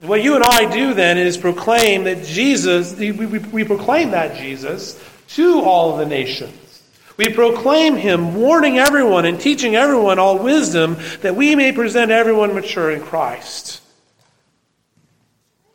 what 0.00 0.22
you 0.22 0.34
and 0.34 0.44
I 0.44 0.70
do 0.72 0.94
then 0.94 1.18
is 1.18 1.36
proclaim 1.36 2.04
that 2.04 2.24
Jesus, 2.24 2.96
we, 2.96 3.12
we, 3.12 3.38
we 3.38 3.64
proclaim 3.64 4.12
that 4.12 4.36
Jesus 4.36 5.00
to 5.28 5.60
all 5.60 5.92
of 5.92 5.98
the 5.98 6.06
nations. 6.06 6.61
We 7.22 7.32
proclaim 7.32 7.94
him, 7.94 8.34
warning 8.34 8.78
everyone 8.78 9.26
and 9.26 9.40
teaching 9.40 9.76
everyone 9.76 10.18
all 10.18 10.40
wisdom, 10.40 10.96
that 11.20 11.36
we 11.36 11.54
may 11.54 11.70
present 11.70 12.10
everyone 12.10 12.52
mature 12.52 12.90
in 12.90 13.00
Christ. 13.00 13.80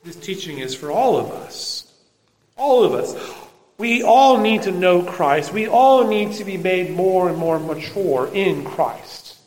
This 0.04 0.18
teaching 0.18 0.58
is 0.58 0.76
for 0.76 0.91
all 0.91 1.16
of 1.16 1.32
us. 1.32 1.89
All 2.58 2.84
of 2.84 2.93
us. 2.93 3.16
We 3.78 4.04
all 4.04 4.41
need 4.41 4.64
to 4.64 4.72
know 4.72 5.04
Christ. 5.04 5.54
We 5.54 5.70
all 5.70 6.06
need 6.10 6.34
to 6.34 6.43
be 6.43 6.58
made 6.58 6.91
more 6.91 7.30
and 7.30 7.38
more 7.38 7.60
mature 7.60 8.30
in 8.34 8.66
Christ. 8.66 9.38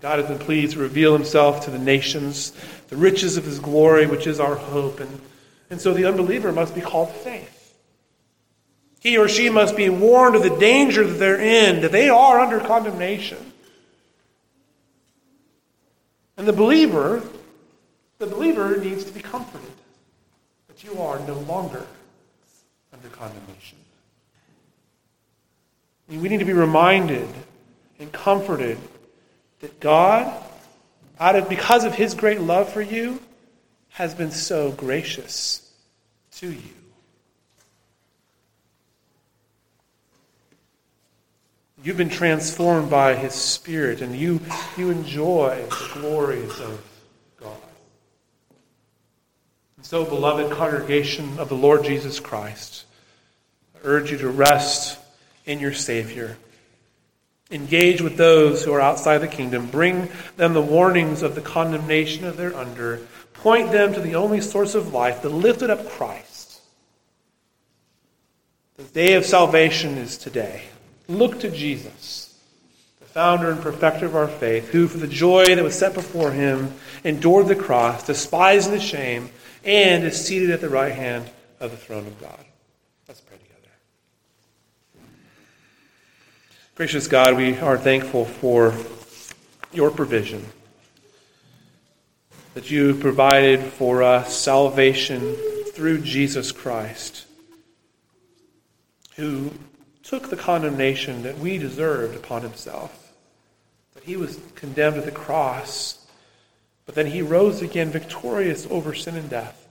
God 0.00 0.18
has 0.18 0.28
been 0.28 0.38
pleased 0.38 0.72
to 0.72 0.78
reveal 0.78 1.12
himself 1.12 1.66
to 1.66 1.70
the 1.70 1.78
nations, 1.78 2.54
the 2.88 2.96
riches 2.96 3.36
of 3.36 3.44
his 3.44 3.58
glory, 3.58 4.06
which 4.06 4.26
is 4.26 4.40
our 4.40 4.54
hope. 4.54 4.98
And, 4.98 5.20
and 5.68 5.78
so 5.78 5.92
the 5.92 6.06
unbeliever 6.06 6.52
must 6.52 6.74
be 6.74 6.80
called 6.80 7.10
faith. 7.10 7.58
He 9.00 9.16
or 9.16 9.28
she 9.28 9.48
must 9.48 9.76
be 9.76 9.88
warned 9.88 10.36
of 10.36 10.42
the 10.42 10.56
danger 10.56 11.04
that 11.04 11.14
they're 11.14 11.40
in, 11.40 11.80
that 11.80 11.90
they 11.90 12.10
are 12.10 12.38
under 12.38 12.60
condemnation. 12.60 13.52
And 16.36 16.46
the 16.46 16.52
believer, 16.52 17.22
the 18.18 18.26
believer 18.26 18.76
needs 18.76 19.04
to 19.04 19.12
be 19.12 19.20
comforted 19.20 19.72
that 20.68 20.84
you 20.84 21.00
are 21.00 21.18
no 21.26 21.34
longer 21.34 21.86
under 22.92 23.08
condemnation. 23.08 23.78
We 26.08 26.28
need 26.28 26.40
to 26.40 26.44
be 26.44 26.52
reminded 26.52 27.28
and 27.98 28.12
comforted 28.12 28.78
that 29.60 29.80
God, 29.80 30.32
out 31.18 31.36
of 31.36 31.48
because 31.48 31.84
of 31.84 31.94
his 31.94 32.14
great 32.14 32.40
love 32.40 32.70
for 32.72 32.82
you, 32.82 33.20
has 33.90 34.14
been 34.14 34.30
so 34.30 34.72
gracious 34.72 35.72
to 36.36 36.50
you. 36.50 36.79
You've 41.82 41.96
been 41.96 42.10
transformed 42.10 42.90
by 42.90 43.14
His 43.14 43.34
Spirit, 43.34 44.02
and 44.02 44.14
you, 44.14 44.40
you 44.76 44.90
enjoy 44.90 45.64
the 45.68 45.90
glories 45.94 46.60
of 46.60 46.82
God. 47.40 47.56
And 49.78 49.86
so, 49.86 50.04
beloved 50.04 50.52
congregation 50.52 51.38
of 51.38 51.48
the 51.48 51.54
Lord 51.54 51.84
Jesus 51.84 52.20
Christ, 52.20 52.84
I 53.74 53.78
urge 53.84 54.10
you 54.10 54.18
to 54.18 54.28
rest 54.28 54.98
in 55.46 55.58
your 55.58 55.72
Savior. 55.72 56.36
Engage 57.50 58.02
with 58.02 58.18
those 58.18 58.62
who 58.62 58.72
are 58.74 58.80
outside 58.80 59.18
the 59.18 59.28
kingdom. 59.28 59.66
Bring 59.66 60.08
them 60.36 60.52
the 60.52 60.60
warnings 60.60 61.22
of 61.22 61.34
the 61.34 61.40
condemnation 61.40 62.26
of 62.26 62.36
their 62.36 62.54
under. 62.54 63.00
Point 63.32 63.72
them 63.72 63.94
to 63.94 64.00
the 64.00 64.16
only 64.16 64.42
source 64.42 64.74
of 64.74 64.92
life, 64.92 65.22
the 65.22 65.30
lifted 65.30 65.70
up 65.70 65.88
Christ. 65.88 66.60
The 68.76 68.84
day 68.84 69.14
of 69.14 69.24
salvation 69.24 69.96
is 69.96 70.18
today. 70.18 70.64
Look 71.10 71.40
to 71.40 71.50
Jesus, 71.50 72.38
the 73.00 73.04
founder 73.04 73.50
and 73.50 73.60
perfecter 73.60 74.06
of 74.06 74.14
our 74.14 74.28
faith, 74.28 74.68
who, 74.68 74.86
for 74.86 74.98
the 74.98 75.08
joy 75.08 75.56
that 75.56 75.64
was 75.64 75.76
set 75.76 75.92
before 75.92 76.30
him, 76.30 76.72
endured 77.02 77.48
the 77.48 77.56
cross, 77.56 78.06
despising 78.06 78.72
the 78.72 78.78
shame, 78.78 79.28
and 79.64 80.04
is 80.04 80.24
seated 80.24 80.50
at 80.50 80.60
the 80.60 80.68
right 80.68 80.92
hand 80.92 81.28
of 81.58 81.72
the 81.72 81.76
throne 81.76 82.06
of 82.06 82.20
God. 82.20 82.38
Let's 83.08 83.20
pray 83.20 83.38
together. 83.38 83.72
Gracious 86.76 87.08
God, 87.08 87.36
we 87.36 87.58
are 87.58 87.76
thankful 87.76 88.24
for 88.24 88.72
your 89.72 89.90
provision, 89.90 90.46
that 92.54 92.70
you 92.70 92.94
provided 92.94 93.60
for 93.64 94.04
us 94.04 94.36
salvation 94.36 95.34
through 95.72 96.02
Jesus 96.02 96.52
Christ, 96.52 97.26
who 99.16 99.50
took 100.10 100.28
the 100.28 100.36
condemnation 100.36 101.22
that 101.22 101.38
we 101.38 101.56
deserved 101.56 102.16
upon 102.16 102.42
himself, 102.42 103.12
that 103.94 104.02
he 104.02 104.16
was 104.16 104.40
condemned 104.56 104.96
at 104.96 105.04
the 105.04 105.10
cross, 105.12 106.04
but 106.84 106.96
then 106.96 107.06
he 107.06 107.22
rose 107.22 107.62
again 107.62 107.90
victorious 107.90 108.66
over 108.70 108.92
sin 108.92 109.14
and 109.14 109.30
death, 109.30 109.68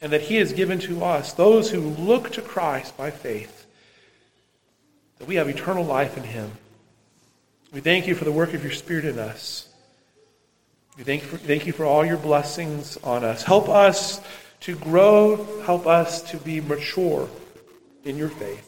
and 0.00 0.10
that 0.10 0.22
he 0.22 0.36
has 0.36 0.54
given 0.54 0.78
to 0.78 1.04
us, 1.04 1.34
those 1.34 1.70
who 1.70 1.80
look 1.80 2.30
to 2.30 2.40
Christ 2.40 2.96
by 2.96 3.10
faith, 3.10 3.66
that 5.18 5.28
we 5.28 5.34
have 5.34 5.50
eternal 5.50 5.84
life 5.84 6.16
in 6.16 6.22
him. 6.22 6.50
We 7.70 7.80
thank 7.80 8.06
you 8.06 8.14
for 8.14 8.24
the 8.24 8.32
work 8.32 8.54
of 8.54 8.62
your 8.62 8.72
Spirit 8.72 9.04
in 9.04 9.18
us. 9.18 9.68
We 10.96 11.04
thank 11.04 11.20
you 11.20 11.28
for, 11.28 11.36
thank 11.36 11.66
you 11.66 11.74
for 11.74 11.84
all 11.84 12.06
your 12.06 12.16
blessings 12.16 12.96
on 13.04 13.22
us. 13.22 13.42
Help 13.42 13.68
us 13.68 14.22
to 14.60 14.76
grow, 14.76 15.46
help 15.64 15.86
us 15.86 16.22
to 16.30 16.38
be 16.38 16.62
mature 16.62 17.28
in 18.06 18.16
your 18.16 18.30
faith. 18.30 18.67